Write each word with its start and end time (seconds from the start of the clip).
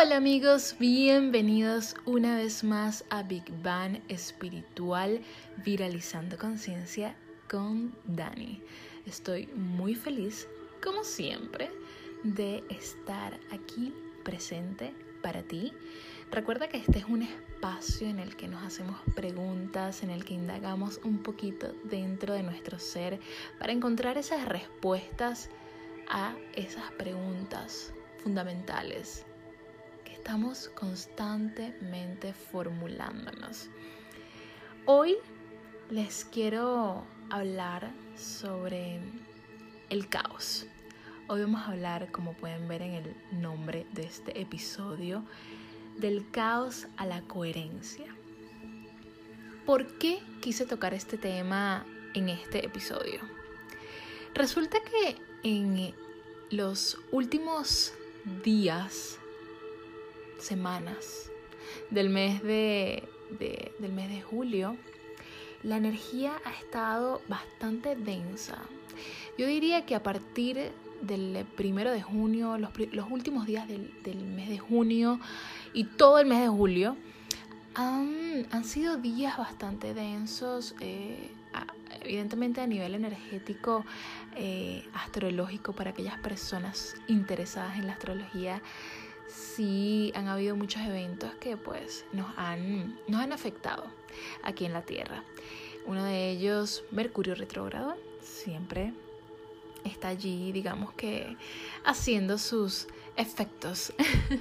Hola 0.00 0.18
amigos, 0.18 0.76
bienvenidos 0.78 1.96
una 2.04 2.36
vez 2.36 2.62
más 2.62 3.04
a 3.10 3.24
Big 3.24 3.42
Bang 3.64 4.00
Espiritual 4.08 5.20
Viralizando 5.64 6.38
Conciencia 6.38 7.16
con 7.50 7.92
Dani. 8.04 8.62
Estoy 9.06 9.48
muy 9.56 9.96
feliz, 9.96 10.46
como 10.84 11.02
siempre, 11.02 11.68
de 12.22 12.62
estar 12.70 13.40
aquí 13.50 13.92
presente 14.22 14.94
para 15.20 15.42
ti. 15.42 15.72
Recuerda 16.30 16.68
que 16.68 16.76
este 16.76 17.00
es 17.00 17.04
un 17.06 17.22
espacio 17.22 18.08
en 18.08 18.20
el 18.20 18.36
que 18.36 18.46
nos 18.46 18.62
hacemos 18.62 19.00
preguntas, 19.16 20.04
en 20.04 20.10
el 20.10 20.24
que 20.24 20.34
indagamos 20.34 21.00
un 21.02 21.24
poquito 21.24 21.74
dentro 21.82 22.34
de 22.34 22.44
nuestro 22.44 22.78
ser 22.78 23.18
para 23.58 23.72
encontrar 23.72 24.16
esas 24.16 24.46
respuestas 24.46 25.50
a 26.08 26.36
esas 26.54 26.88
preguntas 26.92 27.92
fundamentales 28.22 29.24
estamos 30.28 30.68
constantemente 30.74 32.34
formulándonos. 32.34 33.70
Hoy 34.84 35.16
les 35.88 36.26
quiero 36.26 37.06
hablar 37.30 37.90
sobre 38.14 39.00
el 39.88 40.06
caos. 40.10 40.66
Hoy 41.28 41.40
vamos 41.40 41.62
a 41.62 41.68
hablar, 41.68 42.12
como 42.12 42.34
pueden 42.34 42.68
ver 42.68 42.82
en 42.82 42.92
el 42.92 43.16
nombre 43.40 43.86
de 43.94 44.04
este 44.04 44.38
episodio, 44.38 45.24
del 45.96 46.30
caos 46.30 46.88
a 46.98 47.06
la 47.06 47.22
coherencia. 47.22 48.14
¿Por 49.64 49.96
qué 49.96 50.18
quise 50.42 50.66
tocar 50.66 50.92
este 50.92 51.16
tema 51.16 51.86
en 52.12 52.28
este 52.28 52.66
episodio? 52.66 53.20
Resulta 54.34 54.76
que 54.82 55.16
en 55.42 55.94
los 56.50 56.98
últimos 57.12 57.94
días 58.44 59.18
semanas 60.38 61.30
del 61.90 62.10
mes 62.10 62.42
de, 62.42 63.02
del 63.78 63.92
mes 63.92 64.08
de 64.10 64.22
julio, 64.22 64.76
la 65.62 65.76
energía 65.76 66.40
ha 66.44 66.50
estado 66.52 67.20
bastante 67.28 67.96
densa. 67.96 68.58
Yo 69.36 69.46
diría 69.46 69.86
que 69.86 69.94
a 69.94 70.02
partir 70.02 70.72
del 71.02 71.44
primero 71.56 71.90
de 71.92 72.02
junio, 72.02 72.58
los, 72.58 72.70
los 72.92 73.10
últimos 73.10 73.46
días 73.46 73.68
del, 73.68 73.92
del, 74.02 74.18
mes 74.18 74.48
de 74.48 74.58
junio 74.58 75.20
y 75.72 75.84
todo 75.84 76.18
el 76.18 76.26
mes 76.26 76.40
de 76.40 76.48
julio, 76.48 76.96
han, 77.74 78.46
han 78.50 78.64
sido 78.64 78.96
días 78.96 79.36
bastante 79.36 79.94
densos. 79.94 80.74
Eh, 80.80 81.30
evidentemente 82.02 82.60
a 82.60 82.66
nivel 82.66 82.94
energético, 82.94 83.84
eh, 84.36 84.84
astrológico, 84.94 85.72
para 85.72 85.90
aquellas 85.90 86.18
personas 86.20 86.94
interesadas 87.06 87.78
en 87.78 87.86
la 87.86 87.94
astrología, 87.94 88.62
sí 89.28 90.12
han 90.14 90.28
habido 90.28 90.56
muchos 90.56 90.82
eventos 90.82 91.34
que 91.34 91.56
pues 91.56 92.04
nos 92.12 92.26
han, 92.36 92.98
nos 93.06 93.20
han 93.20 93.32
afectado 93.32 93.84
aquí 94.42 94.64
en 94.64 94.72
la 94.72 94.82
Tierra. 94.82 95.22
Uno 95.86 96.04
de 96.04 96.30
ellos, 96.30 96.84
Mercurio 96.90 97.34
retrógrado, 97.34 97.96
siempre 98.20 98.92
está 99.84 100.08
allí, 100.08 100.52
digamos 100.52 100.92
que 100.92 101.36
haciendo 101.84 102.38
sus 102.38 102.88
efectos 103.16 103.92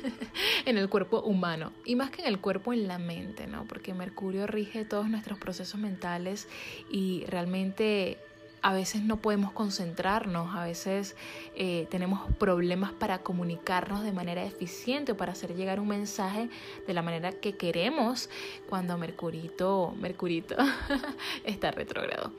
en 0.66 0.78
el 0.78 0.88
cuerpo 0.88 1.22
humano 1.22 1.72
y 1.84 1.96
más 1.96 2.12
que 2.12 2.22
en 2.22 2.28
el 2.28 2.40
cuerpo 2.40 2.74
en 2.74 2.88
la 2.88 3.00
mente, 3.00 3.48
¿no? 3.48 3.66
Porque 3.66 3.94
Mercurio 3.94 4.46
rige 4.46 4.86
todos 4.86 5.10
nuestros 5.10 5.40
procesos 5.40 5.80
mentales 5.80 6.48
y 6.92 7.26
realmente 7.28 8.20
a 8.68 8.74
veces 8.74 9.02
no 9.02 9.22
podemos 9.22 9.54
concentrarnos, 9.54 10.54
a 10.54 10.66
veces 10.66 11.16
eh, 11.56 11.88
tenemos 11.90 12.30
problemas 12.34 12.92
para 12.92 13.20
comunicarnos 13.20 14.04
de 14.04 14.12
manera 14.12 14.44
eficiente 14.44 15.14
o 15.14 15.16
para 15.16 15.32
hacer 15.32 15.56
llegar 15.56 15.80
un 15.80 15.88
mensaje 15.88 16.50
de 16.86 16.94
la 16.94 17.02
manera 17.02 17.32
que 17.32 17.56
queremos 17.56 18.30
cuando 18.68 18.98
Mercurito, 18.98 19.96
Mercurito 19.98 20.58
está 21.46 21.72
retrógrado. 21.72 22.34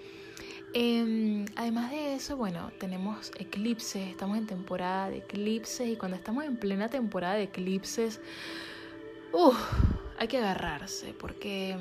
Em, 0.74 1.46
además 1.56 1.92
de 1.92 2.16
eso, 2.16 2.36
bueno, 2.36 2.72
tenemos 2.78 3.32
eclipses, 3.38 4.06
estamos 4.10 4.36
en 4.36 4.46
temporada 4.46 5.08
de 5.08 5.18
eclipses 5.18 5.88
y 5.88 5.96
cuando 5.96 6.18
estamos 6.18 6.44
en 6.44 6.58
plena 6.58 6.90
temporada 6.90 7.36
de 7.36 7.44
eclipses, 7.44 8.20
hay 10.18 10.28
que 10.28 10.36
agarrarse 10.36 11.14
porque 11.18 11.74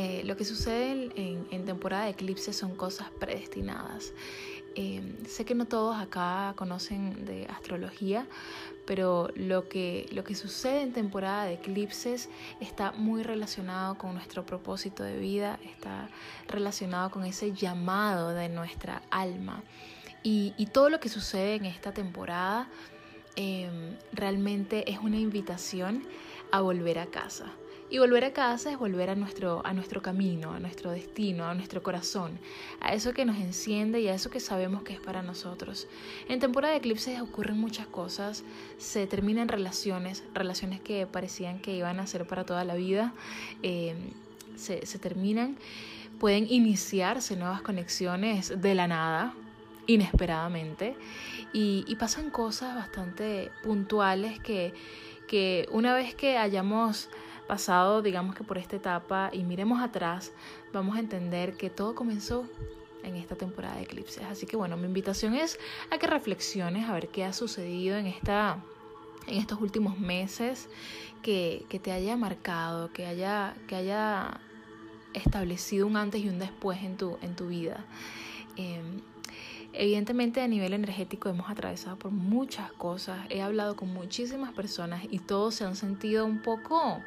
eh, 0.00 0.22
lo 0.24 0.36
que 0.36 0.44
sucede 0.44 1.10
en, 1.16 1.64
temporada 1.64 2.04
de 2.04 2.10
eclipse 2.10 2.52
son 2.52 2.76
cosas 2.76 3.10
predestinadas. 3.18 4.12
Eh, 4.76 5.02
sé 5.26 5.44
que 5.44 5.56
no 5.56 5.64
todos 5.64 5.96
acá 5.96 6.54
conocen 6.54 7.24
de 7.24 7.46
astrología, 7.46 8.24
pero 8.86 9.28
lo 9.34 9.68
que, 9.68 10.08
lo 10.12 10.22
que 10.22 10.36
sucede 10.36 10.82
en 10.82 10.92
temporada 10.92 11.46
de 11.46 11.54
eclipses 11.54 12.28
está 12.60 12.92
muy 12.92 13.24
relacionado 13.24 13.98
con 13.98 14.14
nuestro 14.14 14.46
propósito 14.46 15.02
de 15.02 15.18
vida, 15.18 15.58
está 15.64 16.08
relacionado 16.46 17.10
con 17.10 17.24
ese 17.24 17.52
llamado 17.52 18.28
de 18.28 18.48
nuestra 18.48 19.02
alma. 19.10 19.64
Y, 20.22 20.52
todo 20.72 20.90
lo 20.90 21.00
que 21.00 21.08
sucede 21.08 21.56
en 21.56 21.64
esta 21.64 21.90
temporada 21.90 22.68
eh, 23.34 23.68
realmente 24.12 24.88
es 24.88 25.00
una 25.00 25.18
invitación 25.18 26.04
a 26.52 26.60
volver 26.60 27.00
a 27.00 27.06
casa. 27.06 27.52
Y 27.90 27.98
volver 27.98 28.24
a 28.24 28.32
casa 28.34 28.70
es 28.70 28.78
volver 28.78 29.08
a 29.08 29.14
nuestro, 29.14 29.62
a 29.64 29.72
nuestro 29.72 30.02
camino, 30.02 30.52
a 30.52 30.60
nuestro 30.60 30.90
destino, 30.90 31.46
a 31.46 31.54
nuestro 31.54 31.82
corazón, 31.82 32.38
a 32.80 32.92
eso 32.92 33.14
que 33.14 33.24
nos 33.24 33.38
enciende 33.38 34.00
y 34.00 34.08
a 34.08 34.14
eso 34.14 34.28
que 34.28 34.40
sabemos 34.40 34.82
que 34.82 34.92
es 34.92 35.00
para 35.00 35.22
nosotros. 35.22 35.88
En 36.28 36.38
temporada 36.38 36.74
de 36.74 36.80
eclipses 36.80 37.18
ocurren 37.20 37.58
muchas 37.58 37.86
cosas, 37.86 38.44
se 38.76 39.06
terminan 39.06 39.48
relaciones, 39.48 40.22
relaciones 40.34 40.80
que 40.80 41.06
parecían 41.06 41.60
que 41.60 41.74
iban 41.76 41.98
a 41.98 42.06
ser 42.06 42.26
para 42.26 42.44
toda 42.44 42.62
la 42.64 42.74
vida, 42.74 43.14
eh, 43.62 43.94
se, 44.56 44.80
terminan, 44.98 45.56
pueden 46.20 46.46
iniciarse 46.50 47.36
nuevas 47.36 47.62
conexiones 47.62 48.60
de 48.60 48.74
la 48.74 48.86
nada, 48.86 49.34
inesperadamente, 49.86 50.94
y, 51.54 51.84
y 51.88 51.96
pasan 51.96 52.28
cosas 52.28 52.74
bastante 52.74 53.50
puntuales 53.62 54.38
que, 54.40 54.74
que 55.26 55.66
una 55.70 55.94
vez 55.94 56.14
que 56.14 56.36
hayamos 56.36 57.08
pasado, 57.48 58.02
digamos 58.02 58.36
que 58.36 58.44
por 58.44 58.58
esta 58.58 58.76
etapa 58.76 59.30
y 59.32 59.42
miremos 59.42 59.82
atrás, 59.82 60.30
vamos 60.72 60.96
a 60.96 61.00
entender 61.00 61.56
que 61.56 61.70
todo 61.70 61.96
comenzó 61.96 62.46
en 63.02 63.16
esta 63.16 63.34
temporada 63.34 63.76
de 63.76 63.82
eclipses. 63.82 64.22
Así 64.22 64.46
que 64.46 64.56
bueno, 64.56 64.76
mi 64.76 64.84
invitación 64.84 65.34
es 65.34 65.58
a 65.90 65.98
que 65.98 66.06
reflexiones 66.06 66.88
a 66.88 66.92
ver 66.92 67.08
qué 67.08 67.24
ha 67.24 67.32
sucedido 67.32 67.96
en 67.96 68.06
esta 68.06 68.62
en 69.28 69.36
estos 69.36 69.60
últimos 69.60 69.98
meses 69.98 70.68
que, 71.22 71.66
te 71.82 71.92
haya 71.92 72.16
marcado, 72.16 72.92
que 72.92 73.06
haya, 73.06 73.54
que 73.66 73.76
haya 73.76 74.40
establecido 75.14 75.86
un 75.86 75.96
antes 75.96 76.22
y 76.22 76.28
un 76.28 76.38
después 76.38 76.82
en 76.82 76.96
tu, 76.96 77.18
en 77.22 77.36
tu 77.36 77.48
vida. 77.48 77.84
Em, 78.56 79.02
evidentemente 79.78 80.40
a 80.40 80.48
nivel 80.48 80.72
energético 80.74 81.28
hemos 81.28 81.48
atravesado 81.48 81.96
por 81.96 82.10
muchas 82.10 82.72
cosas, 82.72 83.18
he 83.30 83.40
hablado 83.40 83.76
con 83.76 83.94
muchísimas 83.94 84.52
personas 84.52 85.04
y 85.08 85.20
todos 85.20 85.54
se 85.54 85.64
han 85.64 85.76
sentido 85.76 86.26
un 86.26 86.42
poco 86.42 87.00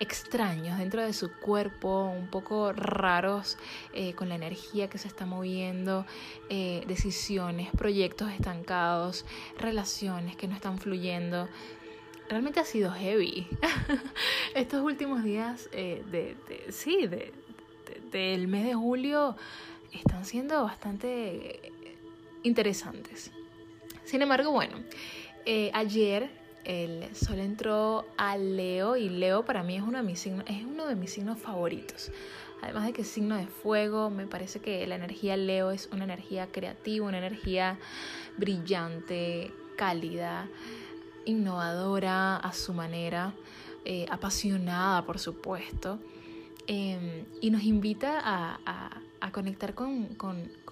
extraños 0.00 0.78
dentro 0.78 1.04
de 1.04 1.12
su 1.12 1.30
cuerpo, 1.30 2.04
un 2.06 2.26
poco 2.28 2.72
raros 2.72 3.58
eh, 3.92 4.14
con 4.14 4.30
la 4.30 4.34
energía 4.34 4.88
que 4.88 4.96
se 4.96 5.08
está 5.08 5.26
moviendo, 5.26 6.06
eh, 6.48 6.82
decisiones, 6.88 7.68
proyectos 7.76 8.32
estancados, 8.32 9.26
relaciones 9.58 10.36
que 10.36 10.48
no 10.48 10.54
están 10.54 10.78
fluyendo. 10.78 11.50
Realmente 12.30 12.60
ha 12.60 12.64
sido 12.64 12.90
heavy. 12.92 13.46
Estos 14.54 14.82
últimos 14.82 15.22
días 15.22 15.68
eh, 15.72 16.02
de, 16.10 16.34
sí, 16.72 17.06
del 18.10 18.48
mes 18.48 18.64
de 18.64 18.74
julio 18.74 19.36
están 19.92 20.24
siendo 20.24 20.62
bastante 20.64 21.69
interesantes. 22.42 23.30
Sin 24.04 24.22
embargo, 24.22 24.50
bueno, 24.50 24.78
ayer 25.72 26.30
el 26.64 27.14
sol 27.14 27.38
entró 27.38 28.06
a 28.16 28.36
Leo 28.36 28.96
y 28.96 29.08
Leo 29.08 29.44
para 29.44 29.62
mí 29.62 29.76
es 29.76 29.82
uno 29.82 29.98
de 29.98 30.04
mis 30.04 30.20
signos, 30.20 30.44
es 30.48 30.62
uno 30.64 31.36
favoritos. 31.36 32.10
Además 32.62 32.86
de 32.86 32.92
que 32.92 33.02
es 33.02 33.08
signo 33.08 33.36
de 33.36 33.46
fuego, 33.46 34.10
me 34.10 34.26
parece 34.26 34.60
que 34.60 34.86
la 34.86 34.96
energía 34.96 35.36
Leo 35.36 35.70
es 35.70 35.88
una 35.92 36.04
energía 36.04 36.46
creativa, 36.48 37.06
una 37.06 37.18
energía 37.18 37.78
brillante, 38.36 39.50
cálida, 39.76 40.46
innovadora 41.24 42.36
a 42.36 42.52
su 42.52 42.74
manera, 42.74 43.32
eh, 43.84 44.06
apasionada 44.10 45.06
por 45.06 45.18
supuesto, 45.18 45.98
em, 46.66 47.24
y 47.40 47.50
nos 47.50 47.62
invita 47.62 48.20
a, 48.24 49.00
conectar 49.32 49.74
con 49.74 50.16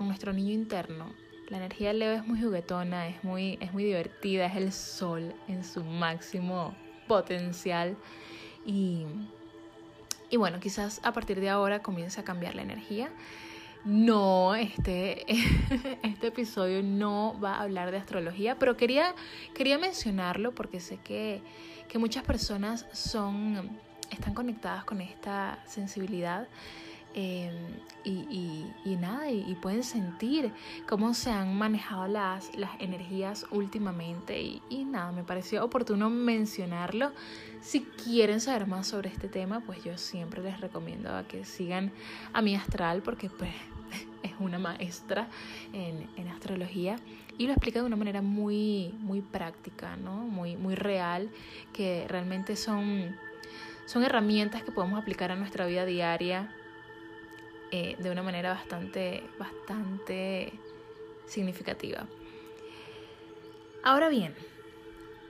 nuestro 0.01 0.33
niño 0.33 0.53
interno, 0.53 1.13
la 1.49 1.57
energía 1.57 1.89
de 1.89 1.95
Leo 1.95 2.13
es 2.13 2.27
muy 2.27 2.41
juguetona, 2.41 3.09
es 3.09 3.23
muy, 3.25 3.59
es 3.61 3.73
muy 3.73 3.85
divertida, 3.85 4.47
es 4.47 4.57
el 4.57 4.73
sol 4.73 5.35
en 5.49 5.65
su 5.65 5.83
máximo 5.83 6.75
potencial. 7.07 7.97
Y, 8.67 9.07
y 10.31 10.37
bueno, 10.37 10.61
quizás 10.61 11.01
a 11.03 11.13
partir 11.13 11.41
de 11.41 11.49
ahora 11.49 11.81
comience 11.81 12.21
a 12.21 12.25
cambiar 12.25 12.55
la 12.55 12.63
energía. 12.63 13.11
No, 13.85 14.55
este, 14.55 15.25
este 16.03 16.27
episodio 16.27 16.83
no 16.83 17.39
va 17.41 17.55
a 17.55 17.63
hablar 17.63 17.91
de 17.91 17.97
astrología, 17.97 18.59
pero 18.59 18.77
quería, 18.77 19.15
quería 19.55 19.79
mencionarlo 19.79 20.55
porque 20.55 20.81
sé 20.81 20.99
que, 20.99 21.41
que 21.89 21.99
muchas 21.99 22.25
personas 22.25 22.87
son, 22.93 23.79
están 24.11 24.35
conectadas 24.35 24.85
con 24.85 25.01
esta 25.01 25.63
sensibilidad 25.65 26.47
Em, 27.15 27.55
y, 28.05 28.97
nada, 28.97 29.31
y, 29.31 29.55
pueden 29.61 29.83
sentir 29.83 30.53
cómo 30.89 31.15
se 31.15 31.31
han 31.31 31.57
manejado 31.57 32.07
las, 32.07 32.55
las 32.57 32.71
energías 32.81 33.45
últimamente 33.51 34.41
y, 34.41 34.85
nada, 34.85 35.13
me 35.13 35.25
pareció 35.25 35.65
oportuno 35.65 36.09
mencionarlo. 36.11 37.13
Si 37.61 37.81
quieren 37.83 38.41
saber 38.41 38.67
más 38.67 38.87
sobre 38.87 39.11
este 39.11 39.29
tema, 39.29 39.61
pues 39.61 39.83
yo 39.85 39.99
siempre 39.99 40.43
les 40.43 40.61
recomiendo 40.61 41.15
a 41.15 41.25
que 41.25 41.45
sigan 41.45 41.93
a 42.33 42.41
mi 42.41 42.55
astral 42.55 43.03
porque 43.03 43.29
pues 43.31 43.51
es 44.23 44.33
una 44.39 44.59
maestra 44.59 45.29
en, 45.73 46.09
en 46.17 46.29
astrología 46.29 46.97
y 47.37 47.47
lo 47.47 47.53
explica 47.53 47.81
de 47.81 47.87
una 47.87 47.97
manera 47.97 48.23
muy, 48.23 48.95
muy 49.01 49.21
práctica, 49.21 49.97
¿no? 49.97 50.17
muy, 50.17 50.57
muy 50.57 50.75
real, 50.75 51.31
que 51.73 52.07
realmente 52.09 52.57
son, 52.57 53.17
son 53.87 54.03
herramientas 54.03 54.63
que 54.63 54.73
podemos 54.73 55.01
aplicar 55.01 55.31
a 55.31 55.37
nuestra 55.37 55.67
vida 55.67 55.85
diaria 55.85 56.55
eh, 57.71 57.97
de 57.99 58.11
una 58.11 58.23
manera 58.23 58.55
bastante, 58.55 59.23
bastante 59.39 60.53
significativa. 61.27 62.07
Ahora 63.83 64.09
bien, 64.09 64.35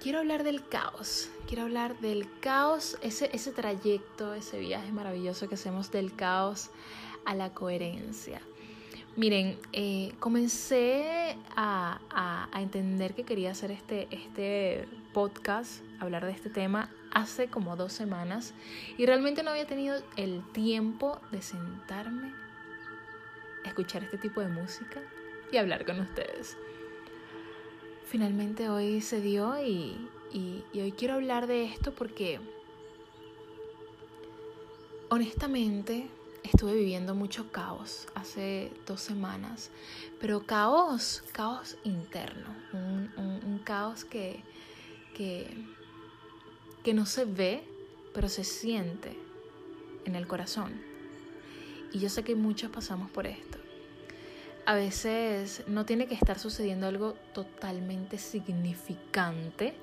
quiero 0.01 0.21
hablar 0.21 0.45
del 0.45 0.67
caos. 0.67 1.31
Quiero 1.47 1.65
hablar 1.65 1.99
del 2.01 2.29
caos, 2.41 2.99
ese, 3.03 3.31
ese 3.33 3.53
trayecto, 3.53 4.35
ese 4.35 4.59
viaje 4.59 4.93
maravilloso 4.93 5.49
que 5.49 5.55
hacemos 5.55 5.91
del 5.91 6.15
caos 6.15 6.71
a 7.25 7.35
la 7.35 7.53
coherencia. 7.55 8.41
Miren, 9.17 9.59
eh, 9.73 10.13
comencé 10.21 11.37
a, 11.57 12.01
a, 12.53 12.61
entender 12.63 13.15
que 13.15 13.25
quería 13.25 13.51
hacer 13.51 13.73
este, 13.73 14.07
este 14.13 14.87
podcast, 15.13 15.83
hablar 15.99 16.25
de 16.25 16.31
este 16.31 16.51
tema, 16.51 16.89
hace 17.13 17.49
como 17.49 17.77
dos 17.77 17.93
semanas 17.93 18.55
y 18.97 19.07
realmente 19.07 19.43
no 19.43 19.51
había 19.51 19.67
tenido 19.67 20.01
el 20.17 20.43
tiempo 20.53 21.21
de 21.31 21.43
sentarme, 21.43 22.33
escuchar 23.65 24.05
este 24.05 24.19
tipo 24.19 24.41
de 24.41 24.49
música 24.49 25.01
y 25.53 25.57
hablar 25.57 25.85
con 25.85 26.01
ustedes. 26.01 26.57
Finalmente 28.05 28.69
hoy 28.69 29.01
se 29.01 29.21
dio 29.21 29.61
y, 29.63 30.09
y, 30.33 30.65
hoy 30.81 30.93
quiero 30.93 31.15
hablar 31.15 31.47
de 31.47 31.65
esto 31.65 31.93
porque 31.93 32.41
honestamente 35.11 36.09
estuve 36.43 36.75
viviendo 36.75 37.15
mucho 37.15 37.51
caos 37.53 38.07
hace 38.15 38.73
dos 38.87 39.01
semanas, 39.01 39.71
pero 40.21 40.47
caos, 40.47 41.23
caos 41.33 41.77
interno, 41.85 42.55
un, 42.73 43.13
un 43.45 43.61
caos 43.65 44.05
que, 44.05 44.43
que, 45.15 45.47
que 46.89 46.95
no 46.95 47.05
se 47.05 47.27
ve, 47.27 47.63
pero 48.15 48.31
se 48.31 48.45
siente 48.45 49.15
en 50.07 50.17
el 50.17 50.27
corazón. 50.27 50.81
Y 51.93 51.99
yo 51.99 52.09
sé 52.09 52.25
que 52.25 52.35
muchos 52.35 52.71
pasamos 52.71 53.11
por 53.11 53.27
esto. 53.27 53.59
A 54.65 54.75
veces 54.75 55.65
no 55.67 55.85
tiene 55.85 56.07
que 56.07 56.15
estar 56.15 56.39
sucediendo 56.39 56.87
algo 56.87 57.13
totalmente 57.35 58.17
significante. 58.17 59.75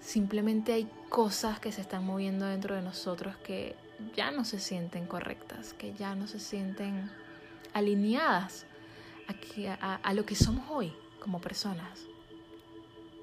Simplemente 0.00 0.72
hay 0.72 0.90
cosas 1.08 1.60
que 1.60 1.70
se 1.70 1.82
están 1.82 2.04
moviendo 2.04 2.44
dentro 2.44 2.74
de 2.74 2.82
nosotros 2.82 3.36
que 3.36 3.76
ya 4.16 4.32
no 4.32 4.44
se 4.44 4.58
sienten 4.58 5.06
correctas, 5.06 5.72
que 5.72 5.94
ya 5.94 6.16
no 6.16 6.26
se 6.26 6.40
sienten 6.40 7.12
alineadas 7.74 8.66
a, 9.80 9.94
a 10.02 10.14
lo 10.14 10.26
que 10.26 10.34
somos 10.34 10.68
hoy 10.68 10.92
como 11.20 11.40
personas. 11.40 12.06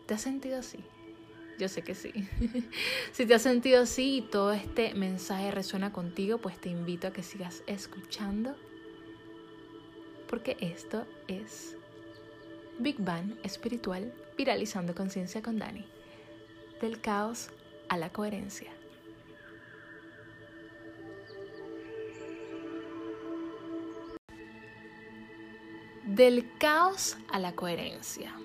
¿Te 0.06 0.14
has 0.14 0.22
sentido 0.22 0.60
así? 0.60 0.80
Yo 1.58 1.70
sé 1.70 1.82
que 1.84 1.96
sí. 1.96 2.12
si 3.14 3.26
te 3.26 3.34
has 3.34 3.42
sentido 3.42 3.82
así 3.82 4.18
y 4.18 4.22
todo 4.22 4.52
este 4.52 4.94
mensaje 4.94 5.52
resuena 5.52 5.94
contigo, 5.94 6.38
pues 6.40 6.60
te 6.60 6.70
invito 6.70 7.08
a 7.08 7.14
que 7.14 7.24
sigas 7.24 7.64
escuchando. 7.66 8.56
Porque 10.28 10.58
esto 10.60 11.06
es 11.28 11.78
Big 12.80 12.98
Bang 13.00 13.36
espiritual 13.44 14.14
viralizando 14.38 14.94
conciencia 14.94 15.42
con 15.42 15.58
Dani. 15.58 15.86
Del 16.82 17.00
caos 17.00 17.50
a 17.88 17.98
la 17.98 18.10
coherencia. 18.10 18.72
Del 26.04 26.46
caos 26.58 27.18
a 27.30 27.40
la 27.40 27.54
coherencia. 27.54 28.36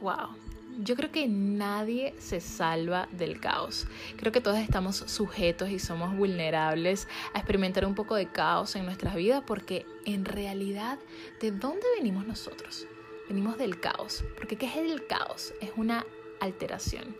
Wow 0.00 0.55
yo 0.78 0.96
creo 0.96 1.10
que 1.10 1.26
nadie 1.28 2.14
se 2.18 2.40
salva 2.40 3.08
del 3.12 3.40
caos. 3.40 3.86
Creo 4.16 4.32
que 4.32 4.40
todos 4.40 4.58
estamos 4.58 4.96
sujetos 4.96 5.70
y 5.70 5.78
somos 5.78 6.16
vulnerables 6.16 7.08
a 7.32 7.38
experimentar 7.38 7.86
un 7.86 7.94
poco 7.94 8.14
de 8.14 8.26
caos 8.26 8.76
en 8.76 8.84
nuestras 8.84 9.14
vidas 9.14 9.42
porque 9.46 9.86
en 10.04 10.24
realidad, 10.24 10.98
¿de 11.40 11.50
dónde 11.50 11.86
venimos 11.96 12.26
nosotros? 12.26 12.86
Venimos 13.28 13.58
del 13.58 13.80
caos. 13.80 14.24
Porque 14.36 14.56
¿qué 14.56 14.66
es 14.66 14.76
el 14.76 15.06
caos? 15.06 15.54
Es 15.60 15.70
una 15.76 16.04
alteración. 16.40 17.16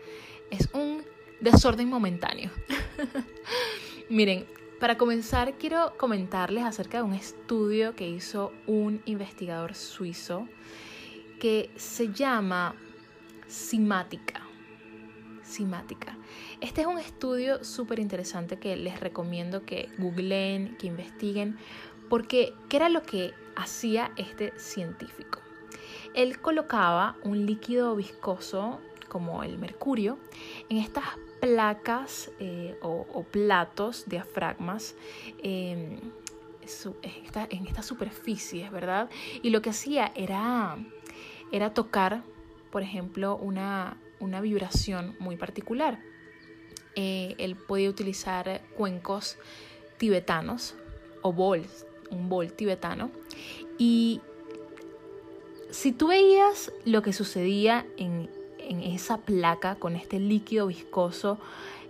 Es 0.51 0.69
un 0.73 1.03
desorden 1.39 1.89
momentáneo. 1.89 2.51
Miren, 4.09 4.45
para 4.79 4.97
comenzar 4.97 5.55
quiero 5.57 5.97
comentarles 5.97 6.63
acerca 6.63 6.97
de 6.97 7.03
un 7.03 7.13
estudio 7.13 7.95
que 7.95 8.07
hizo 8.07 8.53
un 8.67 9.01
investigador 9.05 9.73
suizo 9.73 10.47
que 11.39 11.69
se 11.75 12.11
llama 12.13 12.75
Simática. 13.47 14.41
Este 16.59 16.81
es 16.81 16.87
un 16.87 16.97
estudio 16.97 17.63
súper 17.63 17.99
interesante 17.99 18.59
que 18.59 18.75
les 18.75 18.99
recomiendo 18.99 19.65
que 19.65 19.89
googleen, 19.97 20.75
que 20.77 20.87
investiguen, 20.87 21.57
porque 22.09 22.53
¿qué 22.69 22.77
era 22.77 22.89
lo 22.89 23.03
que 23.03 23.33
hacía 23.55 24.11
este 24.17 24.53
científico? 24.59 25.39
Él 26.13 26.39
colocaba 26.41 27.15
un 27.23 27.45
líquido 27.45 27.95
viscoso 27.95 28.79
como 29.07 29.43
el 29.43 29.57
mercurio 29.57 30.17
en 30.69 30.77
estas 30.77 31.05
placas 31.39 32.29
eh, 32.39 32.77
o, 32.81 33.23
platos, 33.23 34.03
diafragmas, 34.07 34.95
em, 35.41 35.99
en, 37.49 37.67
estas 37.67 37.85
superficies, 37.85 38.69
¿verdad? 38.71 39.09
Y 39.41 39.51
lo 39.51 39.61
que 39.61 39.69
hacía 39.69 40.11
era, 40.15 40.77
era 41.51 41.73
tocar 41.73 42.23
por 42.77 42.83
ejemplo, 42.83 43.37
una, 43.37 43.97
vibración 44.19 45.15
muy 45.17 45.35
particular. 45.35 45.97
Eh, 46.93 47.33
él 47.39 47.55
podía 47.55 47.89
utilizar 47.89 48.61
cuencos 48.77 49.39
tibetanos 49.97 50.75
o 51.23 51.33
bols, 51.33 51.87
un 52.11 52.29
bol 52.29 52.53
tibetano. 52.53 53.09
Y 53.79 54.21
si 55.71 55.91
tú 55.91 56.09
veías 56.09 56.71
lo 56.85 57.01
que 57.01 57.13
sucedía 57.13 57.87
en, 57.97 58.29
esa 58.59 59.17
placa 59.21 59.73
con 59.73 59.95
este 59.95 60.19
líquido 60.19 60.67
viscoso, 60.67 61.39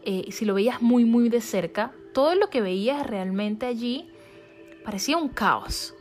eh, 0.05 0.31
si 0.31 0.45
lo 0.45 0.53
veías 0.53 0.81
muy 0.81 1.03
muy 1.03 1.27
de 1.27 1.41
cerca, 1.41 1.91
todo 2.13 2.33
lo 2.33 2.49
que 2.49 2.61
veías 2.61 3.05
realmente 3.05 3.65
allí 3.65 4.09
parecía 4.85 5.17
un 5.17 5.27
caos 5.27 5.96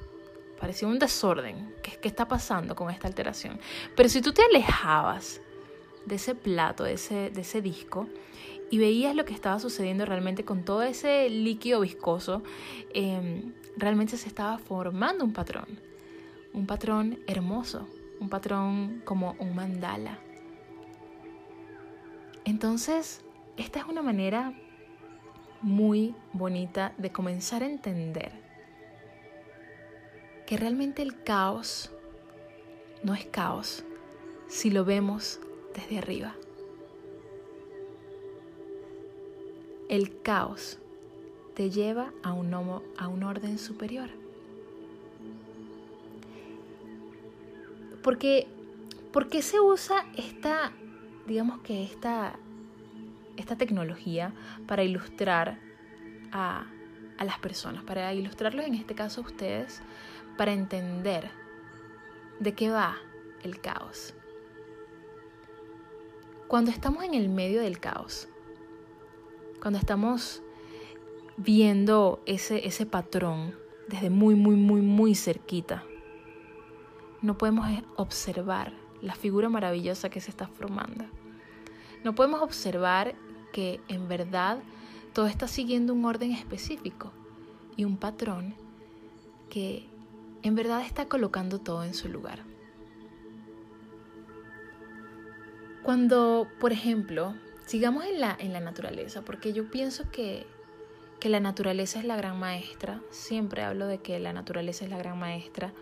parecía 0.58 0.88
un 0.88 0.98
desorden. 0.98 1.74
¿Qué, 1.82 1.98
¿Qué, 2.00 2.08
está 2.08 2.28
pasando 2.28 2.74
con 2.74 2.90
esta 2.90 3.08
alteración? 3.08 3.58
Pero 3.94 4.08
si 4.08 4.20
tú 4.20 4.32
te 4.32 4.42
alejabas 4.42 5.40
de 6.04 6.14
ese 6.14 6.34
plato, 6.34 6.84
de 6.84 6.94
ese, 6.94 7.30
de 7.30 7.40
ese 7.40 7.60
disco, 7.62 8.08
y 8.70 8.78
veías 8.78 9.14
lo 9.14 9.24
que 9.24 9.34
estaba 9.34 9.58
sucediendo 9.58 10.04
realmente 10.06 10.44
con 10.44 10.64
todo 10.64 10.82
ese 10.82 11.28
líquido 11.30 11.80
viscoso, 11.80 12.42
em, 12.92 13.52
realmente 13.76 14.16
se 14.16 14.28
estaba 14.28 14.58
formando 14.58 15.24
un 15.24 15.32
patrón. 15.32 15.80
Un 16.52 16.66
patrón 16.66 17.18
hermoso, 17.26 17.86
un 18.18 18.28
patrón 18.28 19.02
como 19.04 19.36
un 19.38 19.54
mandala. 19.54 20.18
Entonces, 22.44 23.24
esta 23.56 23.80
es 23.80 23.84
una 23.86 24.02
manera 24.02 24.52
muy 25.62 26.14
bonita 26.32 26.92
de 26.98 27.10
comenzar 27.10 27.62
a 27.62 27.66
entender 27.66 28.45
que 30.46 30.56
realmente 30.56 31.02
el 31.02 31.22
caos 31.22 31.90
no 33.02 33.14
es 33.14 33.26
caos 33.26 33.84
si 34.46 34.70
lo 34.70 34.84
vemos 34.84 35.40
desde 35.74 35.98
arriba. 35.98 36.34
El 39.88 40.22
caos 40.22 40.78
te 41.54 41.70
lleva 41.70 42.12
a 42.22 42.32
un, 42.32 42.54
a 42.54 43.08
un 43.08 43.22
orden 43.22 43.58
superior. 43.58 44.08
Porque, 48.02 48.46
¿Por 49.12 49.28
qué 49.28 49.42
se 49.42 49.58
usa 49.58 50.06
esta, 50.16 50.72
digamos 51.26 51.60
que 51.60 51.82
esta, 51.82 52.38
esta 53.36 53.56
tecnología 53.56 54.32
para 54.66 54.84
ilustrar 54.84 55.58
a, 56.30 56.66
a 57.18 57.24
las 57.24 57.38
personas, 57.38 57.82
para 57.84 58.12
ilustrarlos 58.14 58.66
en 58.66 58.74
este 58.74 58.94
caso 58.94 59.22
a 59.22 59.24
ustedes, 59.24 59.82
para 60.36 60.52
entender 60.52 61.30
de 62.40 62.54
qué 62.54 62.70
va 62.70 62.96
el 63.42 63.60
caos. 63.60 64.14
Cuando 66.48 66.70
estamos 66.70 67.04
en 67.04 67.14
el 67.14 67.28
medio 67.28 67.60
del 67.60 67.80
caos, 67.80 68.28
cuando 69.60 69.78
estamos 69.78 70.42
viendo 71.36 72.22
ese, 72.26 72.66
ese 72.66 72.86
patrón 72.86 73.54
desde 73.88 74.10
muy, 74.10 74.34
muy, 74.34 74.56
muy, 74.56 74.80
muy 74.80 75.14
cerquita, 75.14 75.84
no 77.22 77.36
podemos 77.36 77.66
observar 77.96 78.72
la 79.02 79.14
figura 79.14 79.48
maravillosa 79.48 80.10
que 80.10 80.20
se 80.20 80.30
está 80.30 80.46
formando. 80.46 81.04
No 82.04 82.14
podemos 82.14 82.42
observar 82.42 83.14
que 83.52 83.80
en 83.88 84.08
verdad 84.08 84.58
todo 85.12 85.26
está 85.26 85.48
siguiendo 85.48 85.94
un 85.94 86.04
orden 86.04 86.32
específico 86.32 87.10
y 87.76 87.84
un 87.84 87.96
patrón 87.96 88.54
que 89.50 89.88
en 90.46 90.54
verdad 90.54 90.82
está 90.82 91.06
colocando 91.06 91.58
todo 91.58 91.84
en 91.84 91.94
su 91.94 92.08
lugar. 92.08 92.44
Cuando, 95.82 96.48
por 96.60 96.72
ejemplo, 96.72 97.34
sigamos 97.66 98.04
en 98.04 98.20
la, 98.20 98.36
en 98.38 98.52
la 98.52 98.60
naturaleza, 98.60 99.22
porque 99.22 99.52
yo 99.52 99.70
pienso 99.70 100.10
que, 100.10 100.46
que 101.20 101.28
la 101.28 101.40
naturaleza 101.40 101.98
es 101.98 102.04
la 102.04 102.16
gran 102.16 102.38
maestra, 102.38 103.00
siempre 103.10 103.62
hablo 103.62 103.86
de 103.86 103.98
que 103.98 104.18
la 104.18 104.32
naturaleza 104.32 104.84
es 104.84 104.90
la 104.90 104.98
gran 104.98 105.18
maestra, 105.18 105.72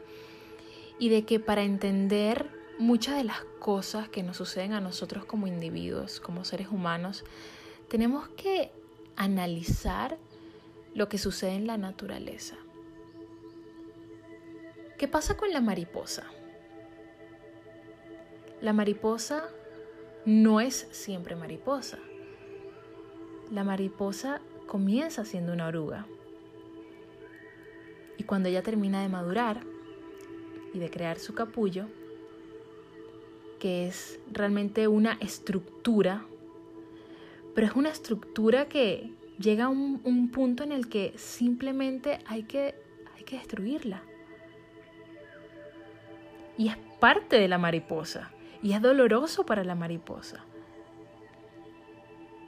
y 0.99 1.09
de 1.09 1.25
que 1.25 1.41
para 1.41 1.63
entender 1.63 2.51
muchas 2.79 3.17
de 3.17 3.25
las 3.25 3.45
cosas 3.59 4.09
que 4.09 4.23
nos 4.23 4.37
suceden 4.37 4.73
a 4.73 4.81
nosotros 4.81 5.25
como 5.25 5.47
individuos, 5.47 6.21
como 6.21 6.45
seres 6.45 6.69
humanos, 6.69 7.25
tenemos 7.89 8.29
que 8.29 8.73
analizar 9.17 10.19
lo 10.95 11.09
que 11.09 11.19
sucede 11.19 11.55
en 11.55 11.67
la 11.67 11.77
naturaleza. 11.77 12.57
¿Qué 14.99 15.09
pasa 15.09 15.37
con 15.37 15.53
la 15.53 15.61
mariposa? 15.61 16.25
La 18.61 18.73
mariposa 18.73 19.49
no 20.25 20.61
es 20.61 20.87
siempre 20.93 21.35
mariposa. 21.35 21.99
La 23.51 23.65
mariposa 23.65 24.41
comienza 24.67 25.25
siendo 25.25 25.53
una 25.53 25.67
oruga. 25.67 26.07
Y 28.19 28.23
cuando 28.23 28.49
ella 28.49 28.63
termina 28.63 29.03
de 29.03 29.09
madurar 29.09 29.61
y 30.73 30.79
de 30.79 30.91
crear 30.91 31.19
su 31.19 31.35
capullo, 31.35 31.87
que 33.59 33.89
es 33.89 34.21
realmente 34.31 34.87
una 34.87 35.15
estructura, 35.15 36.25
pero 37.55 37.67
es 37.67 37.75
una 37.75 37.91
estructura 37.91 38.69
que 38.69 39.11
llega 39.39 39.65
a 39.65 39.69
un, 39.69 40.31
punto 40.31 40.63
en 40.63 40.71
el 40.71 40.89
que 40.89 41.15
simplemente 41.17 42.21
hay 42.27 42.45
que, 42.45 42.77
hay 43.17 43.25
que 43.25 43.39
destruirla. 43.39 44.03
Y 46.57 46.69
es 46.69 46.77
parte 47.01 47.39
de 47.39 47.49
la 47.49 47.59
mariposa. 47.59 48.31
Y 48.63 48.73
es 48.73 48.83
doloroso 48.83 49.45
para 49.45 49.65
la 49.65 49.75
mariposa. 49.75 50.45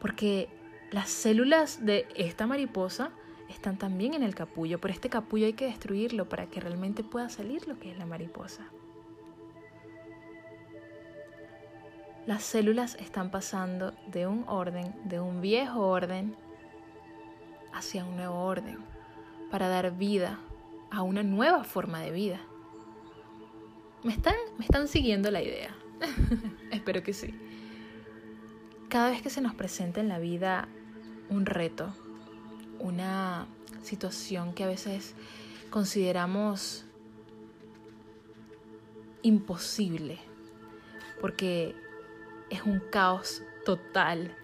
Porque 0.00 0.48
las 0.90 1.10
células 1.10 1.84
de 1.84 2.06
esta 2.14 2.46
mariposa 2.46 3.10
están 3.48 3.76
también 3.76 4.14
en 4.14 4.22
el 4.22 4.34
capullo. 4.34 4.80
Pero 4.80 4.94
este 4.94 5.08
capullo 5.08 5.46
hay 5.46 5.54
que 5.54 5.66
destruirlo 5.66 6.28
para 6.28 6.46
que 6.46 6.60
realmente 6.60 7.02
pueda 7.02 7.28
salir 7.28 7.66
lo 7.68 7.78
que 7.78 7.90
es 7.90 7.98
la 7.98 8.06
mariposa. 8.06 8.64
Las 12.26 12.42
células 12.42 12.96
están 12.96 13.30
pasando 13.30 13.94
de 14.08 14.26
un 14.26 14.44
orden, 14.48 14.94
de 15.04 15.20
un 15.20 15.40
viejo 15.40 15.86
orden, 15.86 16.36
hacia 17.72 18.04
un 18.04 18.16
nuevo 18.16 18.42
orden, 18.42 18.78
para 19.50 19.68
dar 19.68 19.92
vida 19.92 20.40
a 20.90 21.02
una 21.02 21.22
nueva 21.22 21.62
forma 21.62 22.00
de 22.00 22.10
vida. 22.10 22.40
¿Me 24.06 24.12
están, 24.12 24.36
me 24.56 24.64
están 24.64 24.86
siguiendo 24.86 25.32
la 25.32 25.42
idea? 25.42 25.74
Espero 26.70 27.02
que 27.02 27.12
sí. 27.12 27.34
Cada 28.88 29.10
vez 29.10 29.20
que 29.20 29.30
se 29.30 29.40
nos 29.40 29.52
presenta 29.56 30.00
en 30.00 30.06
la 30.06 30.20
vida 30.20 30.68
un 31.28 31.44
reto, 31.44 31.92
una 32.78 33.48
situación 33.82 34.54
que 34.54 34.62
a 34.62 34.68
veces 34.68 35.16
consideramos 35.70 36.84
imposible, 39.22 40.20
porque 41.20 41.74
es 42.48 42.62
un 42.62 42.78
caos 42.78 43.42
total 43.64 44.36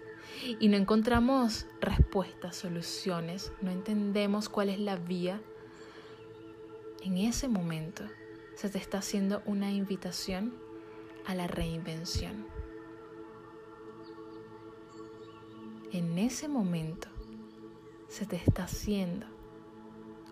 y 0.59 0.67
no 0.67 0.75
encontramos 0.75 1.67
respuestas, 1.79 2.57
soluciones, 2.57 3.53
no 3.61 3.71
entendemos 3.71 4.49
cuál 4.49 4.67
es 4.67 4.79
la 4.79 4.97
vía, 4.97 5.39
en 7.01 7.15
ese 7.15 7.47
momento 7.47 8.03
se 8.63 8.69
te 8.69 8.77
está 8.77 8.99
haciendo 8.99 9.43
una 9.45 9.73
invitación 9.73 10.53
a 11.25 11.35
la 11.35 11.47
reinvención. 11.47 12.47
En 15.91 16.17
ese 16.17 16.47
momento 16.47 17.09
se 18.07 18.25
te 18.25 18.37
está 18.37 18.63
haciendo 18.63 19.25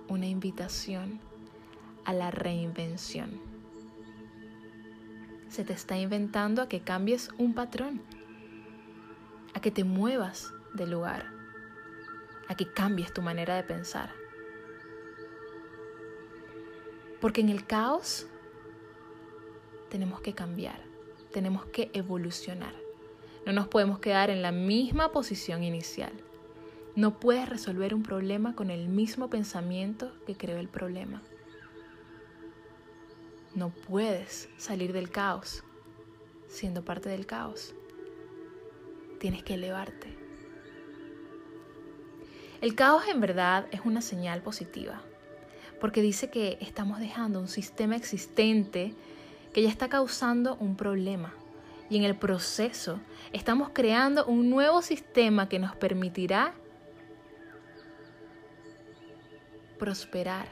una 0.08 0.28
invitación 0.28 1.20
a 2.06 2.14
la 2.14 2.32
reinvención. 2.32 3.42
Se 5.50 5.66
te 5.66 5.74
está 5.74 5.98
inventando 5.98 6.62
a 6.62 6.70
que 6.70 6.80
cambies 6.80 7.32
un 7.38 7.54
patrón, 7.54 8.02
a 9.54 9.60
que 9.60 9.72
te 9.72 9.84
muevas 9.84 10.54
del 10.74 10.92
lugar, 10.92 11.26
a 12.48 12.56
que 12.56 12.72
cambies 12.72 13.14
tu 13.14 13.22
manera 13.22 13.58
de 13.58 13.64
pensar. 13.64 14.21
Porque 17.22 17.42
en 17.42 17.50
el 17.50 17.66
caos 17.66 18.28
tenemos 19.90 20.20
que 20.22 20.34
cambiar, 20.34 20.82
tenemos 21.32 21.66
que 21.68 21.90
evolucionar. 21.94 22.74
No 23.46 23.54
nos 23.54 23.68
podemos 23.68 24.00
quedar 24.00 24.30
en 24.30 24.42
la 24.42 24.52
misma 24.52 25.12
posición 25.12 25.64
inicial. 25.64 26.12
No 26.96 27.20
puedes 27.20 27.48
resolver 27.48 27.94
un 27.94 28.04
problema 28.04 28.56
con 28.56 28.70
el 28.70 28.90
mismo 28.90 29.30
pensamiento 29.30 30.12
que 30.26 30.36
creó 30.36 30.58
el 30.58 30.68
problema. 30.68 31.22
No 33.56 33.70
puedes 33.70 34.50
salir 34.58 34.92
del 34.92 35.10
caos 35.10 35.64
siendo 36.52 36.84
parte 36.84 37.10
del 37.10 37.26
caos. 37.26 37.74
Tienes 39.20 39.44
que 39.44 39.54
elevarte. 39.54 40.18
El 42.60 42.76
caos 42.76 43.08
en 43.08 43.22
verdad 43.22 43.68
es 43.72 43.82
una 43.86 44.02
señal 44.02 44.44
positiva, 44.44 45.02
porque 45.82 46.04
dice 46.04 46.30
que 46.30 46.60
estamos 46.62 47.00
dejando 47.00 47.40
un 47.40 47.48
sistema 47.48 47.96
existente 47.96 48.94
que 49.52 49.64
ya 49.64 49.70
está 49.70 49.90
causando 49.90 50.56
un 50.58 50.78
problema. 50.78 51.34
Y 51.90 51.98
en 51.98 52.04
el 52.04 52.16
proceso 52.16 53.02
estamos 53.34 53.72
creando 53.74 54.26
un 54.28 54.52
nuevo 54.52 54.84
sistema 54.84 55.50
que 55.50 55.58
nos 55.58 55.76
permitirá 55.76 56.54
prosperar 59.80 60.48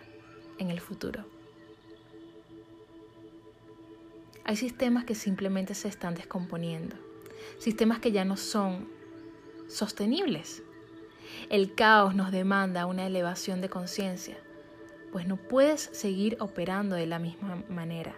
en 0.58 0.72
el 0.72 0.82
futuro. 0.82 1.24
Hay 4.44 4.56
sistemas 4.56 5.06
que 5.06 5.14
simplemente 5.14 5.76
se 5.76 5.88
están 5.90 6.16
descomponiendo, 6.16 6.96
sistemas 7.60 8.00
que 8.00 8.12
ya 8.12 8.26
no 8.26 8.36
son 8.36 8.90
sostenibles. 9.68 10.64
El 11.52 11.76
caos 11.76 12.16
nos 12.16 12.32
demanda 12.32 12.88
una 12.88 13.06
elevación 13.06 13.62
de 13.62 13.70
conciencia, 13.70 14.36
pues 15.12 15.28
no 15.28 15.38
puedes 15.38 15.82
seguir 15.82 16.38
operando 16.40 16.96
de 16.96 17.08
la 17.08 17.20
misma 17.20 17.64
manera. 17.70 18.16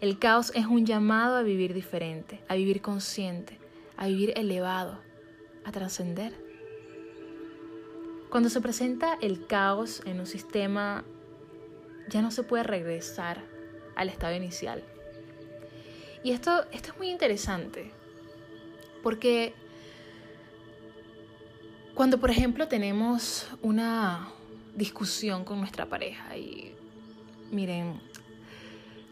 El 0.00 0.18
caos 0.18 0.52
es 0.54 0.66
un 0.66 0.86
llamado 0.86 1.36
a 1.36 1.42
vivir 1.42 1.74
diferente, 1.74 2.40
a 2.48 2.54
vivir 2.54 2.82
consciente, 2.82 3.58
a 3.96 4.06
vivir 4.06 4.32
elevado, 4.36 4.98
a 5.64 5.72
trascender. 5.72 6.32
Cuando 8.30 8.48
se 8.48 8.60
presenta 8.60 9.18
el 9.20 9.46
caos 9.46 10.02
en 10.04 10.20
un 10.20 10.26
sistema, 10.26 11.04
ya 12.08 12.22
no 12.22 12.30
se 12.30 12.42
puede 12.42 12.64
regresar 12.64 13.42
al 13.94 14.08
estado 14.08 14.34
inicial. 14.34 14.82
Y 16.22 16.32
esto, 16.32 16.66
esto 16.72 16.92
es 16.92 16.98
muy 16.98 17.08
interesante, 17.08 17.92
porque 19.02 19.54
cuando, 21.94 22.18
por 22.18 22.30
ejemplo, 22.30 22.68
tenemos 22.68 23.48
una 23.62 24.28
discusión 24.76 25.44
con 25.44 25.58
nuestra 25.58 25.86
pareja 25.86 26.36
y 26.36 26.72
miren, 27.50 28.00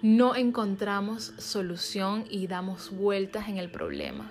no 0.02 0.36
encontramos 0.36 1.32
solución 1.38 2.26
y 2.28 2.46
damos 2.46 2.90
vueltas 2.90 3.48
en 3.48 3.56
el 3.56 3.70
problema. 3.70 4.30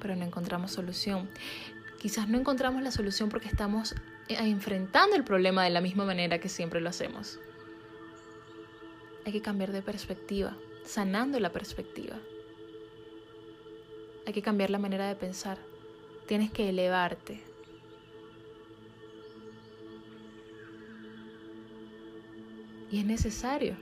Pero 0.00 0.14
no 0.16 0.24
encontramos 0.24 0.70
solución. 0.70 1.28
Quizás 2.00 2.28
no 2.28 2.38
encontramos 2.38 2.82
la 2.82 2.92
solución 2.92 3.28
porque 3.28 3.48
estamos 3.48 3.94
enfrentando 4.28 5.16
el 5.16 5.24
problema 5.24 5.64
de 5.64 5.70
la 5.70 5.80
misma 5.80 6.04
manera 6.04 6.38
que 6.38 6.48
siempre 6.48 6.80
lo 6.80 6.88
hacemos. 6.88 7.40
Hay 9.26 9.32
que 9.32 9.42
cambiar 9.42 9.72
de 9.72 9.82
perspectiva, 9.82 10.56
sanando 10.84 11.40
la 11.40 11.50
perspectiva. 11.50 12.16
Hay 14.26 14.32
que 14.32 14.40
cambiar 14.40 14.70
la 14.70 14.78
manera 14.78 15.08
de 15.08 15.16
pensar. 15.16 15.58
Tienes 16.26 16.52
que 16.52 16.68
elevarte. 16.68 17.49
Y 22.90 22.98
es 22.98 23.06
necesario. 23.06 23.76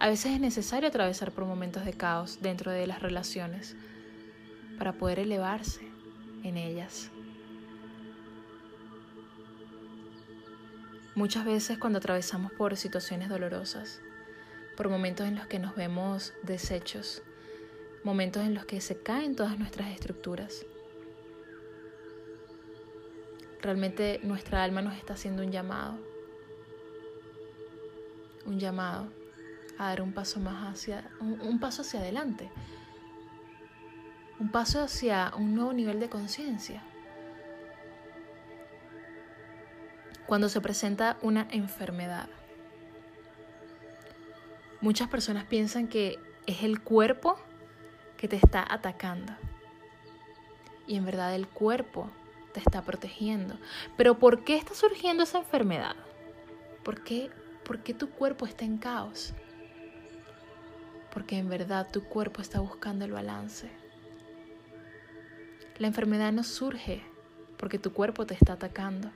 A 0.00 0.08
veces 0.08 0.32
es 0.32 0.40
necesario 0.40 0.88
atravesar 0.88 1.30
por 1.30 1.44
momentos 1.44 1.84
de 1.84 1.92
caos 1.92 2.38
dentro 2.40 2.70
de 2.72 2.86
las 2.86 3.00
relaciones 3.00 3.76
para 4.78 4.94
poder 4.94 5.18
elevarse 5.20 5.86
en 6.42 6.56
ellas. 6.56 7.10
Muchas 11.14 11.44
veces 11.44 11.78
cuando 11.78 11.98
atravesamos 11.98 12.52
por 12.52 12.76
situaciones 12.76 13.28
dolorosas, 13.28 14.00
por 14.76 14.88
momentos 14.88 15.28
en 15.28 15.36
los 15.36 15.46
que 15.46 15.58
nos 15.58 15.76
vemos 15.76 16.32
deshechos, 16.42 17.22
momentos 18.02 18.42
en 18.42 18.54
los 18.54 18.64
que 18.64 18.80
se 18.80 19.02
caen 19.02 19.36
todas 19.36 19.58
nuestras 19.58 19.90
estructuras, 19.92 20.64
realmente 23.60 24.20
nuestra 24.22 24.64
alma 24.64 24.80
nos 24.80 24.96
está 24.96 25.12
haciendo 25.12 25.42
un 25.42 25.52
llamado, 25.52 25.98
un 28.46 28.58
llamado 28.58 29.12
a 29.78 29.88
dar 29.88 30.02
un 30.02 30.12
paso 30.12 30.40
más 30.40 30.72
hacia, 30.72 31.10
un, 31.20 31.58
paso 31.58 31.82
hacia 31.82 32.00
adelante, 32.00 32.50
un 34.38 34.50
paso 34.50 34.82
hacia 34.82 35.32
un 35.36 35.54
nuevo 35.54 35.72
nivel 35.72 36.00
de 36.00 36.08
conciencia. 36.08 36.82
cuando 40.32 40.48
se 40.48 40.62
presenta 40.62 41.18
una 41.20 41.46
enfermedad. 41.50 42.26
Muchas 44.80 45.08
personas 45.08 45.44
piensan 45.44 45.88
que 45.88 46.18
es 46.46 46.62
el 46.62 46.80
cuerpo 46.80 47.36
que 48.16 48.28
te 48.28 48.36
está 48.36 48.64
atacando. 48.66 49.34
Y 50.86 50.96
en 50.96 51.04
verdad 51.04 51.34
el 51.34 51.46
cuerpo 51.46 52.10
te 52.54 52.60
está 52.60 52.80
protegiendo. 52.80 53.58
Pero 53.98 54.18
¿por 54.18 54.42
qué 54.42 54.56
está 54.56 54.72
surgiendo 54.74 55.24
esa 55.24 55.36
enfermedad? 55.36 55.96
¿Por 56.82 57.04
qué, 57.04 57.30
¿Por 57.72 57.82
qué 57.82 57.94
tu 57.94 58.10
cuerpo 58.10 58.44
está 58.44 58.66
en 58.66 58.76
caos? 58.76 59.32
Porque 61.10 61.38
en 61.38 61.48
verdad 61.48 61.88
tu 61.90 62.04
cuerpo 62.04 62.42
está 62.42 62.60
buscando 62.60 63.06
el 63.06 63.12
balance. 63.12 63.70
La 65.78 65.86
enfermedad 65.86 66.32
no 66.32 66.44
surge 66.44 67.02
porque 67.56 67.78
tu 67.78 67.94
cuerpo 67.94 68.26
te 68.26 68.34
está 68.34 68.52
atacando. 68.52 69.10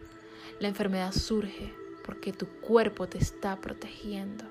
La 0.59 0.69
enfermedad 0.69 1.13
surge 1.13 1.75
porque 2.03 2.33
tu 2.33 2.47
cuerpo 2.63 3.07
te 3.07 3.19
está 3.19 3.57
protegiendo. 3.57 4.47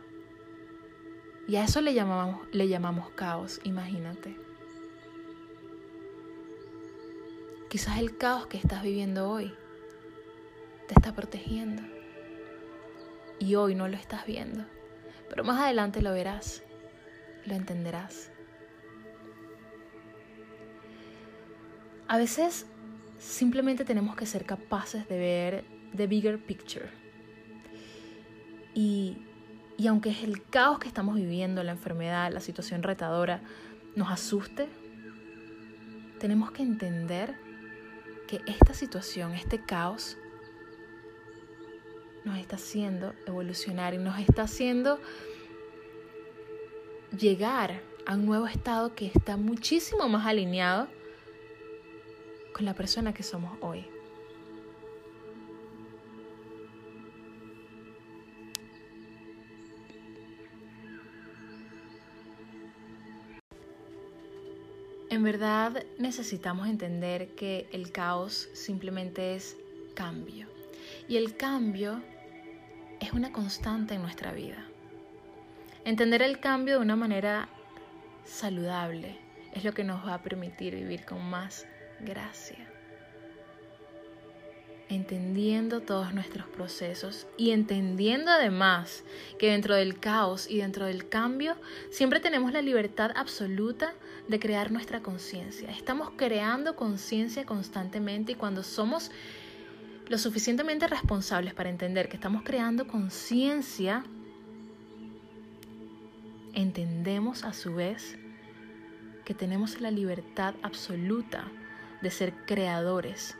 Y 1.48 1.56
a 1.56 1.64
eso 1.64 1.82
le 1.82 1.96
llamamos, 1.96 2.46
le 2.52 2.68
llamamos 2.68 3.10
caos, 3.10 3.60
imagínate. 3.64 4.38
Quizás 7.70 7.98
el 7.98 8.16
caos 8.20 8.46
que 8.46 8.58
estás 8.58 8.84
viviendo 8.84 9.32
hoy 9.32 9.52
te 10.88 10.94
está 10.94 11.12
protegiendo. 11.16 11.95
Y 13.40 13.56
hoy 13.56 13.76
no 13.76 13.88
lo 13.88 13.98
estás 13.98 14.26
viendo. 14.26 14.66
Pero 15.30 15.44
más 15.44 15.60
adelante 15.60 16.02
lo 16.02 16.12
verás, 16.14 16.64
lo 17.46 17.54
entenderás. 17.56 18.32
A 22.08 22.18
veces 22.18 22.68
simplemente 23.20 23.86
tenemos 23.86 24.16
que 24.16 24.26
ser 24.26 24.46
capaces 24.46 25.08
de 25.08 25.18
ver 25.18 25.66
the 25.96 26.08
bigger 26.08 26.44
picture. 26.44 26.90
Y, 28.74 29.18
y 29.78 29.88
aunque 29.88 30.10
es 30.10 30.24
el 30.24 30.44
caos 30.44 30.80
que 30.80 30.88
estamos 30.88 31.16
viviendo, 31.16 31.64
la 31.64 31.72
enfermedad, 31.72 32.32
la 32.32 32.42
situación 32.42 32.84
retadora, 32.84 33.42
nos 33.96 34.12
asuste, 34.12 34.68
tenemos 36.20 36.52
que 36.52 36.64
entender 36.64 37.36
que 38.28 38.42
esta 38.46 38.74
situación, 38.74 39.34
este 39.34 39.64
caos, 39.64 40.18
nos 42.26 42.38
está 42.38 42.58
haciendo 42.58 43.14
evolucionar 43.26 43.94
y 43.94 43.98
nos 43.98 44.20
está 44.20 44.44
haciendo 44.44 45.00
llegar 47.18 47.82
a 48.06 48.16
un 48.16 48.26
nuevo 48.26 48.48
estado 48.48 48.94
que 48.96 49.08
está 49.08 49.38
muchísimo 49.38 50.10
más 50.10 50.26
alineado 50.26 50.88
con 52.54 52.66
la 52.66 52.74
persona 52.74 53.14
que 53.14 53.24
somos 53.24 53.58
hoy. 53.62 53.86
En 65.10 65.24
verdad 65.24 65.86
necesitamos 65.98 66.68
entender 66.68 67.36
que 67.36 67.70
el 67.72 67.92
caos 67.92 68.50
simplemente 68.54 69.36
es 69.36 69.56
cambio. 69.94 70.48
Y 71.08 71.18
el 71.18 71.38
cambio 71.38 72.02
es 73.00 73.14
una 73.14 73.32
constante 73.32 73.96
en 73.96 74.02
nuestra 74.02 74.32
vida. 74.32 74.66
Entender 75.84 76.22
el 76.22 76.40
cambio 76.40 76.76
de 76.76 76.82
una 76.82 76.96
manera 76.96 77.50
saludable 78.26 79.18
es 79.54 79.64
lo 79.64 79.74
que 79.74 79.84
nos 79.84 80.06
va 80.06 80.16
a 80.16 80.24
permitir 80.24 80.76
vivir 80.76 81.06
con 81.06 81.24
más 81.24 81.66
gracia 82.00 82.70
entendiendo 84.90 85.82
todos 85.82 86.14
nuestros 86.14 86.46
procesos 86.48 87.28
y 87.38 87.52
entendiendo 87.52 88.32
además 88.32 89.04
que 89.40 89.52
dentro 89.52 89.76
del 89.76 90.00
caos 90.00 90.50
y 90.50 90.58
dentro 90.58 90.86
del 90.86 91.10
cambio 91.10 91.56
siempre 91.90 92.20
tenemos 92.20 92.54
la 92.54 92.62
libertad 92.62 93.12
absoluta 93.16 93.94
de 94.28 94.40
crear 94.40 94.72
nuestra 94.72 95.02
conciencia. 95.02 95.70
Estamos 95.72 96.12
creando 96.16 96.76
conciencia 96.76 97.46
constantemente 97.46 98.34
y 98.34 98.36
cuando 98.36 98.64
somos 98.64 99.12
lo 100.08 100.18
suficientemente 100.18 100.88
responsables 100.88 101.54
para 101.54 101.70
entender 101.70 102.10
que 102.10 102.16
estamos 102.16 102.44
creando 102.44 102.88
conciencia, 102.88 104.04
entendemos 106.54 107.44
a 107.44 107.54
su 107.54 107.76
vez 107.76 108.18
que 109.26 109.34
tenemos 109.34 109.82
la 109.82 109.92
libertad 109.92 110.54
absoluta 110.62 111.52
de 112.02 112.12
ser 112.12 112.34
creadores 112.46 113.36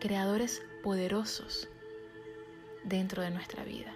creadores 0.00 0.62
poderosos 0.82 1.68
dentro 2.82 3.22
de 3.22 3.30
nuestra 3.30 3.62
vida. 3.62 3.94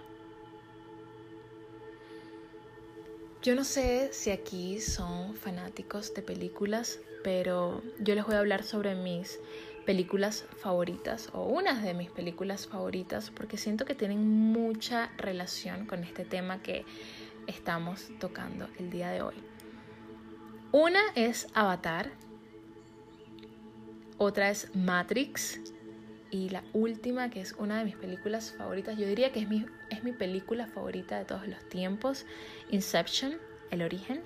Yo 3.43 3.55
no 3.55 3.65
sé 3.65 4.13
si 4.13 4.31
aquí 4.31 4.79
son 4.79 5.35
fanáticos 5.35 6.13
de 6.13 6.21
películas, 6.21 6.99
pero 7.25 7.81
yo 7.99 8.15
les 8.15 8.25
voy 8.25 8.35
a 8.35 8.39
hablar 8.39 8.63
sobre 8.63 8.95
mis 8.95 9.37
películas 9.87 10.43
favoritas 10.57 11.29
o 11.31 11.45
unas 11.45 11.81
de 11.81 11.93
mis 11.93 12.11
películas 12.11 12.67
favoritas 12.67 13.31
porque 13.31 13.55
siento 13.55 13.85
que 13.85 13.95
tienen 13.95 14.27
mucha 14.27 15.09
relación 15.17 15.85
con 15.85 16.03
este 16.03 16.25
tema 16.25 16.61
que 16.61 16.83
estamos 17.47 18.09
tocando 18.19 18.67
el 18.79 18.89
día 18.89 19.11
de 19.11 19.21
hoy. 19.21 19.35
Una 20.73 20.99
es 21.15 21.47
Avatar, 21.53 22.11
otra 24.17 24.49
es 24.49 24.75
Matrix 24.75 25.61
y 26.31 26.49
la 26.49 26.65
última, 26.73 27.29
que 27.29 27.39
es 27.39 27.53
una 27.53 27.77
de 27.77 27.85
mis 27.85 27.95
películas 27.95 28.55
favoritas, 28.57 28.97
yo 28.97 29.07
diría 29.07 29.31
que 29.31 29.39
es 29.39 29.47
mi, 29.47 29.65
es 29.89 30.03
mi 30.03 30.11
película 30.11 30.67
favorita 30.67 31.17
de 31.17 31.23
todos 31.23 31.47
los 31.47 31.63
tiempos, 31.69 32.25
Inception, 32.71 33.37
El 33.71 33.83
origen. 33.83 34.21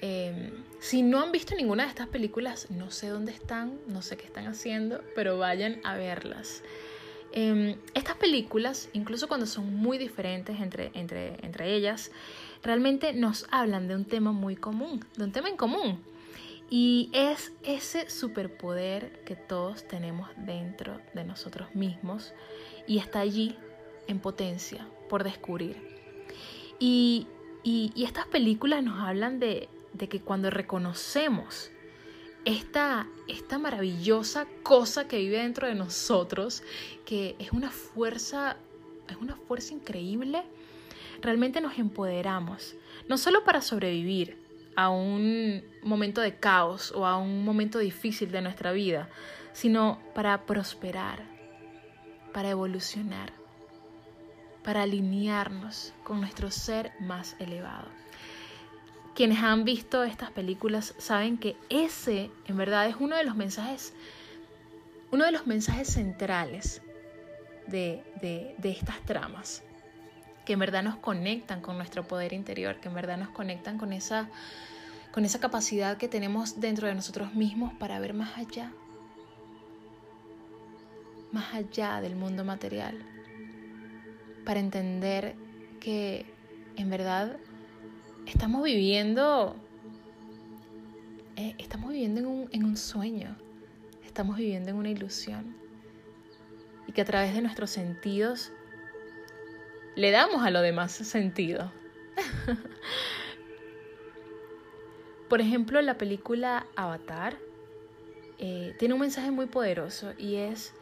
Em, 0.00 0.50
si 0.80 1.02
no 1.02 1.20
han 1.20 1.32
visto 1.32 1.54
ninguna 1.54 1.84
de 1.84 1.88
estas 1.88 2.08
películas, 2.08 2.70
no 2.70 2.90
sé 2.90 3.08
dónde 3.08 3.32
están, 3.32 3.78
no 3.88 4.02
sé 4.02 4.16
qué 4.16 4.24
están 4.24 4.46
haciendo, 4.46 5.02
pero 5.14 5.38
vayan 5.38 5.80
a 5.84 5.96
verlas. 5.96 6.62
Em, 7.32 7.76
estas 7.94 8.16
películas, 8.16 8.88
incluso 8.92 9.28
cuando 9.28 9.46
son 9.46 9.74
muy 9.74 9.98
diferentes 9.98 10.60
entre, 10.60 10.90
entre, 10.94 11.44
entre 11.44 11.74
ellas, 11.74 12.10
realmente 12.62 13.12
nos 13.12 13.46
hablan 13.50 13.88
de 13.88 13.94
un 13.94 14.04
tema 14.04 14.32
muy 14.32 14.56
común, 14.56 15.04
de 15.16 15.24
un 15.24 15.32
tema 15.32 15.48
en 15.48 15.56
común 15.56 16.00
y 16.68 17.10
es 17.12 17.52
ese 17.62 18.10
superpoder 18.10 19.22
que 19.24 19.36
todos 19.36 19.86
tenemos 19.86 20.28
dentro 20.36 21.00
de 21.14 21.24
nosotros 21.24 21.74
mismos 21.74 22.32
y 22.86 22.98
está 22.98 23.20
allí 23.20 23.56
en 24.08 24.18
potencia 24.18 24.86
por 25.08 25.24
descubrir. 25.24 25.76
Y, 26.78 27.28
estas 27.96 28.26
películas 28.26 28.82
nos 28.84 29.00
hablan 29.00 29.40
de, 29.40 29.68
que 29.96 30.20
cuando 30.20 30.50
reconocemos 30.50 31.70
esta, 32.44 33.08
esta 33.26 33.58
maravillosa 33.58 34.46
cosa 34.62 35.08
que 35.08 35.18
vive 35.18 35.38
dentro 35.38 35.66
de 35.66 35.74
nosotros, 35.74 36.62
que 37.04 37.34
es 37.38 37.52
una 37.52 37.70
fuerza, 37.70 38.56
es 39.08 39.16
una 39.16 39.36
fuerza 39.36 39.74
increíble, 39.74 40.44
realmente 41.20 41.60
nos 41.60 41.78
empoderamos, 41.78 42.76
no 43.08 43.18
solo 43.18 43.44
para 43.44 43.60
sobrevivir, 43.62 44.46
a 44.76 44.90
un 44.90 45.64
momento 45.82 46.20
de 46.20 46.36
caos 46.36 46.92
o 46.92 47.06
a 47.06 47.16
un 47.16 47.44
momento 47.44 47.78
difícil 47.78 48.30
de 48.30 48.42
nuestra 48.42 48.72
vida, 48.72 49.08
sino 49.52 49.98
para 50.14 50.44
prosperar, 50.44 51.24
para 52.34 52.50
evolucionar, 52.50 53.32
para 54.62 54.82
alinearnos 54.82 55.94
con 56.04 56.20
nuestro 56.20 56.50
ser 56.50 56.92
más 57.00 57.36
elevado. 57.40 57.88
Quienes 59.16 59.42
han 59.42 59.64
visto 59.64 60.04
estas 60.04 60.30
películas 60.30 60.94
saben 60.98 61.38
que 61.38 61.56
ese 61.70 62.30
en 62.46 62.56
verdad 62.56 62.86
es 62.86 62.96
uno 63.00 63.16
de 63.16 63.24
los 63.24 63.34
mensajes, 63.34 63.94
uno 65.10 65.24
de 65.24 65.32
los 65.32 65.46
mensajes 65.46 65.88
centrales 65.88 66.82
de, 67.66 68.04
de 68.20 68.70
estas 68.70 69.00
tramas. 69.00 69.62
que 70.46 70.52
en 70.52 70.60
verdad 70.60 70.82
nos 70.82 70.96
conectan 70.96 71.60
con 71.60 71.76
nuestro 71.76 72.06
poder 72.06 72.32
interior, 72.32 72.76
que 72.76 72.88
en 72.88 72.94
verdad 72.94 73.18
nos 73.18 73.30
conectan 73.30 73.78
con 73.78 73.92
esa, 73.92 74.28
con 75.12 75.24
esa 75.24 75.40
capacidad 75.40 75.98
que 75.98 76.08
tenemos 76.08 76.60
dentro 76.60 76.86
de 76.86 76.94
nosotros 76.94 77.34
mismos 77.34 77.74
para 77.74 77.98
ver 77.98 78.14
más 78.14 78.38
allá, 78.38 78.70
más 81.32 81.52
allá 81.52 82.00
del 82.00 82.14
mundo 82.14 82.44
material, 82.44 82.96
para 84.44 84.60
entender 84.60 85.34
que 85.80 86.26
en 86.76 86.90
verdad 86.90 87.36
estamos 88.26 88.62
viviendo, 88.64 89.56
eh, 91.36 91.54
estamos 91.58 91.90
viviendo 91.90 92.20
en 92.20 92.26
un, 92.26 92.48
en 92.52 92.64
un 92.64 92.76
sueño, 92.76 93.36
estamos 94.04 94.36
viviendo 94.36 94.70
en 94.70 94.76
una 94.76 94.90
ilusión 94.90 95.56
y 96.86 96.92
que 96.92 97.00
a 97.00 97.04
través 97.04 97.34
de 97.34 97.42
nuestros 97.42 97.70
sentidos 97.70 98.52
le 99.94 100.10
damos 100.10 100.42
a 100.44 100.50
lo 100.50 100.60
demás 100.60 100.92
sentido. 100.92 101.72
Por 105.28 105.40
ejemplo, 105.40 105.80
la 105.82 105.98
película 105.98 106.66
Avatar 106.76 107.36
eh, 108.38 108.74
tiene 108.78 108.94
un 108.94 109.00
mensaje 109.00 109.30
muy 109.30 109.46
poderoso 109.46 110.12
y 110.18 110.36
es... 110.36 110.74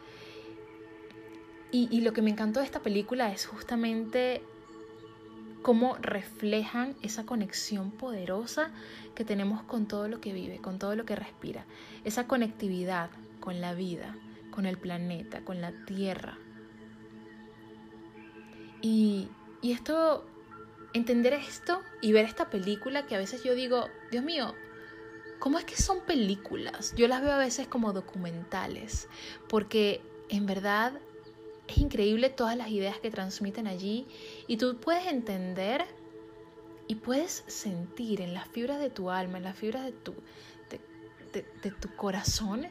Y, 1.71 1.89
y 1.91 2.01
lo 2.01 2.13
que 2.13 2.21
me 2.21 2.29
encantó 2.29 2.59
de 2.59 2.65
esta 2.65 2.81
película 2.81 3.31
es 3.31 3.47
justamente 3.47 4.43
cómo 5.65 5.97
reflejan 5.99 6.95
esa 7.01 7.25
conexión 7.25 7.89
poderosa 7.89 8.69
que 9.15 9.25
tenemos 9.25 9.63
con 9.63 9.87
todo 9.87 10.07
lo 10.07 10.21
que 10.21 10.31
vive, 10.31 10.59
con 10.59 10.77
todo 10.77 10.95
lo 10.95 11.05
que 11.05 11.15
respira, 11.15 11.65
esa 12.03 12.27
conectividad 12.27 13.09
con 13.39 13.61
la 13.61 13.73
vida, 13.73 14.15
con 14.51 14.67
el 14.67 14.77
planeta, 14.77 15.41
con 15.41 15.61
la 15.61 15.71
tierra. 15.87 16.37
Y, 18.83 19.27
y 19.63 19.71
esto, 19.71 20.23
entender 20.93 21.33
esto 21.33 21.81
y 21.99 22.11
ver 22.11 22.25
esta 22.25 22.51
película 22.51 23.07
que 23.07 23.15
a 23.15 23.17
veces 23.17 23.43
yo 23.43 23.55
digo, 23.55 23.87
Dios 24.11 24.23
mío, 24.23 24.53
¿cómo 25.39 25.57
es 25.57 25.65
que 25.65 25.77
son 25.77 26.01
películas? 26.01 26.93
Yo 26.95 27.07
las 27.07 27.23
veo 27.23 27.31
a 27.31 27.39
veces 27.39 27.67
como 27.67 27.91
documentales, 27.91 29.09
porque 29.49 30.03
en 30.29 30.45
verdad 30.45 30.93
es 31.67 31.77
increíble 31.77 32.29
todas 32.29 32.55
las 32.57 32.69
ideas 32.69 32.99
que 32.99 33.09
transmiten 33.09 33.67
allí 33.67 34.07
y 34.47 34.57
tú 34.57 34.77
puedes 34.77 35.07
entender 35.07 35.85
y 36.87 36.95
puedes 36.95 37.43
sentir 37.47 38.21
en 38.21 38.33
las 38.33 38.47
fibras 38.47 38.79
de 38.79 38.89
tu 38.89 39.09
alma, 39.09 39.37
en 39.37 39.43
las 39.43 39.57
fibras 39.57 39.83
de 39.85 39.91
tu, 39.91 40.13
de, 41.33 41.71
tu 41.71 41.93
corazón, 41.95 42.67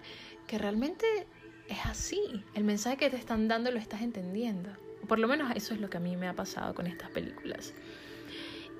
que 0.47 0.59
realmente 0.59 1.27
es 1.69 1.85
así. 1.85 2.45
El 2.55 2.65
mensaje 2.65 2.97
que 2.97 3.11
te 3.11 3.17
están 3.17 3.49
dando 3.49 3.71
lo 3.71 3.79
estás 3.79 4.03
entendiendo. 4.03 4.71
Por 5.09 5.19
lo 5.19 5.29
menos 5.29 5.55
eso 5.55 5.75
es 5.75 5.81
lo 5.81 5.91
que 5.91 5.99
a 5.99 6.01
mí 6.01 6.17
me 6.17 6.29
ha 6.29 6.35
pasado 6.35 6.75
con 6.75 6.87
estas 6.87 7.11
películas. 7.11 7.75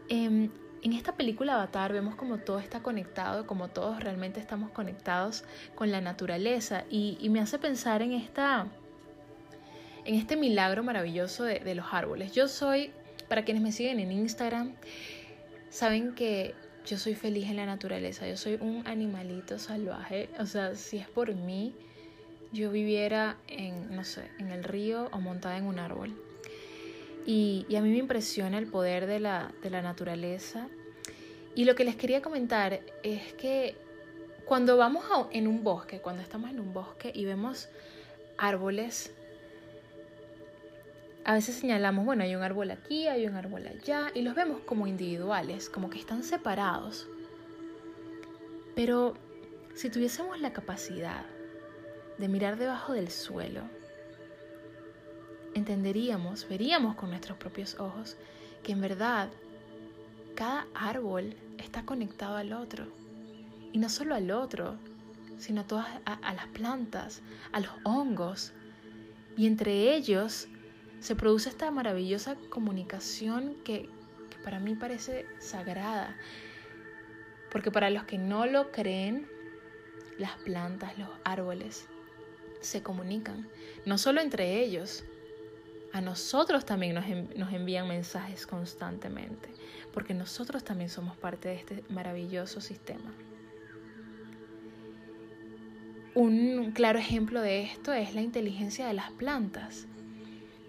Em, 0.09 0.51
en 0.83 0.93
esta 0.93 1.17
película 1.17 1.55
Avatar 1.55 1.93
vemos 1.93 2.15
como 2.15 2.39
todo 2.39 2.61
está 2.61 2.83
conectado, 2.83 3.47
como 3.47 3.69
todos 3.69 4.01
realmente 4.01 4.39
estamos 4.41 4.71
conectados 4.71 5.45
con 5.75 5.91
la 5.91 6.01
naturaleza 6.01 6.85
y, 6.89 7.19
y 7.21 7.29
me 7.29 7.41
hace 7.41 7.59
pensar 7.59 8.03
en 8.03 8.13
esta 8.13 8.69
en 10.05 10.15
este 10.15 10.37
milagro 10.37 10.83
maravilloso 10.83 11.45
de, 11.45 11.75
los 11.75 11.87
árboles. 11.93 12.33
Yo 12.33 12.49
soy, 12.49 12.91
para 13.29 13.45
quienes 13.45 13.63
me 13.63 13.73
siguen 13.73 14.01
en 14.01 14.13
Instagram, 14.13 14.75
saben 15.71 16.15
que 16.15 16.55
yo 16.87 16.99
soy 16.99 17.15
feliz 17.15 17.49
en 17.49 17.57
la 17.57 17.67
naturaleza, 17.67 18.29
yo 18.29 18.37
soy 18.37 18.59
un 18.61 18.87
animalito 18.87 19.59
salvaje, 19.59 20.29
o 20.39 20.47
sea, 20.47 20.75
si 20.75 20.99
es 20.99 21.09
por 21.09 21.35
mí, 21.35 21.75
yo 22.53 22.71
viviera 22.71 23.37
en, 23.49 23.97
no 23.97 24.05
sé, 24.05 24.31
en 24.39 24.51
el 24.51 24.63
río 24.63 25.09
o 25.13 25.21
montada 25.21 25.57
en 25.57 25.67
un 25.67 25.79
árbol. 25.79 26.15
Y, 27.27 27.67
a 27.75 27.81
mí 27.81 27.91
me 27.91 27.97
impresiona 27.97 28.59
el 28.59 28.67
poder 28.67 29.07
de 29.07 29.19
la, 29.19 29.53
de 29.63 29.71
la 29.71 29.81
naturaleza. 29.81 30.69
Y 31.55 31.65
lo 31.65 31.75
que 31.75 31.85
les 31.85 31.97
quería 31.97 32.21
comentar 32.21 32.81
es 33.03 33.33
que 33.35 33.77
cuando 34.45 34.77
vamos 34.77 35.05
en 35.33 35.49
un 35.49 35.65
bosque, 35.65 36.01
cuando 36.01 36.23
estamos 36.23 36.51
en 36.51 36.61
un 36.61 36.75
bosque 36.75 37.11
y 37.15 37.25
vemos 37.25 37.69
árboles 38.37 39.15
a 41.25 41.33
veces 41.33 41.57
señalamos, 41.57 42.05
bueno, 42.05 42.23
hay 42.23 42.37
un 42.37 42.43
árbol 42.43 42.71
aquí, 42.71 43.09
hay 43.09 43.27
un 43.27 43.35
árbol 43.35 43.67
allá, 43.67 44.11
y 44.15 44.23
los 44.23 44.35
vemos 44.35 44.61
como 44.61 44.87
individuales, 44.87 45.71
como 45.71 45.89
que 45.89 45.99
están 45.99 46.23
separados. 46.23 47.09
Pero 48.75 49.15
si 49.75 49.89
tuviésemos 49.89 50.41
la 50.41 50.53
capacidad 50.53 51.25
de 52.19 52.29
mirar 52.29 52.59
debajo 52.59 52.93
del 52.93 53.11
suelo, 53.11 53.63
entenderíamos, 55.55 56.47
veríamos 56.49 56.95
con 56.97 57.11
nuestros 57.11 57.39
propios 57.39 57.79
ojos 57.81 58.17
que 58.63 58.73
en 58.73 58.83
verdad 58.83 59.31
cada 60.35 60.67
árbol 60.75 61.35
está 61.59 61.87
conectado 61.87 62.37
al 62.37 62.53
otro. 62.53 62.87
Y 63.73 63.79
no 63.79 63.89
solo 63.89 64.15
al 64.15 64.31
otro, 64.31 64.77
sino 65.39 65.63
a 65.63 65.67
todas 65.67 65.87
a 66.05 66.35
las 66.35 66.47
plantas, 66.49 67.23
a 67.53 67.61
los 67.61 67.71
hongos. 67.85 68.53
Y 69.37 69.47
entre 69.47 69.95
ellos 69.95 70.49
se 71.05 71.15
produce 71.15 71.51
esta 71.51 71.71
maravillosa 71.71 72.35
comunicación 72.49 73.57
que, 73.63 73.91
para 74.43 74.59
mí 74.59 74.75
parece 74.75 75.27
sagrada. 75.39 76.17
Porque 77.53 77.71
para 77.71 77.91
los 77.91 78.05
que 78.05 78.17
no 78.17 78.47
lo 78.47 78.73
creen, 78.73 79.29
las 80.17 80.33
plantas, 80.39 80.97
los 80.97 81.11
árboles, 81.23 81.85
se 82.63 82.83
comunican. 82.83 83.47
No 83.85 83.99
solo 83.99 84.23
entre 84.23 84.63
ellos, 84.65 85.05
a 85.93 86.01
nosotros 86.01 86.65
también 86.65 86.95
nos, 86.95 87.05
nos, 87.37 87.53
envían 87.53 87.87
mensajes 87.87 88.47
constantemente, 88.47 89.51
porque 89.93 90.15
nosotros 90.15 90.65
también 90.65 90.89
somos 90.89 91.19
parte 91.19 91.51
de 91.51 91.57
este 91.57 91.85
maravilloso 91.91 92.63
sistema. 92.63 93.13
Un 96.15 96.73
claro 96.73 96.99
ejemplo 96.99 97.43
de 97.43 97.61
esto 97.61 97.93
es 97.93 98.15
la 98.15 98.23
inteligencia 98.23 98.87
de 98.87 98.95
las 98.95 99.11
plantas. 99.13 99.87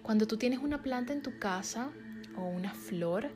Cuando 0.06 0.28
tú 0.28 0.36
tienes 0.36 0.60
una 0.60 0.84
planta 0.84 1.12
en 1.12 1.20
tu 1.20 1.36
casa 1.40 1.90
o 2.36 2.42
una 2.42 2.72
flor 2.72 3.28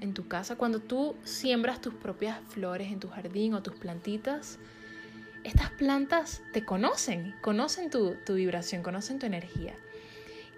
en 0.00 0.12
tu 0.12 0.26
casa, 0.26 0.56
cuando 0.56 0.80
tú 0.80 1.14
siembras 1.22 1.80
tus 1.80 1.94
propias 1.94 2.40
flores 2.48 2.90
en 2.90 2.98
tu 2.98 3.06
jardín 3.06 3.54
o 3.54 3.62
tus 3.62 3.74
plantitas, 3.74 4.58
estas 5.44 5.70
plantas 5.70 6.42
te 6.52 6.64
conocen, 6.64 7.32
conocen 7.42 7.90
tu, 7.90 8.16
vibración, 8.26 8.82
conocen 8.82 9.20
tu 9.20 9.26
energía. 9.26 9.76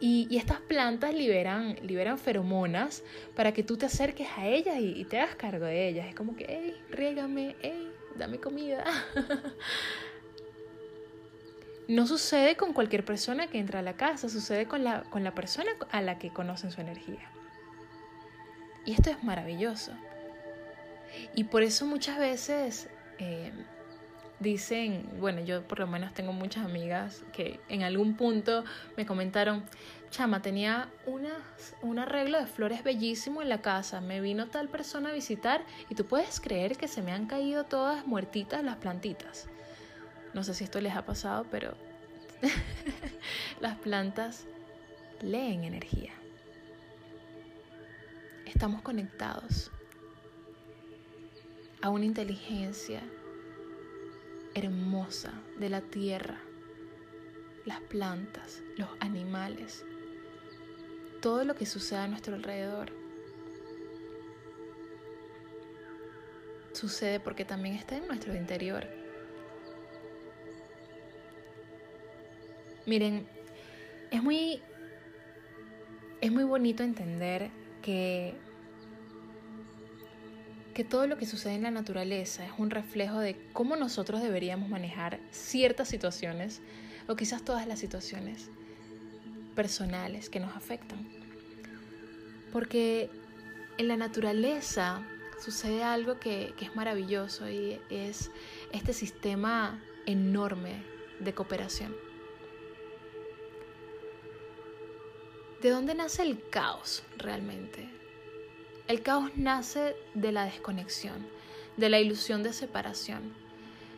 Y, 0.01 0.35
estas 0.39 0.61
plantas 0.61 1.15
liberan, 1.15 1.77
liberan 1.83 2.17
feromonas 2.17 3.03
para 3.37 3.53
que 3.53 3.63
tú 3.63 3.77
te 3.77 3.85
acerques 3.85 4.27
a 4.39 4.47
ellas 4.47 4.77
y, 4.81 5.05
te 5.05 5.21
hagas 5.21 5.37
cargo 5.37 5.67
de 5.67 5.87
ellas. 5.87 6.07
Es 6.09 6.15
como 6.15 6.35
que, 6.35 6.47
hey, 6.49 6.81
riégame, 6.91 7.57
hey, 7.61 7.93
dame 8.17 8.39
comida. 8.39 8.85
No 11.89 12.07
sucede 12.07 12.55
con 12.59 12.75
cualquier 12.75 13.03
persona 13.03 13.47
que 13.47 13.59
entra 13.59 13.79
a 13.79 13.83
la 13.83 13.95
casa, 13.95 14.29
sucede 14.29 14.67
con 14.67 14.85
la, 14.85 15.05
con 15.05 15.25
la 15.25 15.35
persona 15.35 15.71
a 15.91 16.03
la 16.03 16.19
que 16.19 16.29
conocen 16.29 16.71
su 16.71 16.83
energía. 16.83 17.31
Y 18.85 18.93
esto 18.93 19.09
es 19.09 19.25
maravilloso. 19.25 19.93
Y 21.35 21.45
por 21.45 21.63
eso 21.63 21.87
muchas 21.87 22.19
veces 22.19 22.91
eh, 23.19 23.53
dicen, 24.39 25.09
bueno, 25.19 25.41
yo 25.41 25.67
por 25.67 25.79
lo 25.79 25.87
menos 25.87 26.13
tengo 26.13 26.35
muchas 26.35 26.67
amigas 26.67 27.23
que 27.33 27.59
en 27.71 27.83
algún 27.83 28.17
punto 28.17 28.65
me 28.99 29.07
comentaron, 29.07 29.65
chama, 30.11 30.43
tenía 30.43 30.91
una, 31.07 31.39
un 31.81 31.99
arreglo 31.99 32.39
de 32.39 32.47
flores 32.47 32.85
bellísimo 32.85 33.41
en 33.41 33.49
la 33.49 33.63
casa, 33.63 34.03
me 34.03 34.21
vino 34.21 34.49
tal 34.49 34.69
persona 34.69 35.09
a 35.09 35.13
visitar 35.15 35.65
y 35.89 35.95
tú 35.95 36.05
puedes 36.05 36.39
creer 36.39 36.77
que 36.77 36.87
se 36.87 37.01
me 37.01 37.13
han 37.13 37.25
caído 37.25 37.65
todas 37.65 38.07
muertitas 38.07 38.63
las 38.63 38.77
plantitas. 38.77 39.49
No 40.35 40.45
sé 40.45 40.55
si 40.55 40.65
esto 40.65 40.81
les 40.81 40.95
ha 40.95 41.05
pasado, 41.05 41.47
pero 41.51 41.75
las 43.61 43.77
plantas 43.79 44.47
leen 45.21 45.65
energía. 45.65 46.13
Estamos 48.47 48.83
conectados 48.83 49.71
a 51.83 51.91
una 51.91 52.05
inteligencia 52.05 53.03
hermosa 54.55 55.33
de 55.59 55.69
la 55.69 55.81
tierra, 55.81 56.41
las 57.65 57.81
plantas, 57.83 58.63
los 58.77 58.89
animales, 59.01 59.85
todo 61.21 61.45
lo 61.45 61.55
que 61.55 61.67
sucede 61.67 62.01
a 62.01 62.09
nuestro 62.09 62.35
alrededor. 62.35 62.91
Sucede 66.73 67.21
porque 67.21 67.45
también 67.45 67.75
está 67.75 67.97
en 67.97 68.07
nuestro 68.07 68.35
interior. 68.35 68.87
Miren, 72.89 73.29
es 74.11 74.23
muy, 74.23 74.63
es 76.23 76.33
muy 76.33 76.45
bonito 76.45 76.83
entender 76.83 77.51
que, 77.83 78.35
que 80.73 80.85
todo 80.85 81.07
lo 81.07 81.19
que 81.19 81.27
sucede 81.27 81.55
en 81.55 81.65
la 81.65 81.71
naturaleza 81.71 82.47
es 82.47 82.53
un 82.57 82.71
reflejo 82.71 83.19
de 83.19 83.37
cómo 83.53 83.77
nosotros 83.77 84.23
deberíamos 84.23 84.71
manejar 84.71 85.21
ciertas 85.31 85.89
situaciones 85.89 86.63
o 87.09 87.15
quizás 87.15 87.45
todas 87.45 87.67
las 87.67 87.79
situaciones 87.79 88.49
personales 89.55 90.31
que 90.31 90.41
nos 90.41 90.57
afectan. 90.57 91.07
Porque 92.55 93.11
en 93.77 93.89
la 93.89 93.99
naturaleza 93.99 95.07
sucede 95.45 95.85
algo 95.85 96.19
que, 96.19 96.55
que 96.57 96.65
es 96.65 96.75
maravilloso 96.75 97.51
y 97.51 97.79
es 97.91 98.31
este 98.73 98.95
sistema 98.95 99.79
enorme 100.07 100.83
de 101.21 101.35
cooperación. 101.35 102.08
¿De 105.63 105.71
dónde 105.71 105.97
nace 105.97 106.23
el 106.23 106.41
caos 106.51 107.03
realmente? 107.17 107.89
El 108.87 109.03
caos 109.03 109.33
nace 109.35 109.97
de 110.15 110.31
la 110.31 110.45
desconexión, 110.45 111.27
de 111.77 111.89
la 111.89 111.99
ilusión 111.99 112.45
de 112.45 112.53
separación. 112.53 113.35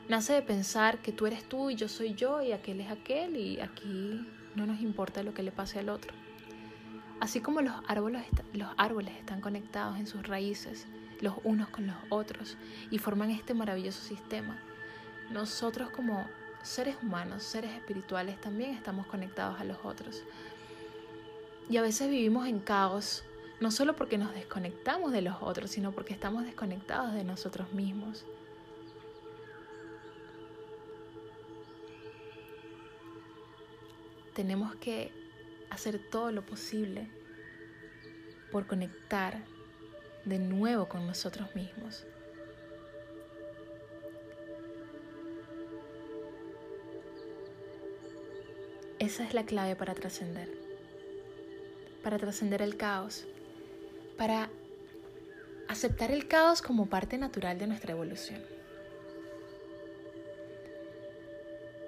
Nace 0.08 0.32
de 0.32 0.40
pensar 0.40 1.02
que 1.02 1.12
tú 1.12 1.26
eres 1.26 1.46
tú 1.46 1.68
y 1.68 1.74
yo 1.74 1.86
soy 1.86 2.14
yo 2.14 2.40
y 2.40 2.52
aquel 2.52 2.80
es 2.80 2.90
aquel 2.90 3.36
y 3.36 3.60
aquí 3.60 4.26
no 4.54 4.64
nos 4.64 4.80
importa 4.80 5.22
lo 5.22 5.34
que 5.34 5.42
le 5.42 5.52
pase 5.52 5.78
al 5.78 5.90
otro. 5.90 6.14
Así 7.20 7.42
como 7.42 7.60
los 7.60 7.74
árboles, 7.86 8.24
los 8.54 8.70
árboles 8.78 9.14
están 9.18 9.42
conectados 9.42 9.98
en 9.98 10.06
sus 10.06 10.26
raíces, 10.26 10.86
los 11.20 11.34
unos 11.44 11.68
con 11.68 11.86
los 11.86 11.96
otros, 12.08 12.56
y 12.90 12.96
forman 12.96 13.30
este 13.30 13.52
maravilloso 13.52 14.00
sistema, 14.00 14.58
nosotros 15.30 15.90
como 15.90 16.26
seres 16.62 16.96
humanos, 17.02 17.42
seres 17.42 17.72
espirituales, 17.72 18.40
también 18.40 18.70
estamos 18.70 19.06
conectados 19.06 19.60
a 19.60 19.64
los 19.64 19.78
otros. 19.84 20.24
Y 21.70 21.76
a 21.76 21.82
veces 21.82 22.10
vivimos 22.10 22.48
en 22.48 22.58
caos, 22.58 23.22
no 23.60 23.70
solo 23.70 23.94
porque 23.94 24.18
nos 24.18 24.34
desconectamos 24.34 25.12
de 25.12 25.22
los 25.22 25.36
otros, 25.40 25.70
sino 25.70 25.92
porque 25.92 26.12
estamos 26.12 26.44
desconectados 26.44 27.14
de 27.14 27.22
nosotros 27.22 27.72
mismos. 27.72 28.26
Tenemos 34.34 34.74
que 34.74 35.12
hacer 35.70 36.00
todo 36.10 36.32
lo 36.32 36.44
posible 36.44 37.08
por 38.50 38.66
conectar 38.66 39.44
de 40.24 40.40
nuevo 40.40 40.88
con 40.88 41.06
nosotros 41.06 41.54
mismos. 41.54 42.04
Esa 48.98 49.24
es 49.24 49.34
la 49.34 49.44
clave 49.44 49.76
para 49.76 49.94
trascender 49.94 50.69
para 52.02 52.18
trascender 52.18 52.62
el 52.62 52.76
caos, 52.76 53.24
para 54.16 54.50
aceptar 55.68 56.10
el 56.10 56.26
caos 56.26 56.62
como 56.62 56.86
parte 56.86 57.18
natural 57.18 57.58
de 57.58 57.66
nuestra 57.66 57.92
evolución. 57.92 58.40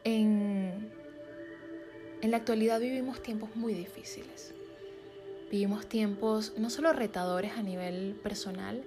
En, 0.05 0.91
en 2.21 2.31
la 2.31 2.37
actualidad 2.37 2.81
vivimos 2.81 3.23
tiempos 3.23 3.55
muy 3.57 3.75
difíciles. 3.75 4.53
Vivimos 5.51 5.87
tiempos 5.87 6.55
no 6.57 6.71
solo 6.71 6.93
retadores 6.93 7.53
a 7.53 7.63
nivel 7.63 8.19
personal, 8.23 8.83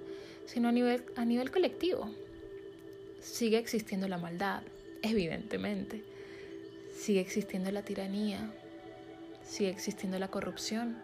sino 0.46 0.68
a 0.68 0.72
nivel, 0.72 1.04
a 1.14 1.24
nivel 1.24 1.50
colectivo. 1.50 2.10
Sigue 3.20 3.58
existiendo 3.58 4.08
la 4.08 4.18
maldad, 4.18 4.62
evidentemente. 5.02 6.02
Sigue 6.96 7.20
existiendo 7.20 7.70
la 7.70 7.82
tiranía, 7.82 8.50
sigue 9.44 9.70
existiendo 9.70 10.18
la 10.18 10.28
corrupción, 10.28 10.96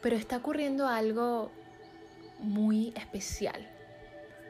pero 0.00 0.16
está 0.16 0.38
ocurriendo 0.38 0.86
algo 0.86 1.50
muy 2.38 2.92
especial 2.96 3.68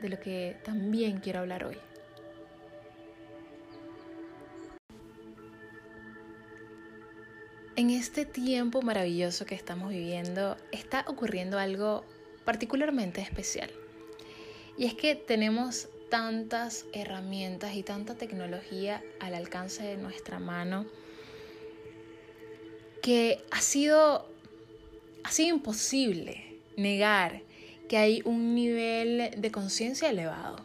de 0.00 0.08
lo 0.08 0.20
que 0.20 0.56
también 0.64 1.18
quiero 1.18 1.40
hablar 1.40 1.64
hoy. 1.64 1.76
En 7.76 7.90
este 7.90 8.26
tiempo 8.26 8.82
maravilloso 8.82 9.46
que 9.46 9.54
estamos 9.54 9.90
viviendo 9.90 10.56
está 10.70 11.04
ocurriendo 11.08 11.58
algo 11.58 12.04
particularmente 12.44 13.20
especial. 13.20 13.70
Y 14.76 14.86
es 14.86 14.94
que 14.94 15.14
tenemos 15.14 15.88
tantas 16.10 16.84
herramientas 16.92 17.74
y 17.74 17.82
tanta 17.82 18.16
tecnología 18.16 19.02
al 19.20 19.34
alcance 19.34 19.82
de 19.82 19.96
nuestra 19.96 20.38
mano 20.38 20.86
que 23.02 23.42
ha 23.50 23.60
sido 23.60 24.29
ha 25.24 25.30
sido 25.30 25.56
imposible 25.56 26.60
negar 26.76 27.42
que 27.88 27.96
hay 27.96 28.22
un 28.24 28.54
nivel 28.54 29.32
de 29.36 29.50
conciencia 29.50 30.10
elevado, 30.10 30.64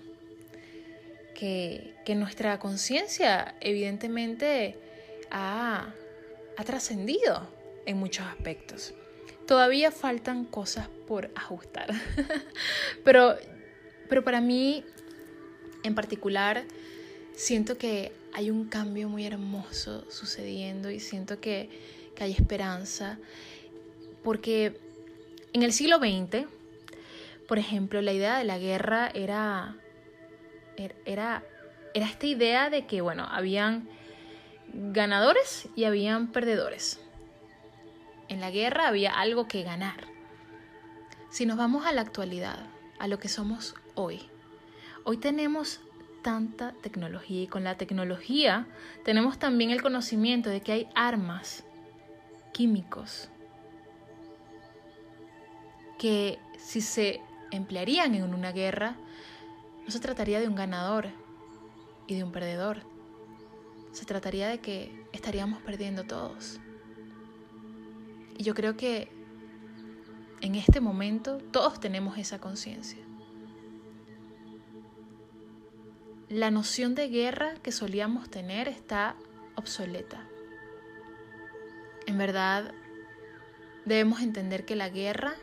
que, 1.34 1.94
nuestra 2.16 2.60
conciencia 2.60 3.56
evidentemente 3.62 4.78
ha, 5.32 5.92
ha 6.56 6.64
trascendido 6.64 7.50
en 7.88 7.98
muchos 7.98 8.26
aspectos. 8.28 8.94
Todavía 9.48 9.92
faltan 9.92 10.46
cosas 10.46 10.88
por 11.08 11.32
ajustar, 11.36 11.90
pero, 13.04 13.36
pero 14.08 14.24
para 14.24 14.40
mí 14.40 14.84
en 15.84 15.96
particular 15.96 16.64
siento 17.36 17.78
que 17.78 18.12
hay 18.34 18.52
un 18.52 18.66
cambio 18.66 19.10
muy 19.10 19.26
hermoso 19.26 20.10
sucediendo 20.12 20.92
y 20.92 21.00
siento 21.00 21.40
que, 21.40 21.70
que 22.16 22.24
hay 22.24 22.32
esperanza 22.34 23.18
porque 24.26 24.82
en 25.54 25.62
el 25.62 25.72
siglo 25.72 26.00
XX, 26.00 26.48
por 27.48 27.60
ejemplo, 27.60 28.02
la 28.02 28.12
idea 28.12 28.40
de 28.40 28.44
la 28.44 28.58
guerra 28.58 29.08
era, 29.14 29.78
er, 30.78 30.96
era, 31.06 31.44
era 31.94 32.08
esta 32.08 32.26
idea 32.26 32.72
de 32.72 32.88
que, 32.88 33.02
bueno, 33.02 33.28
habían 33.30 33.88
ganadores 34.74 35.70
y 35.76 35.84
habían 35.84 36.32
perdedores. 36.32 37.00
En 38.28 38.42
la 38.42 38.50
guerra 38.50 38.88
había 38.88 39.14
algo 39.14 39.48
que 39.48 39.62
ganar. 39.62 40.08
Si 41.30 41.46
nos 41.46 41.56
vamos 41.56 41.86
a 41.86 41.94
la 41.94 42.02
actualidad, 42.02 42.66
a 42.98 43.08
lo 43.08 43.20
que 43.20 43.30
somos 43.30 43.76
hoy, 43.94 44.28
hoy 45.04 45.18
tenemos 45.18 45.82
tanta 46.24 46.74
tecnología 46.82 47.44
y 47.44 47.48
con 47.48 47.64
la 47.64 47.78
tecnología 47.78 48.66
tenemos 49.04 49.38
también 49.38 49.70
el 49.70 49.84
conocimiento 49.84 50.50
de 50.50 50.62
que 50.62 50.72
hay 50.72 50.90
armas, 50.96 51.64
químicos, 52.54 53.30
que 55.98 56.40
si 56.58 56.82
se 56.82 57.22
emplearían 57.52 58.16
en 58.16 58.34
una 58.34 58.52
guerra, 58.52 58.96
no 59.86 59.92
se 59.92 60.00
trataría 60.00 60.40
de 60.40 60.48
un 60.48 60.56
ganador 60.56 61.10
y 62.08 62.16
de 62.16 62.24
un 62.24 62.32
perdedor. 62.32 62.82
Se 63.92 64.06
trataría 64.06 64.48
de 64.50 64.60
que 64.60 65.06
estaríamos 65.14 65.62
perdiendo 65.62 66.04
todos. 66.04 66.60
Y 68.38 68.44
yo 68.44 68.54
creo 68.54 68.76
que 68.76 69.10
en 70.42 70.56
este 70.56 70.82
momento 70.82 71.38
todos 71.38 71.80
tenemos 71.80 72.18
esa 72.18 72.40
conciencia. 72.40 73.00
La 76.28 76.52
noción 76.52 76.96
de 76.96 77.08
guerra 77.08 77.54
que 77.62 77.72
solíamos 77.72 78.30
tener 78.30 78.68
está 78.68 79.16
obsoleta. 79.56 80.28
En 82.08 82.18
verdad, 82.18 82.74
debemos 83.86 84.22
entender 84.22 84.66
que 84.66 84.76
la 84.76 84.90
guerra 84.90 85.36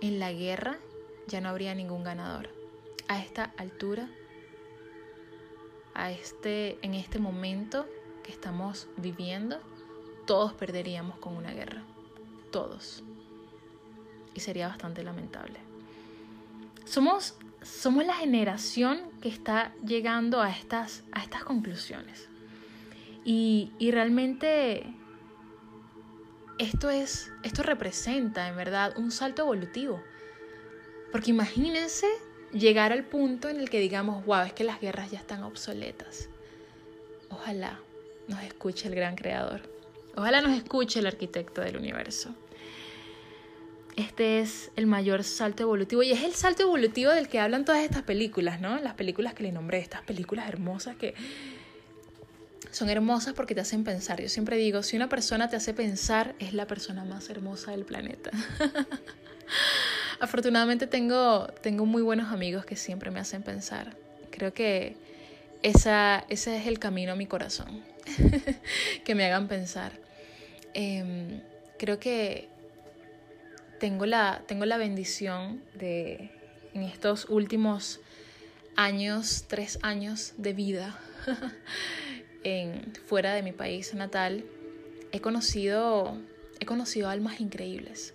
en 0.00 0.18
la 0.18 0.32
guerra 0.32 0.78
ya 1.26 1.40
no 1.40 1.48
habría 1.48 1.74
ningún 1.74 2.02
ganador. 2.02 2.50
A 3.08 3.18
esta 3.18 3.52
altura, 3.56 4.08
a 5.94 6.10
este, 6.10 6.78
en 6.82 6.94
este 6.94 7.18
momento 7.18 7.86
que 8.22 8.32
estamos 8.32 8.88
viviendo, 8.96 9.60
todos 10.26 10.52
perderíamos 10.52 11.18
con 11.18 11.36
una 11.36 11.52
guerra. 11.52 11.82
Todos. 12.50 13.02
Y 14.34 14.40
sería 14.40 14.68
bastante 14.68 15.02
lamentable. 15.02 15.58
Somos, 16.84 17.36
somos 17.62 18.04
la 18.04 18.14
generación 18.14 19.00
que 19.20 19.28
está 19.28 19.72
llegando 19.84 20.40
a 20.40 20.50
estas, 20.50 21.04
a 21.12 21.22
estas 21.22 21.44
conclusiones. 21.44 22.28
Y, 23.24 23.72
y 23.78 23.90
realmente 23.90 24.94
esto 26.60 26.90
es, 26.90 27.32
esto 27.42 27.62
representa 27.62 28.46
en 28.46 28.54
verdad 28.54 28.92
un 28.98 29.10
salto 29.10 29.42
evolutivo. 29.42 30.02
Porque 31.10 31.30
imagínense 31.30 32.06
llegar 32.52 32.92
al 32.92 33.04
punto 33.04 33.48
en 33.48 33.58
el 33.58 33.70
que 33.70 33.80
digamos, 33.80 34.26
wow, 34.26 34.42
es 34.42 34.52
que 34.52 34.64
las 34.64 34.78
guerras 34.78 35.10
ya 35.10 35.18
están 35.18 35.42
obsoletas. 35.42 36.28
Ojalá 37.30 37.80
nos 38.28 38.42
escuche 38.42 38.88
el 38.88 38.94
gran 38.94 39.16
creador. 39.16 39.62
Ojalá 40.14 40.42
nos 40.42 40.52
escuche 40.52 41.00
el 41.00 41.06
arquitecto 41.06 41.62
del 41.62 41.78
universo. 41.78 42.34
Este 43.96 44.40
es 44.40 44.70
el 44.76 44.86
mayor 44.86 45.24
salto 45.24 45.62
evolutivo 45.62 46.02
y 46.02 46.12
es 46.12 46.22
el 46.22 46.34
salto 46.34 46.64
evolutivo 46.64 47.10
del 47.10 47.28
que 47.28 47.40
hablan 47.40 47.64
todas 47.64 47.82
estas 47.82 48.02
películas, 48.02 48.60
¿no? 48.60 48.78
Las 48.80 48.94
películas 48.94 49.32
que 49.32 49.44
le 49.44 49.52
nombré, 49.52 49.78
estas 49.78 50.02
películas 50.02 50.46
hermosas 50.46 50.96
que 50.96 51.14
son 52.70 52.88
hermosas 52.88 53.34
porque 53.34 53.54
te 53.54 53.60
hacen 53.60 53.84
pensar. 53.84 54.20
Yo 54.20 54.28
siempre 54.28 54.56
digo, 54.56 54.82
si 54.82 54.96
una 54.96 55.08
persona 55.08 55.48
te 55.48 55.56
hace 55.56 55.74
pensar, 55.74 56.34
es 56.38 56.54
la 56.54 56.66
persona 56.66 57.04
más 57.04 57.28
hermosa 57.30 57.72
del 57.72 57.84
planeta. 57.84 58.30
Afortunadamente 60.20 60.86
tengo, 60.86 61.46
tengo 61.62 61.86
muy 61.86 62.02
buenos 62.02 62.32
amigos 62.32 62.64
que 62.64 62.76
siempre 62.76 63.10
me 63.10 63.20
hacen 63.20 63.42
pensar. 63.42 63.96
Creo 64.30 64.52
que 64.52 64.96
esa, 65.62 66.24
ese 66.28 66.56
es 66.56 66.66
el 66.66 66.78
camino 66.78 67.12
a 67.12 67.16
mi 67.16 67.26
corazón, 67.26 67.82
que 69.04 69.14
me 69.14 69.24
hagan 69.24 69.48
pensar. 69.48 69.92
Em, 70.74 71.40
creo 71.78 71.98
que 71.98 72.48
tengo 73.78 74.06
la, 74.06 74.42
tengo 74.46 74.66
la 74.66 74.76
bendición 74.76 75.62
de 75.74 76.30
en 76.74 76.82
estos 76.82 77.26
últimos 77.28 78.00
años, 78.76 79.46
tres 79.48 79.78
años 79.82 80.34
de 80.36 80.52
vida 80.52 80.98
fuera 83.06 83.34
de 83.34 83.42
mi 83.42 83.52
país 83.52 83.94
natal, 83.94 84.44
he 85.12 85.20
conocido, 85.20 86.18
he 86.58 86.66
conocido 86.66 87.08
almas 87.08 87.40
increíbles. 87.40 88.14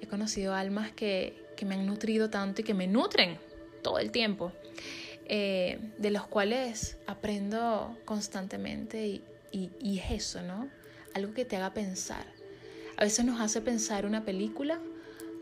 He 0.00 0.06
conocido 0.06 0.54
almas 0.54 0.92
que, 0.92 1.46
que 1.56 1.66
me 1.66 1.74
han 1.74 1.86
nutrido 1.86 2.30
tanto 2.30 2.62
y 2.62 2.64
que 2.64 2.74
me 2.74 2.86
nutren 2.86 3.38
todo 3.82 3.98
el 3.98 4.10
tiempo, 4.10 4.52
eh, 5.26 5.78
de 5.98 6.10
los 6.10 6.26
cuales 6.26 6.96
aprendo 7.06 7.98
constantemente 8.04 9.06
y, 9.06 9.24
y, 9.52 9.70
y 9.80 9.98
es 9.98 10.10
eso, 10.10 10.42
¿no? 10.42 10.68
Algo 11.14 11.34
que 11.34 11.44
te 11.44 11.56
haga 11.56 11.74
pensar. 11.74 12.26
A 12.96 13.04
veces 13.04 13.24
nos 13.24 13.40
hace 13.40 13.60
pensar 13.60 14.06
una 14.06 14.24
película, 14.24 14.80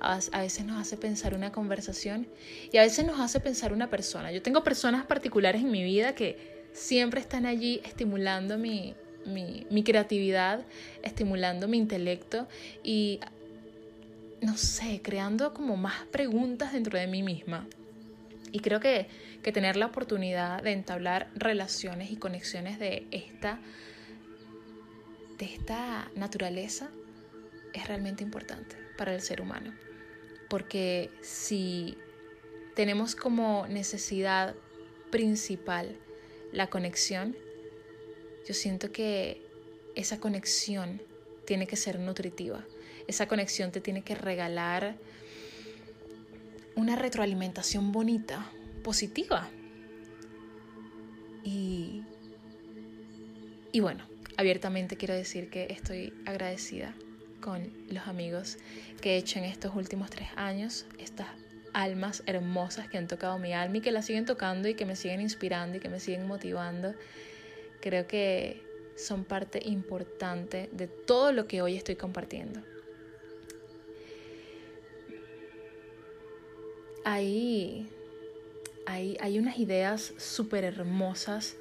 a 0.01 0.41
veces 0.41 0.65
nos 0.65 0.81
hace 0.81 0.97
pensar 0.97 1.35
una 1.35 1.51
conversación 1.51 2.29
y 2.71 2.77
a 2.77 2.83
veces 2.83 3.05
nos 3.05 3.19
hace 3.21 3.41
pensar 3.41 3.73
una 3.73 3.91
persona. 3.91 4.31
Yo 4.31 4.43
tengo 4.43 4.63
personas 4.63 5.07
particulares 5.07 5.63
en 5.63 5.71
mi 5.71 5.83
vida 5.83 6.15
que 6.15 6.58
siempre 6.79 7.21
están 7.21 7.45
allí 7.45 7.81
estimulando 7.85 8.57
mi, 8.57 8.95
mi, 9.27 9.83
creatividad, 9.83 10.65
estimulando 11.03 11.69
mi 11.69 11.77
intelecto 11.77 12.49
y, 12.83 13.21
no 14.41 14.57
sé, 14.57 15.01
creando 15.03 15.53
como 15.53 15.77
más 15.77 16.07
preguntas 16.07 16.73
dentro 16.73 16.99
de 16.99 17.07
mí 17.07 17.23
misma. 17.23 17.67
Y 18.53 18.61
creo 18.61 18.81
que, 18.81 19.09
que 19.43 19.53
tener 19.53 19.77
la 19.77 19.87
oportunidad 19.87 20.63
de 20.63 20.73
entablar 20.73 21.31
relaciones 21.35 22.11
y 22.11 22.17
conexiones 22.17 22.79
de 22.79 23.07
esta, 23.11 23.59
de 25.37 25.45
esta 25.45 26.11
naturaleza 26.15 26.89
es 27.75 27.87
realmente 27.87 28.23
importante 28.23 28.77
para 28.97 29.15
el 29.15 29.21
ser 29.21 29.43
humano. 29.43 29.75
Porque 30.49 31.11
si 31.21 31.99
tenemos 32.75 33.15
como 33.15 33.67
necesidad 33.69 34.55
principal 35.11 35.99
la 36.53 36.69
conexión, 36.69 37.37
yo 38.47 38.55
siento 38.55 38.93
que 38.93 39.43
esa 39.95 40.21
conexión 40.21 41.03
tiene 41.45 41.67
que 41.67 41.77
ser 41.77 41.99
nutritiva. 41.99 42.65
Esa 43.07 43.27
conexión 43.27 43.73
te 43.73 43.81
tiene 43.81 44.03
que 44.03 44.15
regalar 44.15 44.97
una 46.75 46.95
retroalimentación 46.95 47.91
bonita, 47.91 48.51
positiva. 48.85 49.49
Y, 51.43 52.03
y 53.73 53.81
bueno, 53.81 54.05
abiertamente 54.37 54.97
quiero 54.97 55.15
decir 55.15 55.51
que 55.51 55.67
estoy 55.71 56.13
agradecida 56.27 56.95
con 57.41 57.73
los 57.89 58.07
amigos 58.07 58.59
que 59.01 59.15
he 59.15 59.17
hecho 59.17 59.39
en 59.39 59.47
estos 59.47 59.75
últimos 59.75 60.11
tres 60.11 60.29
años, 60.37 60.87
estas 60.99 61.29
almas 61.73 62.23
hermosas 62.27 62.89
que 62.89 62.99
han 62.99 63.07
tocado 63.07 63.39
mi 63.39 63.53
alma 63.53 63.79
y 63.79 63.81
que 63.81 63.93
la 63.93 64.03
siguen 64.03 64.25
tocando 64.25 64.69
y 64.69 64.75
que 64.75 64.85
me 64.85 64.97
siguen 64.97 65.21
inspirando 65.21 65.77
y 65.77 65.81
que 65.81 65.89
me 65.89 66.01
siguen 66.01 66.27
motivando. 66.27 66.95
Creo 67.81 68.07
que 68.07 68.63
son 68.97 69.25
parte 69.25 69.61
importante 69.65 70.69
de 70.73 70.89
todo 70.89 71.33
lo 71.33 71.47
que 71.47 71.63
hoy 71.63 71.77
estoy 71.77 71.97
compartiendo. 71.97 72.61
Hay, 77.05 77.89
hay, 78.87 79.17
hay 79.21 79.39
unas 79.39 79.59
ideas 79.59 80.13
súper 80.19 80.65
hermosas 80.65 81.57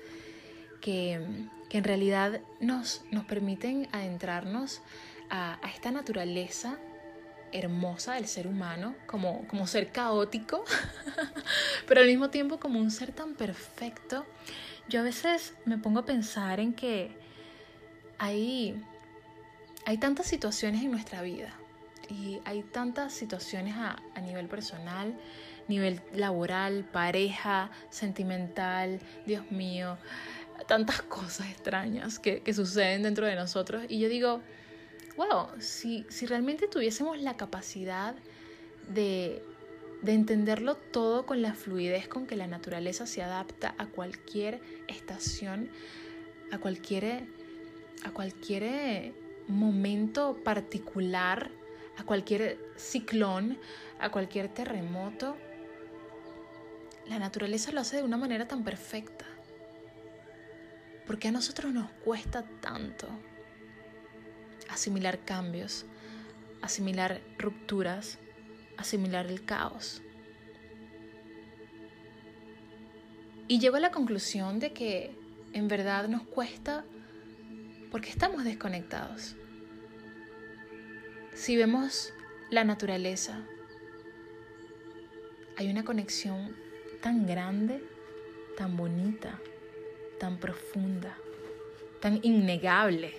que, 0.82 1.22
que, 1.70 1.78
en 1.78 1.84
realidad 1.84 2.42
nos, 2.60 3.04
nos 3.12 3.24
permiten 3.26 3.88
adentrarnos 3.94 4.82
a, 5.30 5.60
esta 5.74 5.92
naturaleza 5.92 6.80
hermosa 7.52 8.16
del 8.16 8.28
ser 8.28 8.48
humano, 8.48 8.96
como, 9.06 9.48
como 9.48 9.68
ser 9.68 9.92
caótico, 9.92 10.64
pero 11.88 12.02
al 12.02 12.08
mismo 12.08 12.30
tiempo 12.30 12.60
como 12.60 12.80
un 12.80 12.92
ser 12.92 13.12
tan 13.12 13.36
perfecto. 13.36 14.26
Yo 14.90 15.02
a 15.02 15.04
veces 15.04 15.54
me 15.66 15.78
pongo 15.78 16.00
a 16.00 16.06
pensar 16.06 16.60
en 16.60 16.74
que 16.74 17.18
hay, 18.18 18.82
hay 19.86 19.98
tantas 19.98 20.28
situaciones 20.28 20.82
en 20.84 20.92
nuestra 20.92 21.22
vida 21.22 21.54
y 22.10 22.40
hay 22.46 22.64
tantas 22.64 23.14
situaciones 23.14 23.76
a, 23.76 24.02
a 24.16 24.22
nivel 24.22 24.48
personal, 24.48 25.18
nivel 25.68 26.02
laboral, 26.14 26.86
pareja, 26.86 27.70
sentimental, 27.90 29.00
Dios 29.26 29.52
mío, 29.52 29.98
tantas 30.68 31.02
cosas 31.02 31.50
extrañas 31.50 32.20
que, 32.20 32.42
que, 32.42 32.54
suceden 32.54 33.04
dentro 33.04 33.26
de 33.26 33.36
nosotros. 33.36 33.84
Y 33.90 34.00
yo 34.00 34.10
digo, 34.10 34.42
wow, 35.18 35.48
si, 35.60 36.06
si 36.10 36.26
realmente 36.26 36.68
tuviésemos 36.68 37.20
la 37.20 37.36
capacidad 37.36 38.16
de, 38.88 39.44
de 40.02 40.14
entenderlo 40.14 40.76
todo 40.76 41.26
con 41.26 41.42
la 41.42 41.54
fluidez 41.54 42.08
con 42.08 42.28
que 42.28 42.36
la 42.36 42.48
naturaleza 42.48 43.06
se 43.08 43.24
adapta 43.24 43.76
a 43.78 43.88
cualquier 43.88 44.62
estación, 44.88 45.70
a 46.52 46.60
cualquier, 46.60 47.26
a 48.04 48.12
cualquier 48.12 49.14
momento 49.48 50.38
particular, 50.44 51.50
a 51.98 52.04
cualquier 52.04 52.60
ciclón, 52.78 53.58
a 54.00 54.12
cualquier 54.12 54.50
terremoto. 54.50 55.36
La 57.08 57.18
naturaleza 57.18 57.72
lo 57.72 57.82
hace 57.82 57.98
de 57.98 58.04
una 58.04 58.18
manera 58.18 58.48
tan 58.48 58.64
perfecta. 58.64 59.26
¿Por 61.08 61.18
qué 61.18 61.30
a 61.30 61.32
nosotros 61.32 61.74
nos 61.74 61.90
cuesta 62.04 62.44
tanto 62.62 63.08
asimilar 64.70 65.20
cambios, 65.26 65.86
asimilar 66.62 67.22
rupturas, 67.38 68.18
asimilar 68.78 69.28
el 69.28 69.44
caos? 69.44 70.02
Y 73.48 73.60
llego 73.60 73.78
a 73.78 73.80
la 73.80 73.92
conclusión 73.92 74.60
de 74.60 74.74
que 74.74 75.16
en 75.54 75.68
verdad 75.68 76.08
nos 76.10 76.24
cuesta 76.24 76.84
porque 77.92 78.10
estamos 78.10 78.44
desconectados. 78.44 79.36
Si 81.34 81.56
vemos 81.56 82.14
la 82.50 82.64
naturaleza, 82.64 83.46
hay 85.56 85.70
una 85.70 85.86
conexión 85.86 86.56
tan 87.02 87.26
grande, 87.26 87.84
tan 88.58 88.76
bonita, 88.76 89.40
tan 90.20 90.38
profunda, 90.40 91.16
tan 92.02 92.20
innegable. 92.24 93.16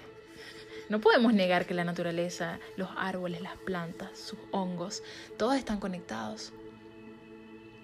No 0.88 1.01
podemos 1.01 1.35
negar 1.35 1.66
que 1.66 1.74
la 1.74 1.85
naturaleza, 1.85 2.59
los 2.77 2.88
árboles, 2.96 3.42
las 3.42 3.57
plantas, 3.59 4.18
sus 4.18 4.38
hongos, 4.53 5.03
todos 5.37 5.57
están 5.57 5.81
conectados. 5.81 6.53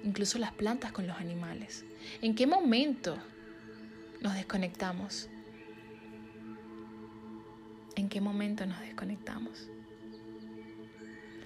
Incluso 0.02 0.38
las 0.38 0.52
plantas 0.52 0.92
con 0.92 1.06
los 1.06 1.18
animales. 1.18 1.84
¿En 2.22 2.34
qué 2.34 2.46
momento 2.46 3.16
nos 4.20 4.34
desconectamos? 4.34 5.28
¿En 7.96 8.08
qué 8.08 8.20
momento 8.20 8.64
nos 8.66 8.80
desconectamos? 8.80 9.68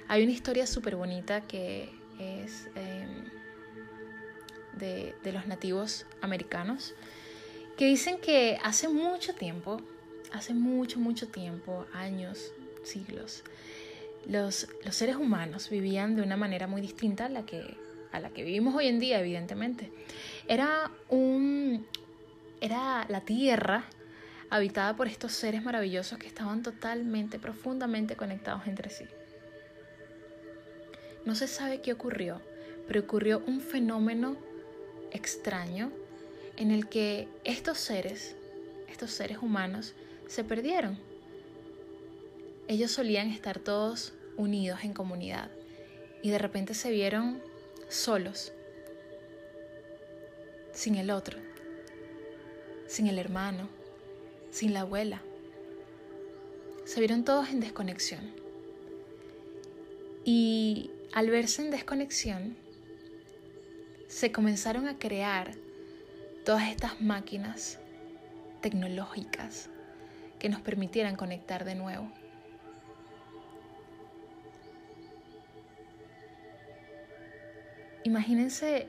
Hay 0.06 0.22
una 0.22 0.32
historia 0.32 0.66
súper 0.66 0.96
bonita 0.96 1.42
que 1.42 1.90
es 2.18 2.68
de, 4.74 5.14
de 5.22 5.32
los 5.32 5.46
nativos 5.46 6.06
americanos 6.20 6.94
que 7.76 7.84
dicen 7.84 8.18
que 8.18 8.58
hace 8.64 8.88
mucho 8.88 9.34
tiempo, 9.34 9.80
hace 10.32 10.54
mucho, 10.54 10.98
mucho 10.98 11.28
tiempo, 11.28 11.86
años, 11.92 12.52
siglos, 12.82 13.44
los, 14.26 14.68
los, 14.84 14.94
seres 14.94 15.16
humanos 15.16 15.70
vivían 15.70 16.14
de 16.16 16.22
una 16.22 16.36
manera 16.36 16.66
muy 16.66 16.80
distinta 16.80 17.26
a 17.26 17.28
la, 17.28 17.46
que, 17.46 17.76
a 18.12 18.20
la 18.20 18.30
que 18.30 18.44
vivimos 18.44 18.74
hoy 18.74 18.88
en 18.88 18.98
día, 18.98 19.20
evidentemente. 19.20 19.90
Era, 20.46 20.90
un, 21.08 21.86
era 22.60 23.06
la 23.08 23.22
tierra 23.22 23.84
habitada 24.50 24.96
por 24.96 25.08
estos 25.08 25.32
seres 25.32 25.62
maravillosos 25.62 26.18
que 26.18 26.26
estaban 26.26 26.62
totalmente, 26.62 27.38
profundamente 27.38 28.16
conectados 28.16 28.66
entre 28.66 28.90
sí. 28.90 29.04
No 31.24 31.34
se 31.34 31.46
sabe 31.46 31.80
qué 31.80 31.92
ocurrió, 31.92 32.40
pero 32.86 33.00
ocurrió 33.00 33.42
un 33.46 33.60
fenómeno 33.60 34.36
extraño 35.12 35.90
en 36.56 36.70
el 36.70 36.88
que 36.88 37.28
estos 37.44 37.78
seres, 37.78 38.34
estos 38.88 39.10
seres 39.10 39.38
humanos, 39.38 39.94
se 40.28 40.44
perdieron. 40.44 40.98
Ellos 42.68 42.92
solían 42.92 43.30
estar 43.30 43.58
todos 43.58 44.12
unidos 44.36 44.80
en 44.84 44.92
comunidad 44.92 45.50
y 46.22 46.30
de 46.30 46.38
repente 46.38 46.74
se 46.74 46.90
vieron 46.90 47.42
solos, 47.88 48.52
sin 50.72 50.96
el 50.96 51.10
otro, 51.10 51.38
sin 52.86 53.06
el 53.06 53.18
hermano, 53.18 53.68
sin 54.50 54.74
la 54.74 54.80
abuela. 54.80 55.22
Se 56.84 57.00
vieron 57.00 57.24
todos 57.24 57.48
en 57.48 57.60
desconexión. 57.60 58.32
Y 60.24 60.90
al 61.12 61.30
verse 61.30 61.62
en 61.62 61.70
desconexión, 61.70 62.56
se 64.08 64.30
comenzaron 64.30 64.88
a 64.88 64.98
crear 64.98 65.54
todas 66.44 66.68
estas 66.70 67.00
máquinas 67.00 67.78
tecnológicas 68.60 69.70
que 70.38 70.48
nos 70.48 70.60
permitieran 70.60 71.16
conectar 71.16 71.64
de 71.64 71.74
nuevo. 71.74 72.10
Imagínense 78.04 78.88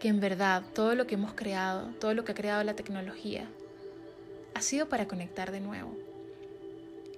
que 0.00 0.08
en 0.08 0.18
verdad 0.18 0.62
todo 0.74 0.94
lo 0.94 1.06
que 1.06 1.14
hemos 1.14 1.34
creado, 1.34 1.88
todo 2.00 2.14
lo 2.14 2.24
que 2.24 2.32
ha 2.32 2.34
creado 2.34 2.64
la 2.64 2.74
tecnología, 2.74 3.46
ha 4.54 4.62
sido 4.62 4.88
para 4.88 5.06
conectar 5.06 5.52
de 5.52 5.60
nuevo. 5.60 5.96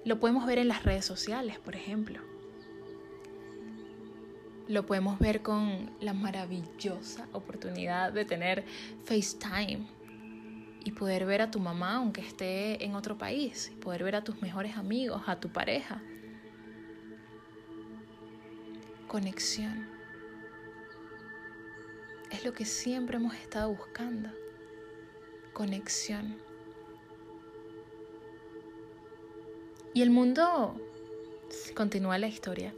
Lo 0.05 0.19
podemos 0.19 0.47
ver 0.47 0.59
en 0.59 0.69
las 0.69 0.83
redes 0.83 1.05
sociales, 1.05 1.59
por 1.61 1.77
ejemplo. 1.77 2.21
Lo 4.69 4.85
podemos 4.85 5.19
ver 5.21 5.43
con 5.43 5.91
la 6.01 6.13
maravillosa 6.13 7.29
oportunidad 7.33 8.13
de 8.13 8.25
tener 8.25 8.65
FaceTime 9.05 9.87
y 10.85 10.93
poder 10.93 11.27
ver 11.27 11.43
a 11.43 11.51
tu 11.51 11.61
mamá 11.61 11.97
aunque 11.97 12.21
esté 12.21 12.85
en 12.85 12.95
otro 12.95 13.17
país, 13.19 13.71
y 13.73 13.77
poder 13.77 14.05
ver 14.05 14.17
a 14.17 14.25
tus 14.25 14.41
mejores 14.43 14.77
amigos, 14.77 15.23
a 15.27 15.39
tu 15.39 15.49
pareja. 15.49 16.03
Conexión. 19.09 19.87
Es 22.31 22.45
lo 22.45 22.53
que 22.53 22.65
siempre 22.65 23.17
hemos 23.17 23.35
estado 23.35 23.69
buscando. 23.75 24.31
Conexión. 25.53 26.37
Y 29.95 30.01
el 30.01 30.11
mundo, 30.11 30.81
continúa 31.75 32.17
la 32.17 32.27
historia, 32.27 32.75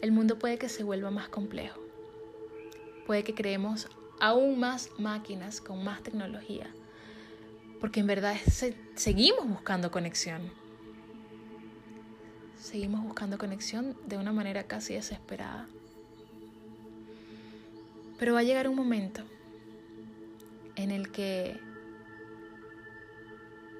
el 0.00 0.12
mundo 0.12 0.38
puede 0.38 0.56
que 0.56 0.70
se 0.70 0.82
vuelva 0.82 1.10
más 1.10 1.28
complejo. 1.28 1.80
Puede 3.06 3.22
que 3.22 3.34
creemos 3.34 3.88
aún 4.20 4.58
más 4.58 4.90
máquinas 4.98 5.60
con 5.60 5.84
más 5.84 6.02
tecnología. 6.02 6.72
Porque 7.80 8.00
en 8.00 8.06
verdad 8.06 8.36
seguimos 8.94 9.48
buscando 9.48 9.90
conexión. 9.90 10.52
Seguimos 12.58 13.02
buscando 13.02 13.38
conexión 13.38 13.96
de 14.06 14.16
una 14.16 14.32
manera 14.32 14.64
casi 14.64 14.94
desesperada. 14.94 15.68
Pero 18.18 18.34
va 18.34 18.40
a 18.40 18.42
llegar 18.42 18.68
un 18.68 18.76
momento 18.76 19.22
en 20.74 20.90
el 20.90 21.10
que 21.10 21.60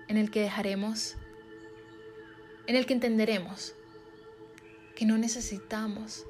en 0.09 0.17
el 0.17 0.31
que 0.31 0.41
dejaremos 0.41 1.17
en 2.67 2.77
el 2.77 2.87
que 2.87 2.95
entenderemos 2.95 3.75
que 4.97 5.05
no 5.05 5.19
necesitamos 5.19 6.27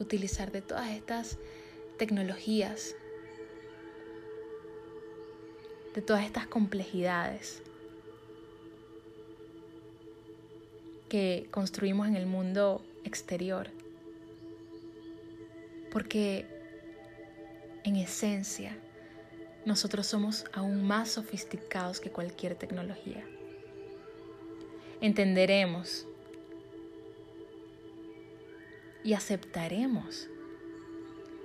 utilizar 0.00 0.50
de 0.52 0.62
todas 0.62 0.90
estas 0.90 1.38
tecnologías, 1.98 2.96
de 5.94 6.02
todas 6.02 6.24
estas 6.24 6.46
complejidades 6.46 7.62
que 11.08 11.46
construimos 11.50 12.08
en 12.08 12.16
el 12.16 12.26
mundo 12.26 12.82
exterior. 13.04 13.68
Porque 15.90 16.46
en 17.84 17.96
esencia, 17.96 18.76
nosotros 19.66 20.06
somos 20.06 20.46
aún 20.52 20.82
más 20.82 21.10
sofisticados 21.10 22.00
que 22.00 22.10
cualquier 22.10 22.54
tecnología. 22.54 23.24
Entenderemos 25.00 26.06
y 29.04 29.14
aceptaremos 29.14 30.28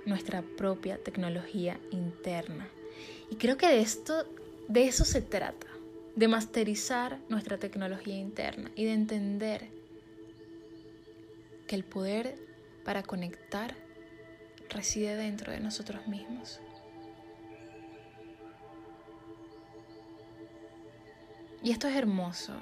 nuestra 0.06 0.42
propia 0.42 0.96
tecnología 0.96 1.78
interna. 1.90 2.68
Y 3.30 3.36
creo 3.36 3.56
que 3.56 3.68
de 3.68 3.80
esto 3.80 4.26
de 4.68 4.86
eso 4.86 5.04
se 5.04 5.22
trata, 5.22 5.66
de 6.14 6.28
masterizar 6.28 7.18
nuestra 7.28 7.58
tecnología 7.58 8.16
interna 8.16 8.70
y 8.76 8.84
de 8.84 8.92
entender 8.92 9.70
que 11.66 11.74
el 11.74 11.84
poder 11.84 12.38
para 12.84 13.02
conectar 13.02 13.74
reside 14.68 15.16
dentro 15.16 15.52
de 15.52 15.60
nosotros 15.60 16.06
mismos. 16.06 16.60
Y 21.62 21.70
esto 21.70 21.88
es 21.88 21.96
hermoso. 21.96 22.54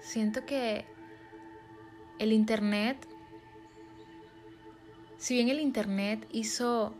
Siento 0.00 0.44
que 0.46 0.86
el 2.18 2.32
Internet, 2.32 3.06
si 5.18 5.34
bien 5.34 5.48
el 5.50 5.60
Internet 5.60 6.26
hizo 6.32 6.94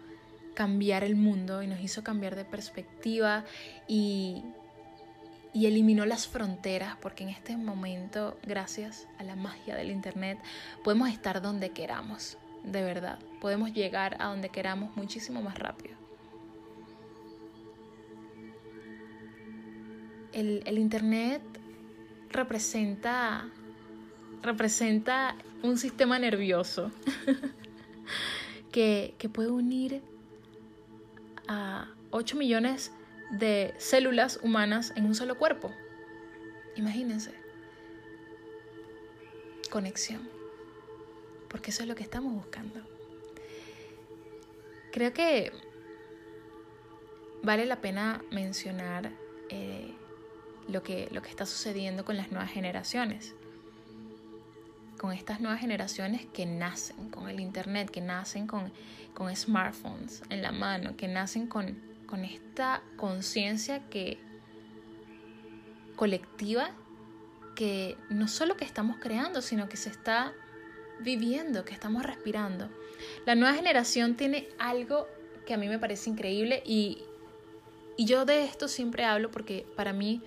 cambiar 0.61 1.05
el 1.05 1.17
mundo 1.17 1.63
y 1.63 1.67
nos 1.67 1.81
hizo 1.81 2.05
cambiar 2.05 2.37
de 2.37 2.45
perspectiva 2.45 3.47
y, 3.89 4.45
y 5.55 5.65
eliminó 5.65 6.05
las 6.05 6.29
fronteras, 6.29 6.99
porque 7.01 7.25
en 7.25 7.31
este 7.31 7.57
momento, 7.57 8.37
gracias 8.43 9.09
a 9.19 9.23
la 9.25 9.37
magia 9.37 9.75
del 9.75 9.91
Internet, 9.91 10.39
podemos 10.85 11.09
estar 11.09 11.41
donde 11.41 11.71
queramos 11.71 12.37
de 12.63 12.83
verdad. 12.83 13.19
Podemos 13.41 13.73
llegar 13.73 14.19
a 14.21 14.27
donde 14.27 14.51
queramos 14.51 14.95
muchísimo 14.99 15.41
más 15.41 15.59
rápido. 15.59 15.95
El, 20.35 20.77
Internet 20.77 21.41
representa, 22.29 23.49
representa 24.43 25.37
un 25.63 25.79
sistema 25.79 26.19
nervioso 26.19 26.93
que, 28.71 29.15
que 29.17 29.31
puede 29.31 29.49
unir 29.49 30.03
a 31.51 31.93
8 32.11 32.37
millones 32.37 32.93
de 33.31 33.75
células 33.77 34.39
humanas 34.43 34.93
en 34.97 35.05
un 35.05 35.15
solo 35.15 35.37
cuerpo. 35.37 35.71
Imagínense. 36.77 37.33
Conexión 39.71 40.41
porque 41.51 41.73
eso 41.73 41.83
es 41.83 41.89
lo 41.89 41.97
que 41.97 42.05
estamos 42.05 42.33
buscando. 42.33 42.81
Creo 44.93 45.13
que 45.13 45.53
vale 47.43 47.67
la 47.67 47.81
pena 47.81 48.23
mencionar 48.31 49.11
eh, 49.49 49.93
lo, 50.69 50.83
que, 50.83 51.09
lo 51.11 51.23
que 51.23 51.29
está 51.29 51.47
sucediendo 51.47 52.05
con 52.05 52.17
las 52.17 52.31
nuevas 52.31 52.51
generaciones. 52.51 53.35
Con 55.01 55.13
estas 55.13 55.41
nuevas 55.41 55.61
generaciones 55.61 56.27
que 56.27 56.45
nacen 56.45 57.09
con 57.09 57.31
el 57.31 57.41
Internet, 57.41 57.91
que 57.91 58.03
nacen 58.03 58.47
con, 58.47 58.71
con 59.15 59.35
smartphones 59.35 60.23
en 60.29 60.43
la 60.43 60.53
mano, 60.53 60.95
que 60.95 61.09
nacen 61.09 61.47
con, 61.47 61.81
con 62.07 62.23
esta 62.27 62.83
conciencia 62.99 63.89
que 63.89 64.19
colectiva 65.97 66.71
que 67.55 67.97
no 68.09 68.29
solo 68.29 68.57
que 68.57 68.65
estamos 68.65 68.97
creando, 69.01 69.43
sino 69.43 69.69
que 69.69 69.77
se 69.77 69.91
está 69.91 70.33
viviendo, 71.01 71.65
que 71.65 71.75
estamos 71.75 72.03
respirando. 72.05 72.71
La 73.27 73.35
nueva 73.35 73.55
generación 73.55 74.17
tiene 74.17 74.49
algo 74.59 75.07
que 75.47 75.55
a 75.55 75.57
mí 75.59 75.69
me 75.69 75.79
parece 75.79 76.11
increíble 76.11 76.63
y, 76.65 77.03
yo 77.99 78.25
de 78.25 78.45
esto 78.45 78.67
siempre 78.67 79.05
hablo 79.05 79.31
porque 79.31 79.67
para 79.77 79.93
mí, 79.93 80.23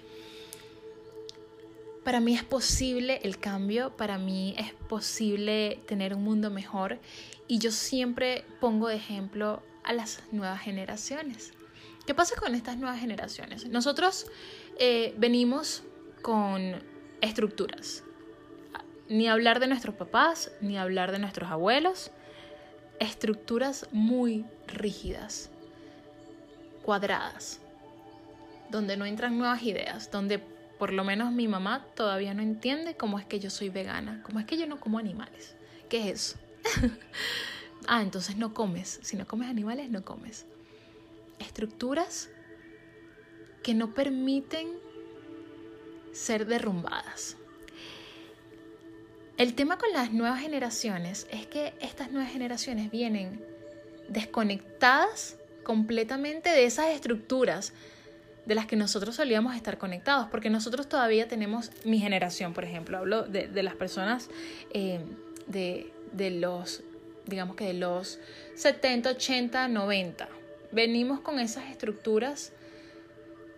para 2.04 2.20
mí 2.20 2.36
es 2.36 2.43
posible 2.43 3.22
el 3.24 3.39
cambio, 3.39 3.95
para 3.95 4.18
mí 4.18 4.56
es 4.58 4.74
posible 4.74 5.80
tener 5.88 6.14
un 6.14 6.24
mundo 6.24 6.49
mejor 6.49 6.99
y 7.47 7.60
yo 7.60 7.72
siempre 7.72 8.45
pongo 8.60 8.89
de 8.89 8.95
ejemplo 8.95 9.64
a 9.84 9.93
las 9.93 10.22
nuevas 10.32 10.62
generaciones. 10.62 11.54
¿Qué 12.06 12.14
pasa 12.14 12.36
con 12.36 12.56
estas 12.56 12.78
nuevas 12.78 12.99
generaciones? 12.99 13.66
Nosotros 13.68 14.28
eh, 14.78 15.14
venimos 15.18 15.84
con 16.22 16.84
estructuras, 17.22 18.04
ni 19.08 19.28
hablar 19.28 19.60
de 19.62 19.68
nuestros 19.68 19.95
papás, 19.95 20.51
ni 20.60 20.78
hablar 20.78 21.12
de 21.14 21.20
nuestros 21.20 21.49
abuelos. 21.49 22.12
Estructuras 22.99 23.88
muy 23.91 24.45
rígidas, 24.68 25.49
cuadradas, 26.84 27.60
donde 28.70 28.97
no 28.97 29.06
entran 29.06 29.38
nuevas 29.38 29.64
ideas, 29.64 30.12
donde 30.12 30.41
por 30.84 30.92
lo 30.92 31.06
menos 31.06 31.32
mi 31.32 31.48
mamá 31.48 31.86
todavía 31.96 32.34
no 32.34 32.42
entiende 32.42 32.98
cómo 32.98 33.18
es 33.18 33.26
que 33.26 33.40
yo 33.40 33.50
soy 33.50 33.70
vegana, 33.70 34.22
cómo 34.22 34.42
es 34.42 34.46
que 34.46 34.58
yo 34.58 34.68
no 34.68 34.82
como 34.82 35.00
animales. 35.00 35.56
¿Qué 35.88 36.10
es 36.10 36.36
eso? 36.36 36.38
ah, 37.88 38.02
entonces 38.02 38.36
no 38.36 38.54
comes. 38.54 39.00
Si 39.02 39.16
no 39.16 39.26
comes 39.26 39.50
animales, 39.50 39.90
no 39.90 40.04
comes. 40.04 40.46
Estructuras 41.40 42.30
que 43.64 43.74
no 43.74 43.94
permiten 43.94 44.74
ser 46.12 46.48
derrumbadas. 46.48 47.38
El 49.38 49.54
tema 49.54 49.78
con 49.78 49.94
las 49.94 50.12
nuevas 50.12 50.42
generaciones 50.42 51.28
es 51.32 51.48
que 51.48 51.74
estas 51.80 52.12
nuevas 52.12 52.34
generaciones 52.34 52.92
vienen 52.92 53.42
desconectadas 54.10 55.38
completamente 55.64 56.50
de 56.50 56.66
esas 56.66 56.88
estructuras 56.88 57.72
de 58.46 58.56
las 58.56 58.66
que 58.66 58.76
nosotros 58.76 59.16
solíamos 59.16 59.56
estar 59.56 59.78
conectados, 59.78 60.28
porque 60.30 60.50
nosotros 60.50 60.88
todavía 60.88 61.28
tenemos, 61.28 61.72
mi 61.86 62.00
generación, 62.00 62.54
por 62.54 62.64
ejemplo, 62.64 62.98
hablo 62.98 63.24
de, 63.24 63.64
las 63.64 63.76
personas 63.76 64.30
eh, 64.74 65.00
de, 65.48 65.91
de 66.12 66.32
los, 66.32 66.84
digamos 67.26 67.56
que 67.56 67.66
de 67.66 67.74
los 67.74 68.20
70, 68.56 69.12
80, 69.12 69.68
90, 69.68 70.30
venimos 70.72 71.22
con 71.22 71.39
esas 71.39 71.70
estructuras 71.70 72.54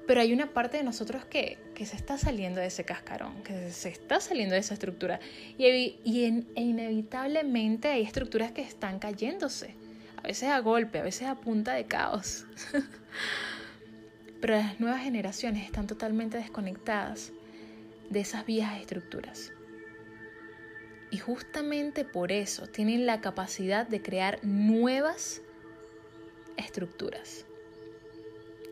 pero 0.08 0.22
hay 0.22 0.34
una 0.34 0.48
parte 0.48 0.78
de 0.78 0.84
nosotros 0.84 1.26
que, 1.26 1.58
se 1.76 1.96
está 1.96 2.18
saliendo 2.18 2.62
de 2.62 2.68
ese 2.68 2.86
cascarón, 2.86 3.44
que 3.44 3.72
se 3.72 3.90
está 3.90 4.20
saliendo 4.20 4.54
de 4.54 4.62
esa 4.62 4.74
estructura. 4.76 5.20
Y, 5.58 6.00
y 6.04 6.24
e 6.56 6.62
inevitablemente 6.62 7.90
hay 7.90 8.04
estructuras 8.04 8.52
que 8.52 8.62
están 8.62 9.00
cayéndose, 9.00 9.76
a 10.18 10.22
veces 10.22 10.50
a 10.50 10.60
golpe, 10.60 11.00
a 11.00 11.04
veces 11.04 11.28
a 11.28 11.36
punta 11.36 11.74
de 11.74 11.86
caos. 11.86 12.46
pero 14.42 14.56
las 14.56 14.80
nuevas 14.80 15.02
generaciones 15.02 15.66
están 15.66 15.88
totalmente 15.88 16.38
desconectadas 16.38 17.32
de 18.10 18.20
esas 18.20 18.46
viejas 18.46 18.80
estructuras. 18.80 19.52
Y 21.12 21.18
justamente 21.18 22.04
por 22.04 22.32
eso 22.32 22.68
tienen 22.68 23.06
la 23.06 23.22
capacidad 23.22 23.88
de 23.88 24.02
crear 24.02 24.40
nuevas 24.44 25.42
estructuras 26.58 27.46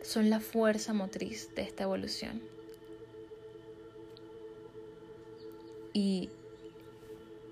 son 0.03 0.29
la 0.29 0.39
fuerza 0.39 0.93
motriz 0.93 1.49
de 1.55 1.63
esta 1.63 1.83
evolución. 1.83 2.41
Y, 5.93 6.29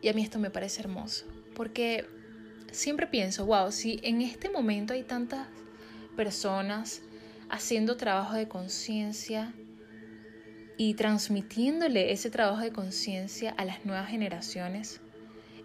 a 0.08 0.14
mí 0.14 0.24
esto 0.24 0.40
me 0.40 0.50
parece 0.50 0.82
hermoso, 0.82 1.26
porque 1.56 2.06
siempre 2.72 3.08
pienso, 3.08 3.46
wow, 3.46 3.72
si 3.72 4.00
en 4.04 4.22
este 4.22 4.50
momento 4.50 4.94
hay 4.94 5.04
tantas 5.04 5.48
personas 6.16 7.02
haciendo 7.52 7.98
trabajo 7.98 8.36
de 8.36 8.48
conciencia 8.48 9.54
y 10.78 10.96
transmitiéndole 10.96 12.12
ese 12.12 12.32
trabajo 12.32 12.62
de 12.62 12.72
conciencia 12.72 13.52
a 13.52 13.66
las 13.66 13.86
nuevas 13.86 14.10
generaciones, 14.10 15.02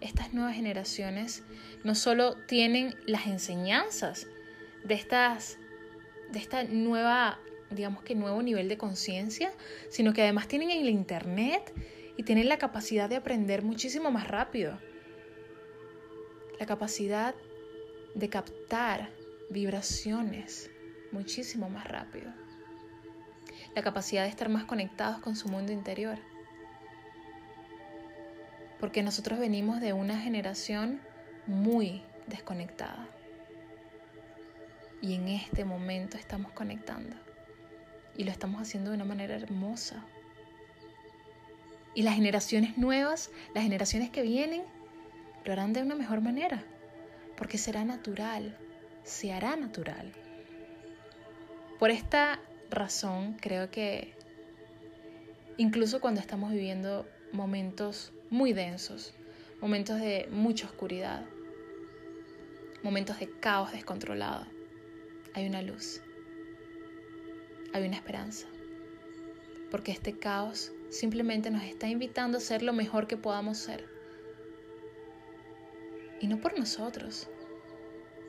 estas 0.01 0.33
nuevas 0.33 0.53
generaciones 0.53 1.43
no 1.83 1.95
solo 1.95 2.35
tienen 2.45 2.93
las 3.07 3.25
enseñanzas 3.25 4.27
de 4.83 4.93
estas 4.93 5.57
de 6.31 6.39
esta 6.39 6.65
nueva, 6.65 7.39
digamos 7.71 8.03
que 8.03 8.13
nuevo 8.13 8.43
nivel 8.43 8.67
de 8.67 8.77
conciencia, 8.77 9.53
sino 9.89 10.11
que 10.11 10.23
además 10.23 10.49
tienen 10.49 10.71
el 10.71 10.89
Internet 10.89 11.73
y 12.17 12.23
tienen 12.23 12.49
la 12.49 12.57
capacidad 12.57 13.09
de 13.09 13.15
aprender 13.15 13.63
muchísimo 13.63 14.11
más 14.11 14.27
rápido. 14.27 14.77
La 16.59 16.65
capacidad 16.65 17.33
de 18.13 18.27
captar 18.27 19.09
vibraciones 19.49 20.69
muchísimo 21.11 21.69
más 21.69 21.85
rápido. 21.87 22.31
La 23.75 23.81
capacidad 23.81 24.23
de 24.23 24.29
estar 24.29 24.49
más 24.49 24.65
conectados 24.65 25.19
con 25.19 25.35
su 25.35 25.49
mundo 25.49 25.71
interior. 25.71 26.17
Porque 28.79 29.03
nosotros 29.03 29.39
venimos 29.39 29.81
de 29.81 29.93
una 29.93 30.19
generación 30.19 31.01
muy 31.47 32.03
desconectada 32.27 33.07
y 35.01 35.13
en 35.13 35.27
este 35.27 35.63
momento 35.63 36.17
estamos 36.17 36.51
conectando. 36.51 37.15
Y 38.15 38.23
lo 38.23 38.31
estamos 38.31 38.61
haciendo 38.61 38.89
de 38.89 38.95
una 38.95 39.05
manera 39.05 39.35
hermosa. 39.35 40.03
Y 41.93 42.01
las 42.01 42.15
generaciones 42.15 42.77
nuevas, 42.77 43.31
las 43.53 43.63
generaciones 43.63 44.09
que 44.09 44.21
vienen, 44.21 44.63
lo 45.45 45.53
harán 45.53 45.73
de 45.73 45.81
una 45.81 45.95
mejor 45.95 46.21
manera. 46.21 46.63
Porque 47.35 47.57
será 47.57 47.85
natural, 47.85 48.57
se 49.03 49.33
hará 49.33 49.55
natural. 49.55 50.11
Por 51.79 51.91
esta 51.91 52.39
razón 52.71 53.37
creo 53.39 53.69
que 53.69 54.15
incluso 55.57 56.01
cuando 56.01 56.19
estamos 56.19 56.51
viviendo 56.51 57.07
momentos 57.31 58.13
muy 58.31 58.51
densos, 58.51 59.13
momentos 59.61 59.99
de 59.99 60.27
mucha 60.31 60.65
oscuridad, 60.65 61.23
momentos 62.81 63.19
de 63.19 63.29
caos 63.29 63.73
descontrolado, 63.73 64.47
hay 65.35 65.45
una 65.47 65.61
luz, 65.61 66.01
hay 67.73 67.85
una 67.85 67.97
esperanza, 67.97 68.47
porque 69.69 69.91
este 69.91 70.17
caos 70.17 70.71
simplemente 70.89 71.51
nos 71.51 71.63
está 71.63 71.87
invitando 71.87 72.39
a 72.39 72.41
ser 72.41 72.63
lo 72.63 72.73
mejor 72.73 73.05
que 73.05 73.17
podamos 73.17 73.59
ser. 73.59 73.85
Y 76.19 76.25
no 76.25 76.41
por 76.41 76.57
nosotros, 76.57 77.29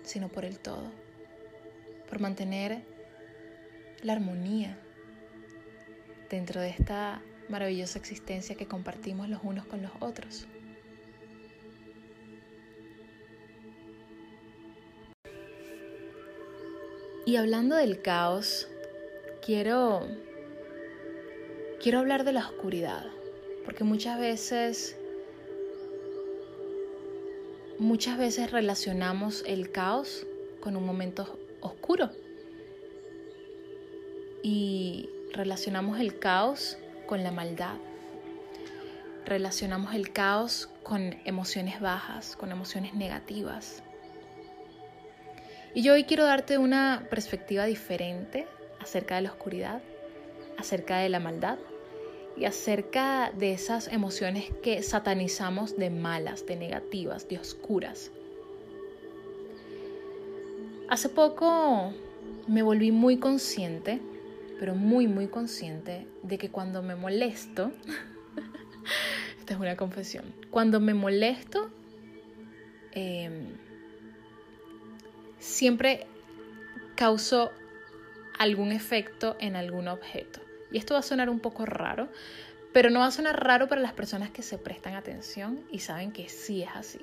sino 0.02 0.28
por 0.28 0.44
el 0.44 0.58
todo, 0.58 0.92
por 2.10 2.20
mantener 2.20 2.97
la 4.02 4.12
armonía 4.12 4.78
dentro 6.30 6.60
de 6.60 6.68
esta 6.68 7.22
maravillosa 7.48 7.98
existencia 7.98 8.56
que 8.56 8.66
compartimos 8.66 9.28
los 9.28 9.40
unos 9.42 9.66
con 9.66 9.82
los 9.82 9.92
otros. 10.00 10.46
Y 17.26 17.36
hablando 17.36 17.76
del 17.76 18.00
caos, 18.00 18.68
quiero 19.44 20.08
quiero 21.82 21.98
hablar 21.98 22.24
de 22.24 22.32
la 22.32 22.40
oscuridad, 22.40 23.04
porque 23.64 23.84
muchas 23.84 24.18
veces 24.18 24.96
muchas 27.78 28.18
veces 28.18 28.50
relacionamos 28.50 29.44
el 29.46 29.70
caos 29.70 30.26
con 30.60 30.76
un 30.76 30.84
momento 30.84 31.38
oscuro. 31.60 32.10
Y 34.42 35.08
relacionamos 35.32 36.00
el 36.00 36.18
caos 36.18 36.78
con 37.06 37.22
la 37.22 37.30
maldad. 37.30 37.76
Relacionamos 39.26 39.94
el 39.94 40.12
caos 40.12 40.68
con 40.82 41.16
emociones 41.24 41.80
bajas, 41.80 42.36
con 42.36 42.50
emociones 42.50 42.94
negativas. 42.94 43.82
Y 45.74 45.82
yo 45.82 45.92
hoy 45.92 46.04
quiero 46.04 46.24
darte 46.24 46.58
una 46.58 47.06
perspectiva 47.10 47.64
diferente 47.66 48.46
acerca 48.80 49.16
de 49.16 49.22
la 49.22 49.30
oscuridad, 49.30 49.82
acerca 50.56 50.98
de 50.98 51.08
la 51.08 51.20
maldad 51.20 51.58
y 52.36 52.44
acerca 52.46 53.32
de 53.36 53.52
esas 53.52 53.88
emociones 53.88 54.50
que 54.62 54.82
satanizamos 54.82 55.76
de 55.76 55.90
malas, 55.90 56.46
de 56.46 56.56
negativas, 56.56 57.28
de 57.28 57.38
oscuras. 57.38 58.10
Hace 60.88 61.10
poco 61.10 61.92
me 62.46 62.62
volví 62.62 62.92
muy 62.92 63.18
consciente, 63.18 64.00
pero 64.58 64.74
muy, 64.74 65.06
muy 65.06 65.28
consciente 65.28 66.06
de 66.22 66.38
que 66.38 66.50
cuando 66.50 66.82
me 66.82 66.96
molesto, 66.96 67.72
esta 69.38 69.54
es 69.54 69.60
una 69.60 69.76
confesión, 69.76 70.34
cuando 70.50 70.80
me 70.80 70.94
molesto, 70.94 71.70
eh, 72.92 73.46
siempre 75.38 76.06
causó 76.96 77.52
algún 78.38 78.72
efecto 78.72 79.36
en 79.40 79.56
algún 79.56 79.88
objeto. 79.88 80.40
Y 80.70 80.78
esto 80.78 80.94
va 80.94 81.00
a 81.00 81.02
sonar 81.02 81.30
un 81.30 81.40
poco 81.40 81.64
raro, 81.64 82.08
pero 82.72 82.90
no 82.90 83.00
va 83.00 83.06
a 83.06 83.10
sonar 83.10 83.42
raro 83.42 83.68
para 83.68 83.80
las 83.80 83.92
personas 83.92 84.30
que 84.30 84.42
se 84.42 84.58
prestan 84.58 84.94
atención 84.94 85.64
y 85.70 85.80
saben 85.80 86.12
que 86.12 86.28
sí 86.28 86.62
es 86.62 86.70
así. 86.74 87.00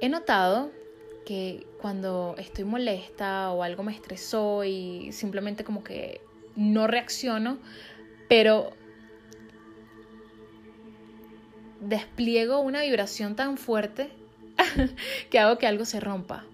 He 0.00 0.08
notado 0.08 0.70
que 1.26 1.66
cuando 1.82 2.36
estoy 2.38 2.64
molesta 2.64 3.50
o 3.50 3.64
algo 3.64 3.82
me 3.82 3.92
estresó 3.92 4.62
y 4.64 5.10
simplemente 5.12 5.64
como 5.64 5.82
que 5.82 6.20
no 6.54 6.86
reacciono, 6.86 7.58
pero 8.28 8.70
despliego 11.80 12.60
una 12.60 12.82
vibración 12.82 13.34
tan 13.34 13.58
fuerte 13.58 14.08
que 15.30 15.38
hago 15.40 15.58
que 15.58 15.66
algo 15.66 15.84
se 15.84 15.98
rompa 15.98 16.44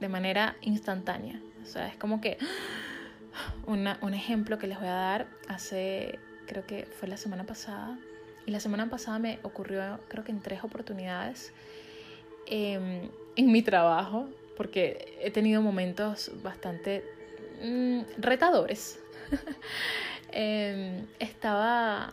de 0.00 0.08
manera 0.08 0.56
instantánea. 0.60 1.40
O 1.62 1.66
sea, 1.66 1.86
es 1.86 1.96
como 1.96 2.20
que 2.20 2.36
un 3.66 4.14
ejemplo 4.14 4.58
que 4.58 4.66
les 4.66 4.78
voy 4.78 4.88
a 4.88 4.94
dar 4.94 5.28
hace, 5.48 6.18
creo 6.46 6.66
que 6.66 6.84
fue 6.98 7.08
la 7.08 7.16
semana 7.16 7.44
pasada. 7.44 7.96
Y 8.44 8.50
la 8.50 8.58
semana 8.58 8.90
pasada 8.90 9.20
me 9.20 9.38
ocurrió, 9.44 10.00
creo 10.08 10.24
que 10.24 10.32
en 10.32 10.40
tres 10.40 10.64
oportunidades 10.64 11.52
em, 12.46 13.08
en 13.36 13.52
mi 13.52 13.62
trabajo, 13.62 14.28
porque 14.56 15.18
he 15.20 15.30
tenido 15.30 15.62
momentos 15.62 16.30
bastante 16.42 17.04
mm, 17.62 18.00
retadores. 18.18 18.98
Em, 20.38 21.06
estaba 21.18 22.12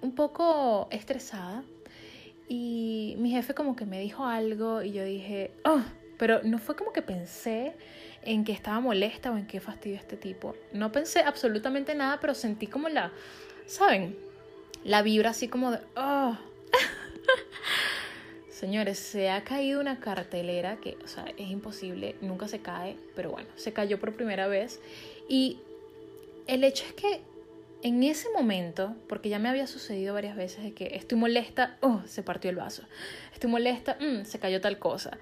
un 0.00 0.14
poco 0.14 0.88
estresada 0.90 1.62
y 2.48 3.14
mi 3.18 3.30
jefe 3.30 3.54
como 3.54 3.76
que 3.76 3.86
me 3.86 4.00
dijo 4.00 4.24
algo 4.24 4.82
y 4.82 4.92
yo 4.92 5.04
dije, 5.04 5.52
oh, 5.64 5.82
pero 6.18 6.42
no 6.42 6.58
fue 6.58 6.74
como 6.74 6.92
que 6.92 7.02
pensé 7.02 7.74
en 8.22 8.44
que 8.44 8.52
estaba 8.52 8.80
molesta 8.80 9.30
o 9.30 9.36
en 9.36 9.46
qué 9.46 9.60
fastidio 9.60 9.96
este 9.96 10.16
tipo. 10.16 10.56
No 10.72 10.90
pensé 10.90 11.20
absolutamente 11.20 11.94
nada, 11.94 12.18
pero 12.20 12.34
sentí 12.34 12.66
como 12.66 12.88
la, 12.88 13.12
¿saben? 13.66 14.16
La 14.84 15.02
vibra 15.02 15.30
así 15.30 15.48
como 15.48 15.70
de, 15.70 15.78
oh. 15.96 16.36
Señores, 18.54 19.00
se 19.00 19.30
ha 19.30 19.42
caído 19.42 19.80
una 19.80 19.98
cartelera 19.98 20.76
que, 20.76 20.96
o 21.02 21.08
sea, 21.08 21.24
es 21.36 21.50
imposible, 21.50 22.14
nunca 22.20 22.46
se 22.46 22.60
cae, 22.60 22.96
pero 23.16 23.32
bueno, 23.32 23.48
se 23.56 23.72
cayó 23.72 23.98
por 23.98 24.14
primera 24.14 24.46
vez. 24.46 24.80
Y 25.28 25.58
el 26.46 26.62
hecho 26.62 26.84
es 26.86 26.92
que 26.92 27.20
en 27.82 28.04
ese 28.04 28.28
momento, 28.30 28.94
porque 29.08 29.28
ya 29.28 29.40
me 29.40 29.48
había 29.48 29.66
sucedido 29.66 30.14
varias 30.14 30.36
veces 30.36 30.62
de 30.62 30.72
que 30.72 30.94
estoy 30.94 31.18
molesta, 31.18 31.78
oh, 31.80 32.02
se 32.06 32.22
partió 32.22 32.48
el 32.48 32.54
vaso. 32.54 32.84
Estoy 33.32 33.50
molesta, 33.50 33.98
mm, 33.98 34.24
se 34.24 34.38
cayó 34.38 34.60
tal 34.60 34.78
cosa. 34.78 35.18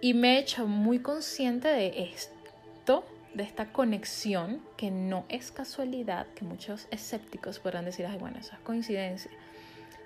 Y 0.00 0.14
me 0.14 0.34
he 0.34 0.40
hecho 0.40 0.66
muy 0.66 0.98
consciente 0.98 1.68
de 1.68 2.10
esto. 2.12 3.04
de 3.32 3.44
esta 3.44 3.70
conexión 3.70 4.60
que 4.76 4.90
no 4.90 5.24
es 5.28 5.52
casualidad, 5.52 6.26
que 6.34 6.44
muchos 6.44 6.88
escépticos 6.90 7.60
podrán 7.60 7.84
decir, 7.84 8.04
ay, 8.06 8.18
bueno, 8.18 8.40
eso 8.40 8.54
es 8.54 8.58
coincidencia. 8.62 9.30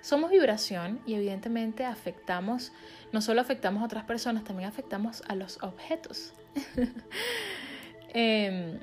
Somos 0.05 0.29
vibración 0.29 0.99
y 1.07 1.15
evidentemente 1.15 1.83
afectamos, 1.83 2.71
no 3.11 3.21
solo 3.21 3.41
afectamos 3.41 3.81
a 3.81 3.85
otras 3.85 4.03
personas, 4.03 4.43
también 4.43 4.69
afectamos 4.69 5.23
a 5.27 5.33
los 5.33 5.57
objetos. 5.63 6.31
Em, 8.17 8.79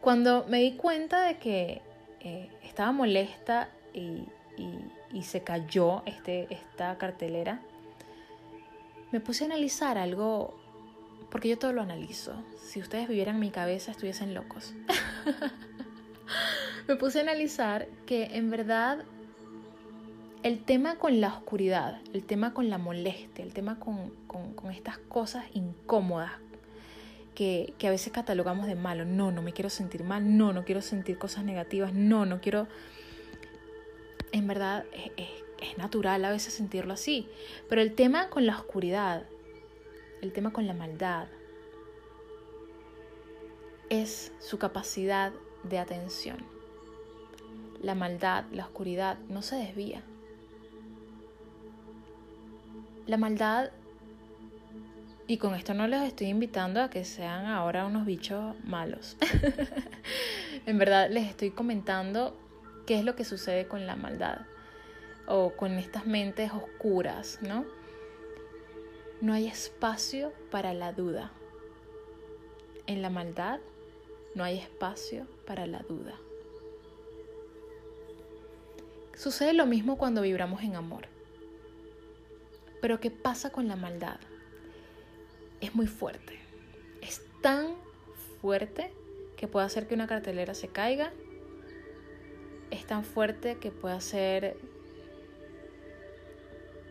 cuando 0.00 0.46
me 0.48 0.58
di 0.60 0.72
cuenta 0.72 1.20
de 1.26 1.36
que 1.36 1.82
eh, 2.20 2.50
estaba 2.64 2.92
molesta 2.92 3.68
y, 3.92 4.24
se 5.22 5.42
cayó 5.42 6.02
este, 6.06 6.48
esta 6.48 6.96
cartelera, 6.96 7.60
me 9.12 9.20
puse 9.20 9.44
a 9.44 9.48
analizar 9.48 9.98
algo, 9.98 10.58
porque 11.30 11.50
yo 11.50 11.58
todo 11.58 11.74
lo 11.74 11.82
analizo. 11.82 12.42
Si 12.58 12.80
ustedes 12.80 13.06
vivieran 13.06 13.34
en 13.34 13.40
mi 13.42 13.50
cabeza, 13.50 13.90
estuviesen 13.90 14.32
locos. 14.32 14.72
me 16.88 16.96
puse 16.96 17.18
a 17.18 17.22
analizar 17.22 17.86
que 18.06 18.36
en 18.36 18.50
verdad 18.50 19.04
el 20.42 20.64
tema 20.64 20.96
con 20.96 21.20
la 21.20 21.28
oscuridad, 21.28 22.00
el 22.12 22.24
tema 22.24 22.52
con 22.52 22.68
la 22.68 22.78
molestia, 22.78 23.44
el 23.44 23.52
tema 23.52 23.78
con, 23.78 24.12
estas 24.72 24.98
cosas 24.98 25.44
incómodas 25.54 26.32
que, 27.34 27.74
a 27.82 27.90
veces 27.90 28.12
catalogamos 28.12 28.66
de 28.66 28.74
malo. 28.74 29.04
No, 29.04 29.30
no 29.30 29.42
me 29.42 29.52
quiero 29.52 29.70
sentir 29.70 30.02
mal, 30.02 30.36
no, 30.36 30.52
no 30.52 30.64
quiero 30.64 30.82
sentir 30.82 31.18
cosas 31.18 31.44
negativas, 31.44 31.92
no, 31.92 32.26
no 32.26 32.40
quiero... 32.40 32.66
En 34.32 34.46
verdad 34.46 34.84
es, 35.16 35.28
es 35.60 35.78
natural 35.78 36.24
a 36.24 36.30
veces 36.30 36.54
sentirlo 36.54 36.94
así, 36.94 37.28
pero 37.68 37.82
el 37.82 37.94
tema 37.94 38.28
con 38.28 38.46
la 38.46 38.56
oscuridad, 38.56 39.24
el 40.22 40.32
tema 40.32 40.52
con 40.52 40.66
la 40.66 40.72
maldad, 40.72 41.28
es 43.90 44.32
su 44.40 44.58
capacidad 44.58 45.32
de 45.64 45.78
atención. 45.78 46.38
La 47.82 47.94
maldad, 47.94 48.44
la 48.52 48.64
oscuridad 48.64 49.18
no 49.28 49.42
se 49.42 49.56
desvía 49.56 50.02
la 53.06 53.16
maldad, 53.16 53.70
y 55.26 55.38
con 55.38 55.54
esto 55.54 55.72
no 55.74 55.86
les 55.86 56.02
estoy 56.02 56.28
invitando 56.28 56.82
a 56.82 56.90
que 56.90 57.04
sean 57.04 57.46
ahora 57.46 57.86
unos 57.86 58.04
bichos 58.04 58.54
malos. 58.64 59.16
en 60.66 60.78
verdad 60.78 61.08
les 61.10 61.28
estoy 61.28 61.50
comentando 61.50 62.36
qué 62.86 62.98
es 62.98 63.04
lo 63.04 63.14
que 63.16 63.24
sucede 63.24 63.66
con 63.66 63.86
la 63.86 63.96
maldad 63.96 64.42
o 65.26 65.52
con 65.56 65.78
estas 65.78 66.06
mentes 66.06 66.50
oscuras, 66.52 67.38
¿no? 67.40 67.64
No 69.20 69.32
hay 69.32 69.46
espacio 69.46 70.32
para 70.50 70.74
la 70.74 70.92
duda. 70.92 71.30
En 72.86 73.00
la 73.00 73.08
maldad 73.08 73.60
no 74.34 74.44
hay 74.44 74.58
espacio 74.58 75.26
para 75.46 75.66
la 75.66 75.78
duda. 75.88 76.14
Sucede 79.16 79.52
lo 79.52 79.66
mismo 79.66 79.96
cuando 79.96 80.22
vibramos 80.22 80.62
en 80.62 80.74
amor. 80.74 81.11
Pero 82.82 82.98
¿qué 82.98 83.12
pasa 83.12 83.50
con 83.50 83.68
la 83.68 83.76
maldad? 83.76 84.18
Es 85.60 85.72
muy 85.76 85.86
fuerte. 85.86 86.36
Es 87.00 87.22
tan 87.40 87.76
fuerte 88.40 88.92
que 89.36 89.46
puede 89.46 89.64
hacer 89.64 89.86
que 89.86 89.94
una 89.94 90.08
cartelera 90.08 90.52
se 90.52 90.66
caiga. 90.66 91.12
Es 92.72 92.84
tan 92.84 93.04
fuerte 93.04 93.58
que 93.58 93.70
puede 93.70 93.94
hacer 93.94 94.56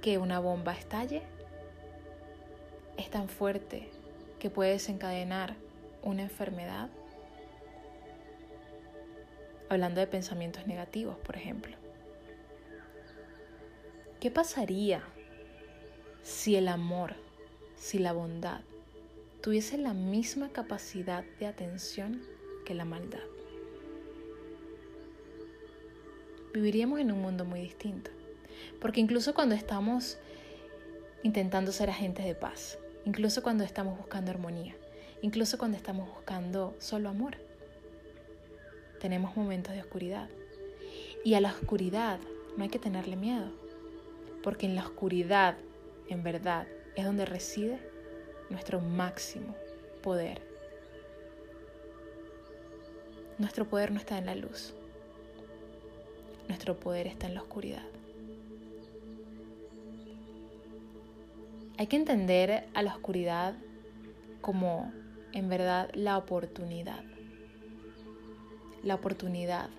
que 0.02 0.18
una 0.18 0.40
bomba 0.40 0.72
estalle. 0.72 1.24
Es 2.98 3.10
tan 3.10 3.28
fuerte 3.28 3.90
que 4.40 4.50
puede 4.50 4.72
desencadenar 4.72 5.56
una 6.04 6.22
enfermedad. 6.22 6.90
Hablando 9.68 10.00
de 10.00 10.08
pensamientos 10.08 10.66
negativos, 10.68 11.18
por 11.18 11.36
ejemplo. 11.36 11.76
¿Qué 14.22 14.32
pasaría 14.32 15.04
si 16.24 16.56
el 16.56 16.68
amor, 16.68 17.16
si 17.78 18.00
la 18.00 18.14
bondad 18.14 18.62
tuviese 19.42 19.78
la 19.78 19.94
misma 19.94 20.50
capacidad 20.50 21.24
de 21.40 21.48
atención 21.48 22.22
que 22.66 22.76
la 22.76 22.86
maldad. 22.86 23.20
Viviríamos 26.54 27.00
en 27.00 27.12
un 27.12 27.22
mundo 27.22 27.44
muy 27.46 27.62
distinto. 27.62 28.12
Porque 28.80 29.00
incluso 29.00 29.34
cuando 29.34 29.56
estamos 29.56 30.18
intentando 31.24 31.72
ser 31.72 31.90
agentes 31.90 32.26
de 32.26 32.36
paz, 32.36 32.78
incluso 33.06 33.42
cuando 33.42 33.64
estamos 33.64 33.98
buscando 33.98 34.32
armonía, 34.32 34.76
incluso 35.22 35.58
cuando 35.58 35.78
estamos 35.78 36.10
buscando 36.10 36.76
solo 36.80 37.10
amor, 37.10 37.38
tenemos 39.00 39.36
momentos 39.36 39.74
de 39.74 39.82
oscuridad. 39.82 40.30
Y 41.24 41.36
a 41.36 41.42
la 41.42 41.50
oscuridad 41.52 42.20
no 42.58 42.64
hay 42.64 42.70
que 42.70 42.80
tenerle 42.80 43.16
miedo, 43.16 43.52
porque 44.44 44.66
en 44.66 44.76
la 44.76 44.84
oscuridad 44.84 45.58
en 46.12 46.24
verdad 46.24 46.68
es 46.98 47.06
donde 47.06 47.26
reside 47.26 47.80
nuestro 48.50 48.82
máximo 48.82 49.56
poder. 50.04 50.42
Nuestro 53.38 53.66
poder 53.66 53.92
no 53.92 54.00
está 54.00 54.18
en 54.18 54.26
la 54.26 54.36
luz. 54.36 54.74
Nuestro 56.50 56.78
poder 56.78 57.08
está 57.08 57.28
en 57.28 57.36
la 57.36 57.42
oscuridad. 57.42 57.86
Hay 61.78 61.88
que 61.88 61.96
entender 61.96 62.68
a 62.74 62.84
la 62.84 62.94
oscuridad 62.94 63.56
como 64.42 64.92
en 65.32 65.48
verdad 65.48 65.90
la 65.94 66.18
oportunidad. 66.18 67.06
La 68.84 68.96
oportunidad 68.96 69.70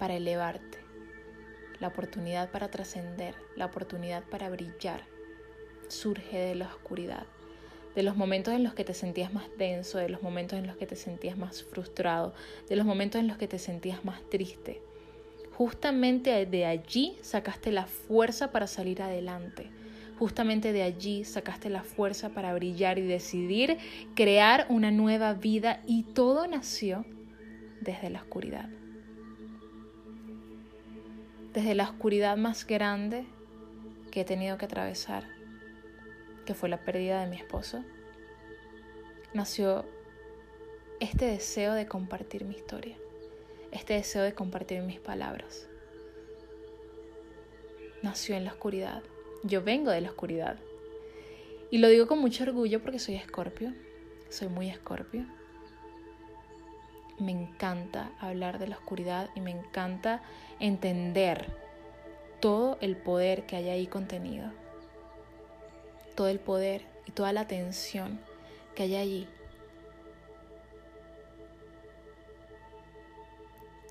para 0.00 0.16
elevarte. 0.16 0.78
La 1.78 1.88
oportunidad 1.88 2.50
para 2.50 2.72
trascender. 2.72 3.36
La 3.54 3.66
oportunidad 3.66 4.24
para 4.24 4.50
brillar 4.50 5.11
surge 5.92 6.38
de 6.38 6.54
la 6.54 6.66
oscuridad, 6.66 7.26
de 7.94 8.02
los 8.02 8.16
momentos 8.16 8.54
en 8.54 8.64
los 8.64 8.74
que 8.74 8.84
te 8.84 8.94
sentías 8.94 9.32
más 9.32 9.44
denso, 9.58 9.98
de 9.98 10.08
los 10.08 10.22
momentos 10.22 10.58
en 10.58 10.66
los 10.66 10.76
que 10.76 10.86
te 10.86 10.96
sentías 10.96 11.36
más 11.36 11.62
frustrado, 11.62 12.34
de 12.68 12.76
los 12.76 12.86
momentos 12.86 13.20
en 13.20 13.28
los 13.28 13.36
que 13.36 13.48
te 13.48 13.58
sentías 13.58 14.04
más 14.04 14.20
triste. 14.30 14.80
Justamente 15.52 16.46
de 16.46 16.64
allí 16.64 17.16
sacaste 17.20 17.70
la 17.70 17.86
fuerza 17.86 18.50
para 18.50 18.66
salir 18.66 19.02
adelante. 19.02 19.70
Justamente 20.18 20.72
de 20.72 20.82
allí 20.82 21.24
sacaste 21.24 21.68
la 21.68 21.82
fuerza 21.82 22.30
para 22.30 22.54
brillar 22.54 22.98
y 22.98 23.02
decidir 23.02 23.76
crear 24.14 24.66
una 24.70 24.90
nueva 24.90 25.34
vida 25.34 25.82
y 25.86 26.04
todo 26.04 26.46
nació 26.46 27.04
desde 27.80 28.08
la 28.08 28.20
oscuridad. 28.20 28.68
Desde 31.52 31.74
la 31.74 31.84
oscuridad 31.84 32.38
más 32.38 32.66
grande 32.66 33.24
que 34.10 34.22
he 34.22 34.24
tenido 34.24 34.56
que 34.56 34.64
atravesar 34.64 35.41
que 36.44 36.54
fue 36.54 36.68
la 36.68 36.78
pérdida 36.78 37.20
de 37.20 37.26
mi 37.28 37.36
esposo, 37.36 37.84
nació 39.34 39.84
este 41.00 41.26
deseo 41.26 41.74
de 41.74 41.86
compartir 41.86 42.44
mi 42.44 42.54
historia, 42.54 42.96
este 43.70 43.94
deseo 43.94 44.22
de 44.22 44.34
compartir 44.34 44.82
mis 44.82 45.00
palabras. 45.00 45.68
Nació 48.02 48.36
en 48.36 48.44
la 48.44 48.52
oscuridad. 48.52 49.02
Yo 49.44 49.62
vengo 49.62 49.90
de 49.90 50.00
la 50.00 50.10
oscuridad. 50.10 50.58
Y 51.70 51.78
lo 51.78 51.88
digo 51.88 52.06
con 52.06 52.18
mucho 52.18 52.44
orgullo 52.44 52.82
porque 52.82 52.98
soy 52.98 53.14
escorpio, 53.14 53.72
soy 54.28 54.48
muy 54.48 54.68
escorpio. 54.68 55.24
Me 57.18 57.32
encanta 57.32 58.10
hablar 58.18 58.58
de 58.58 58.66
la 58.66 58.76
oscuridad 58.76 59.30
y 59.34 59.40
me 59.40 59.52
encanta 59.52 60.22
entender 60.58 61.46
todo 62.40 62.76
el 62.80 62.96
poder 62.96 63.46
que 63.46 63.56
hay 63.56 63.68
ahí 63.68 63.86
contenido 63.86 64.52
todo 66.14 66.28
el 66.28 66.40
poder 66.40 66.82
y 67.06 67.12
toda 67.12 67.32
la 67.32 67.42
atención 67.42 68.20
que 68.74 68.84
hay 68.84 68.96
allí. 68.96 69.28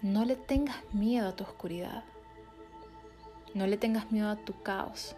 No 0.01 0.25
le 0.25 0.35
tengas 0.35 0.77
miedo 0.93 1.27
a 1.27 1.35
tu 1.35 1.43
oscuridad. 1.43 2.03
No 3.53 3.67
le 3.67 3.77
tengas 3.77 4.11
miedo 4.11 4.29
a 4.29 4.35
tu 4.35 4.61
caos. 4.63 5.15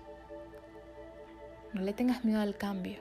No 1.72 1.82
le 1.82 1.94
tengas 1.94 2.26
miedo 2.26 2.42
al 2.42 2.58
cambio. 2.58 2.98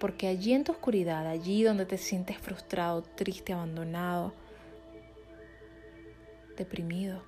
Porque 0.00 0.26
allí 0.26 0.52
en 0.52 0.64
tu 0.64 0.72
oscuridad, 0.72 1.26
allí 1.26 1.62
donde 1.62 1.86
te 1.86 1.98
sientes 1.98 2.38
frustrado, 2.38 3.02
triste, 3.02 3.52
abandonado, 3.52 4.32
deprimido, 6.56 7.22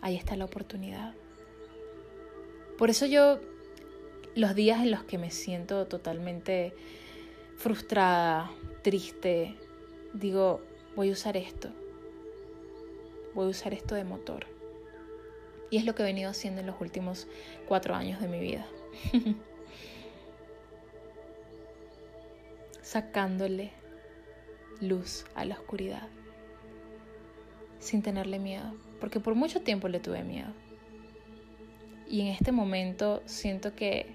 ahí 0.00 0.16
está 0.16 0.36
la 0.36 0.44
oportunidad. 0.44 1.14
Por 2.78 2.90
eso 2.90 3.06
yo 3.06 3.40
los 4.34 4.54
días 4.54 4.80
en 4.80 4.90
los 4.90 5.04
que 5.04 5.18
me 5.18 5.30
siento 5.30 5.86
totalmente 5.86 6.74
frustrada, 7.56 8.50
triste, 8.82 9.56
digo, 10.12 10.60
voy 10.96 11.10
a 11.10 11.12
usar 11.12 11.36
esto, 11.36 11.70
voy 13.34 13.46
a 13.46 13.50
usar 13.50 13.74
esto 13.74 13.94
de 13.94 14.04
motor. 14.04 14.46
Y 15.70 15.78
es 15.78 15.86
lo 15.86 15.94
que 15.94 16.02
he 16.02 16.06
venido 16.06 16.30
haciendo 16.30 16.60
en 16.60 16.66
los 16.66 16.80
últimos 16.80 17.26
cuatro 17.66 17.94
años 17.94 18.20
de 18.20 18.28
mi 18.28 18.40
vida. 18.40 18.66
sacándole 22.92 23.70
luz 24.80 25.24
a 25.34 25.46
la 25.46 25.54
oscuridad, 25.54 26.08
sin 27.78 28.02
tenerle 28.02 28.38
miedo, 28.38 28.74
porque 29.00 29.18
por 29.18 29.34
mucho 29.34 29.62
tiempo 29.62 29.88
le 29.88 29.98
tuve 29.98 30.22
miedo. 30.24 30.52
Y 32.06 32.20
en 32.20 32.26
este 32.26 32.52
momento 32.52 33.22
siento 33.24 33.74
que, 33.74 34.14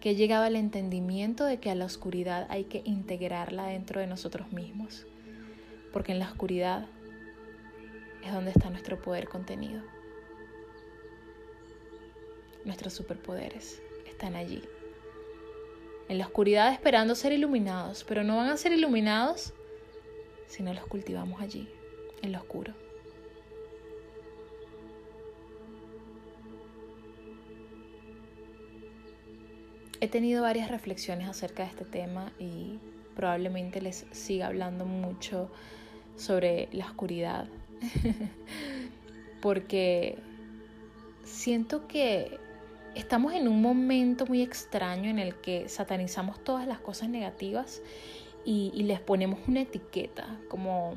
que 0.00 0.10
he 0.10 0.14
llegado 0.14 0.44
al 0.44 0.56
entendimiento 0.56 1.44
de 1.44 1.58
que 1.58 1.70
a 1.70 1.74
la 1.74 1.84
oscuridad 1.84 2.46
hay 2.50 2.64
que 2.64 2.82
integrarla 2.84 3.66
dentro 3.66 4.00
de 4.00 4.06
nosotros 4.06 4.52
mismos, 4.52 5.06
porque 5.92 6.12
en 6.12 6.18
la 6.18 6.30
oscuridad 6.30 6.86
es 8.24 8.32
donde 8.32 8.50
está 8.50 8.70
nuestro 8.70 9.00
poder 9.00 9.28
contenido. 9.28 9.82
Nuestros 12.64 12.92
superpoderes 12.92 13.80
están 14.06 14.36
allí 14.36 14.62
en 16.08 16.18
la 16.18 16.26
oscuridad 16.26 16.72
esperando 16.72 17.14
ser 17.14 17.32
iluminados, 17.32 18.04
pero 18.04 18.24
no 18.24 18.38
van 18.38 18.48
a 18.48 18.56
ser 18.56 18.72
iluminados 18.72 19.52
si 20.46 20.62
no 20.62 20.72
los 20.72 20.86
cultivamos 20.86 21.40
allí, 21.40 21.68
en 22.22 22.32
lo 22.32 22.38
oscuro. 22.38 22.87
He 30.00 30.08
tenido 30.08 30.42
varias 30.42 30.70
reflexiones 30.70 31.28
acerca 31.28 31.64
de 31.64 31.70
este 31.70 31.84
tema 31.84 32.32
y 32.38 32.78
probablemente 33.16 33.80
les 33.80 34.06
siga 34.12 34.46
hablando 34.46 34.86
mucho 34.86 35.50
sobre 36.16 36.68
la 36.72 36.86
oscuridad, 36.86 37.46
porque 39.42 40.18
siento 41.24 41.88
que 41.88 42.38
estamos 42.94 43.32
en 43.32 43.48
un 43.48 43.60
momento 43.60 44.26
muy 44.26 44.42
extraño 44.42 45.10
en 45.10 45.18
el 45.18 45.34
que 45.36 45.68
satanizamos 45.68 46.42
todas 46.42 46.66
las 46.66 46.78
cosas 46.80 47.08
negativas 47.08 47.82
y, 48.44 48.70
les 48.74 49.00
ponemos 49.00 49.40
una 49.46 49.62
etiqueta, 49.62 50.38
como, 50.48 50.96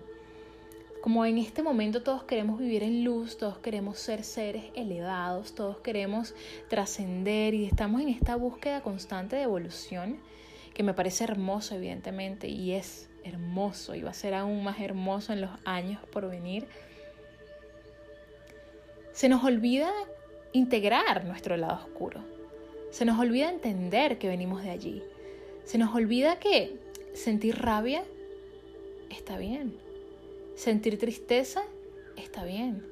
como 1.01 1.25
en 1.25 1.39
este 1.39 1.63
momento 1.63 2.03
todos 2.03 2.23
queremos 2.23 2.59
vivir 2.59 2.83
en 2.83 3.03
luz, 3.03 3.37
todos 3.37 3.57
queremos 3.57 3.97
ser 3.97 4.23
seres 4.23 4.65
elevados, 4.75 5.53
todos 5.55 5.79
queremos 5.79 6.35
trascender 6.69 7.55
y 7.55 7.65
estamos 7.65 8.01
en 8.01 8.09
esta 8.09 8.35
búsqueda 8.35 8.81
constante 8.81 9.35
de 9.35 9.43
evolución 9.43 10.19
que 10.73 10.83
me 10.83 10.93
parece 10.93 11.23
hermoso 11.23 11.75
evidentemente 11.75 12.47
y 12.47 12.73
es 12.73 13.09
hermoso 13.23 13.95
y 13.95 14.01
va 14.01 14.11
a 14.11 14.13
ser 14.13 14.35
aún 14.35 14.63
más 14.63 14.79
hermoso 14.79 15.33
en 15.33 15.41
los 15.41 15.51
años 15.65 15.99
por 16.11 16.29
venir. 16.29 16.67
Se 19.11 19.27
nos 19.27 19.43
olvida 19.43 19.91
integrar 20.53 21.25
nuestro 21.25 21.57
lado 21.57 21.83
oscuro. 21.83 22.23
Se 22.91 23.05
nos 23.05 23.19
olvida 23.19 23.49
entender 23.49 24.17
que 24.17 24.27
venimos 24.27 24.63
de 24.63 24.69
allí. 24.69 25.03
Se 25.65 25.77
nos 25.77 25.93
olvida 25.95 26.39
que 26.39 26.77
sentir 27.13 27.57
rabia 27.57 28.03
está 29.09 29.37
bien. 29.37 29.90
Sentir 30.55 30.97
tristeza 30.97 31.63
está 32.17 32.43
bien. 32.45 32.85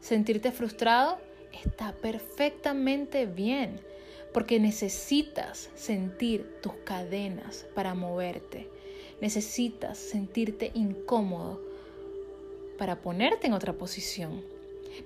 Sentirte 0.00 0.52
frustrado 0.52 1.18
está 1.64 1.92
perfectamente 1.92 3.26
bien. 3.26 3.80
Porque 4.32 4.58
necesitas 4.58 5.70
sentir 5.74 6.60
tus 6.62 6.72
cadenas 6.84 7.66
para 7.74 7.94
moverte. 7.94 8.68
Necesitas 9.20 9.98
sentirte 9.98 10.72
incómodo 10.74 11.60
para 12.78 13.00
ponerte 13.00 13.46
en 13.46 13.52
otra 13.52 13.74
posición. 13.74 14.42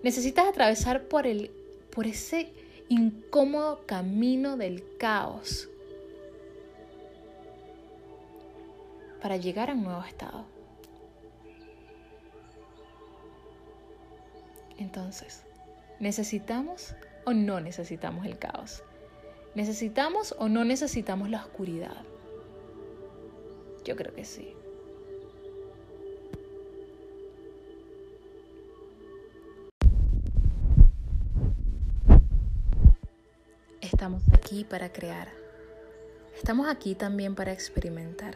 Necesitas 0.03 0.47
atravesar 0.47 1.09
por, 1.09 1.27
el, 1.27 1.51
por 1.91 2.07
ese 2.07 2.51
incómodo 2.89 3.85
camino 3.85 4.57
del 4.57 4.85
caos 4.97 5.69
para 9.21 9.37
llegar 9.37 9.71
a 9.71 9.75
un 9.75 9.83
nuevo 9.83 10.05
estado. 10.05 10.56
Entonces, 14.79 15.43
¿necesitamos 16.01 16.95
o 17.25 17.33
no 17.33 17.61
necesitamos 17.61 18.27
el 18.27 18.39
caos? 18.39 18.83
¿Necesitamos 19.55 20.35
o 20.39 20.49
no 20.49 20.65
necesitamos 20.65 21.31
la 21.31 21.39
oscuridad? 21.39 21.97
Yo 23.85 23.97
creo 23.97 24.15
que 24.15 24.25
sí. 24.25 24.55
Estamos 33.81 34.23
aquí 34.35 34.65
para 34.65 34.93
crear. 34.93 35.29
Estamos 36.37 36.69
aquí 36.69 36.95
también 36.95 37.35
para 37.35 37.53
experimentar. 37.53 38.35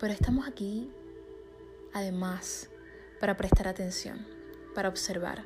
Pero 0.00 0.12
estamos 0.12 0.48
aquí 0.48 0.90
además 1.94 2.68
para 3.20 3.36
prestar 3.36 3.68
atención, 3.68 4.26
para 4.76 4.90
observar. 4.90 5.42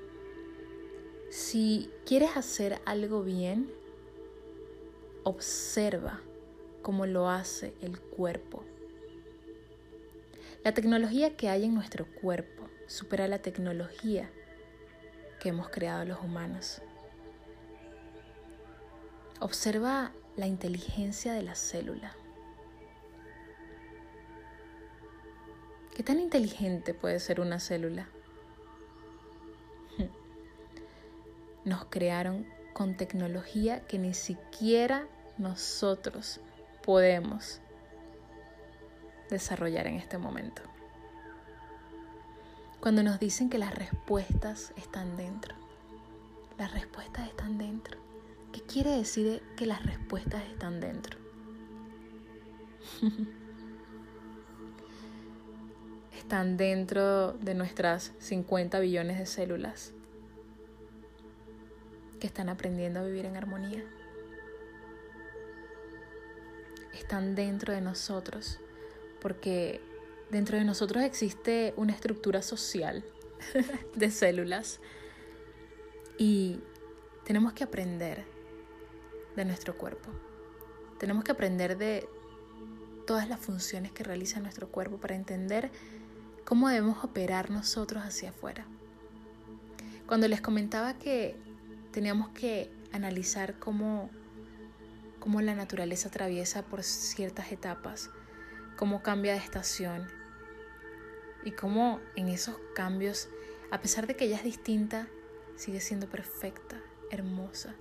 Si 1.31 1.89
quieres 2.05 2.37
hacer 2.37 2.81
algo 2.85 3.23
bien, 3.23 3.71
observa 5.23 6.21
cómo 6.83 7.07
lo 7.07 7.29
hace 7.29 7.73
el 7.81 8.01
cuerpo. 8.01 8.65
La 10.65 10.75
tecnología 10.75 11.37
que 11.37 11.49
hay 11.49 11.65
en 11.65 11.75
nuestro 11.75 12.07
cuerpo 12.07 12.69
supera 12.89 13.29
la 13.29 13.39
tecnología 13.39 14.29
que 15.39 15.51
hemos 15.51 15.69
creado 15.69 16.05
los 16.05 16.19
humanos. 16.21 16.83
Observa 19.39 20.11
la 20.35 20.49
inteligencia 20.49 21.35
de 21.35 21.43
la 21.43 21.55
célula. 21.55 22.17
¿Qué 25.95 26.03
tan 26.03 26.19
inteligente 26.19 26.95
puede 26.95 27.21
ser 27.21 27.41
una 27.41 27.61
célula? 27.61 28.09
Nos 31.71 31.85
crearon 31.85 32.47
con 32.73 32.97
tecnología 32.97 33.87
que 33.87 33.97
ni 33.97 34.13
siquiera 34.13 35.07
nosotros 35.39 36.41
podemos 36.83 37.61
desarrollar 39.29 39.87
en 39.87 39.95
este 39.95 40.19
momento. 40.19 40.63
Cuando 42.81 43.05
nos 43.05 43.21
dicen 43.21 43.49
que 43.49 43.59
las 43.59 43.73
respuestas 43.73 44.73
están 44.77 45.17
dentro, 45.17 45.55
las 46.59 46.73
respuestas 46.73 47.29
están 47.29 47.57
dentro. 47.57 48.01
¿Qué 48.53 48.63
quiere 48.63 48.91
decir 48.91 49.41
que 49.57 49.67
las 49.67 49.87
respuestas 49.87 50.43
están 50.51 50.81
dentro? 50.81 51.21
están 56.19 56.57
dentro 56.57 57.35
de 57.35 57.55
nuestras 57.55 58.11
50 58.19 58.81
billones 58.81 59.21
de 59.21 59.27
células 59.27 59.95
que 62.21 62.29
están 62.29 62.49
aprendiendo 62.49 63.01
a 63.01 63.05
vivir 63.05 63.27
en 63.27 63.37
armonía. 63.37 63.83
Están 66.95 67.35
dentro 67.35 67.73
de 67.73 67.81
nosotros 67.81 68.61
porque 69.21 69.81
dentro 70.31 70.57
de 70.57 70.65
nosotros 70.65 71.03
existe 71.03 71.75
una 71.77 71.93
estructura 71.93 72.43
social 72.43 73.05
de 73.95 74.11
células 74.11 74.81
y 76.19 76.61
tenemos 77.25 77.53
que 77.53 77.65
aprender 77.65 78.25
de 79.37 79.45
nuestro 79.45 79.77
cuerpo. 79.77 80.11
Tenemos 80.99 81.25
que 81.25 81.33
aprender 81.33 81.79
de 81.79 82.09
todas 83.07 83.29
las 83.29 83.41
funciones 83.41 83.91
que 83.93 84.05
realiza 84.05 84.41
nuestro 84.41 84.69
cuerpo 84.69 84.99
para 84.99 85.15
entender 85.15 85.71
cómo 86.45 86.69
debemos 86.69 87.03
operar 87.05 87.51
nosotros 87.51 88.05
hacia 88.05 88.31
afuera. 88.31 88.67
Cuando 90.07 90.29
les 90.29 90.41
comentaba 90.41 90.95
que 90.95 91.37
teníamos 91.93 92.29
que 92.31 92.71
analizar 92.93 93.59
cómo, 93.59 94.11
cómo 95.19 95.41
la 95.41 95.55
naturaleza 95.55 96.09
atraviesa 96.09 96.63
por 96.63 96.83
ciertas 96.83 97.53
etapas, 97.53 98.11
cómo 98.77 99.03
cambia 99.03 99.33
de 99.33 99.39
estación 99.39 100.09
y 101.45 101.53
cómo 101.53 102.01
en 102.17 102.29
esos 102.29 102.57
cambios, 102.75 103.29
a 103.71 103.81
pesar 103.81 104.07
de 104.07 104.17
que 104.17 104.27
ella 104.27 104.37
es 104.37 104.45
distinta, 104.45 105.09
sigue 105.57 105.81
siendo 105.81 106.09
perfecta, 106.09 106.81
hermosa, 107.11 107.75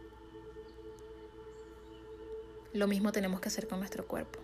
lo 2.74 2.88
mismo 2.88 3.12
tenemos 3.12 3.40
que 3.42 3.48
hacer 3.48 3.68
con 3.68 3.80
nuestro 3.80 4.08
cuerpo. 4.08 4.40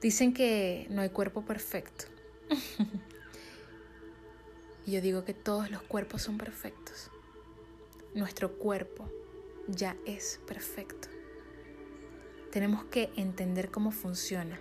Dicen 0.00 0.34
que 0.34 0.88
no 0.90 1.02
hay 1.02 1.10
cuerpo 1.10 1.44
perfecto. 1.44 2.06
y 4.86 4.92
yo 4.92 5.00
digo 5.00 5.24
que 5.24 5.34
todos 5.34 5.70
los 5.70 5.82
cuerpos 5.82 6.22
son 6.22 6.38
perfectos. 6.38 7.10
Nuestro 8.14 8.52
cuerpo 8.58 9.10
ya 9.68 9.96
es 10.06 10.40
perfecto. 10.46 11.08
Tenemos 12.50 12.84
que 12.84 13.10
entender 13.16 13.70
cómo 13.70 13.90
funciona, 13.90 14.58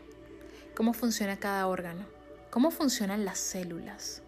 cómo 0.75 0.93
funciona 0.93 1.37
cada 1.37 1.67
órgano, 1.67 2.05
cómo 2.49 2.71
funcionan 2.71 3.25
las 3.25 3.39
células. 3.39 4.21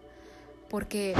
Porque 0.68 1.14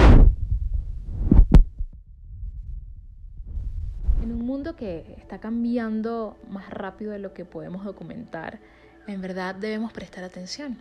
mundo 4.45 4.77
que 4.77 5.17
está 5.19 5.41
cambiando 5.41 6.37
más 6.49 6.71
rápido 6.71 7.13
de 7.13 7.19
lo 7.19 7.35
que 7.35 7.45
podemos 7.45 7.85
documentar, 7.85 8.61
en 9.07 9.21
verdad 9.21 9.55
debemos 9.55 9.93
prestar 9.93 10.23
atención. 10.23 10.79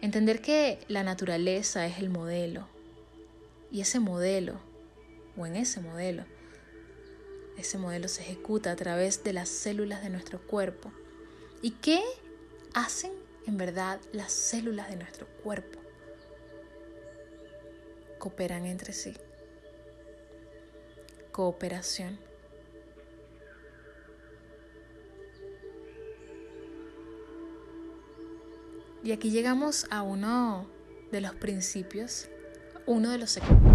Entender 0.00 0.40
que 0.40 0.78
la 0.88 1.04
naturaleza 1.04 1.86
es 1.86 1.98
el 1.98 2.08
modelo 2.10 2.66
y 3.72 3.80
ese 3.80 3.98
modelo, 4.00 4.60
o 5.34 5.46
en 5.46 5.56
ese 5.56 5.80
modelo, 5.80 6.24
ese 7.56 7.78
modelo 7.78 8.06
se 8.06 8.20
ejecuta 8.20 8.70
a 8.70 8.76
través 8.76 9.24
de 9.24 9.32
las 9.32 9.48
células 9.48 10.02
de 10.02 10.10
nuestro 10.10 10.40
cuerpo. 10.46 10.92
¿Y 11.62 11.72
qué 11.72 12.02
hacen 12.74 13.12
en 13.46 13.56
verdad 13.56 13.98
las 14.12 14.30
células 14.30 14.90
de 14.90 14.96
nuestro 14.96 15.26
cuerpo? 15.42 15.80
Cooperan 18.18 18.66
entre 18.66 18.92
sí. 18.92 19.14
Cooperación. 21.32 22.18
Y 29.02 29.12
aquí 29.12 29.30
llegamos 29.30 29.86
a 29.90 30.02
uno 30.02 30.66
de 31.10 31.20
los 31.22 31.34
principios, 31.34 32.28
uno 32.86 33.10
de 33.10 33.18
los 33.18 33.30
secretos. 33.30 33.71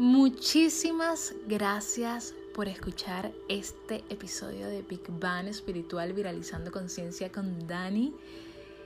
Muchísimas 0.00 1.34
gracias 1.46 2.32
por 2.54 2.68
escuchar 2.68 3.32
este 3.50 4.02
episodio 4.08 4.66
de 4.66 4.80
Big 4.80 5.02
Bang 5.06 5.46
Espiritual 5.46 6.14
Viralizando 6.14 6.72
Conciencia 6.72 7.30
con 7.30 7.66
Dani. 7.66 8.14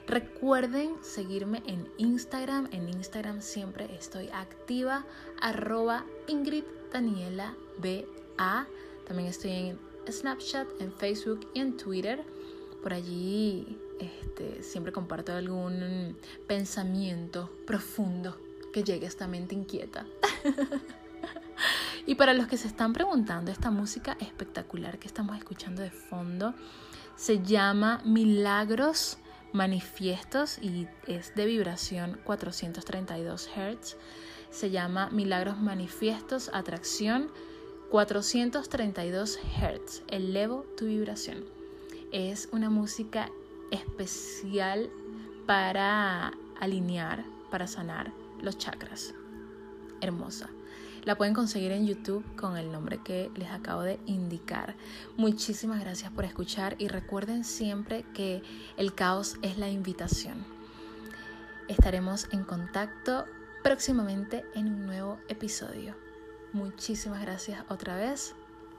Recuerden 0.08 0.96
seguirme 1.02 1.62
en 1.68 1.86
Instagram. 1.98 2.68
En 2.72 2.88
Instagram 2.88 3.42
siempre 3.42 3.94
estoy 3.94 4.28
activa. 4.32 5.06
Arroba 5.40 6.04
Ingrid 6.26 6.64
Daniela 6.92 7.54
BA. 7.78 8.66
También 9.06 9.28
estoy 9.28 9.52
en 9.52 9.78
Snapchat, 10.10 10.66
en 10.80 10.92
Facebook 10.92 11.48
y 11.54 11.60
en 11.60 11.76
Twitter. 11.76 12.24
Por 12.82 12.92
allí 12.92 13.78
este, 14.00 14.64
siempre 14.64 14.92
comparto 14.92 15.32
algún 15.32 16.16
pensamiento 16.48 17.52
profundo 17.68 18.36
que 18.72 18.82
llegue 18.82 19.06
a 19.06 19.08
esta 19.08 19.28
mente 19.28 19.54
inquieta. 19.54 20.08
y 22.06 22.14
para 22.14 22.34
los 22.34 22.46
que 22.46 22.56
se 22.56 22.68
están 22.68 22.92
preguntando, 22.92 23.50
esta 23.50 23.70
música 23.70 24.16
espectacular 24.20 24.98
que 24.98 25.06
estamos 25.06 25.36
escuchando 25.36 25.82
de 25.82 25.90
fondo 25.90 26.54
se 27.16 27.42
llama 27.42 28.00
Milagros 28.04 29.18
Manifiestos 29.52 30.58
y 30.58 30.88
es 31.06 31.34
de 31.36 31.46
vibración 31.46 32.18
432 32.24 33.48
Hz. 33.48 33.96
Se 34.50 34.70
llama 34.70 35.10
Milagros 35.10 35.58
Manifiestos 35.58 36.50
Atracción 36.52 37.30
432 37.90 39.38
Hz. 39.38 40.02
Elevo 40.08 40.66
tu 40.76 40.86
vibración. 40.86 41.44
Es 42.10 42.48
una 42.50 42.68
música 42.68 43.30
especial 43.70 44.90
para 45.46 46.32
alinear, 46.58 47.24
para 47.50 47.68
sanar 47.68 48.12
los 48.40 48.58
chakras. 48.58 49.14
Hermosa. 50.00 50.50
La 51.04 51.16
pueden 51.16 51.34
conseguir 51.34 51.70
en 51.72 51.86
YouTube 51.86 52.24
con 52.34 52.56
el 52.56 52.72
nombre 52.72 52.98
que 52.98 53.30
les 53.36 53.50
acabo 53.50 53.82
de 53.82 54.00
indicar. 54.06 54.74
Muchísimas 55.18 55.80
gracias 55.80 56.10
por 56.10 56.24
escuchar 56.24 56.76
y 56.78 56.88
recuerden 56.88 57.44
siempre 57.44 58.06
que 58.14 58.42
el 58.78 58.94
caos 58.94 59.36
es 59.42 59.58
la 59.58 59.68
invitación. 59.68 60.44
Estaremos 61.68 62.26
en 62.32 62.44
contacto 62.44 63.26
próximamente 63.62 64.44
en 64.54 64.68
un 64.68 64.86
nuevo 64.86 65.18
episodio. 65.28 65.94
Muchísimas 66.52 67.20
gracias 67.20 67.62
otra 67.68 67.96
vez. 67.96 68.34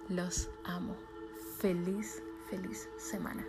Los 0.09 0.49
amo. 0.63 0.95
Feliz, 1.59 2.23
feliz 2.49 2.89
semana. 2.97 3.45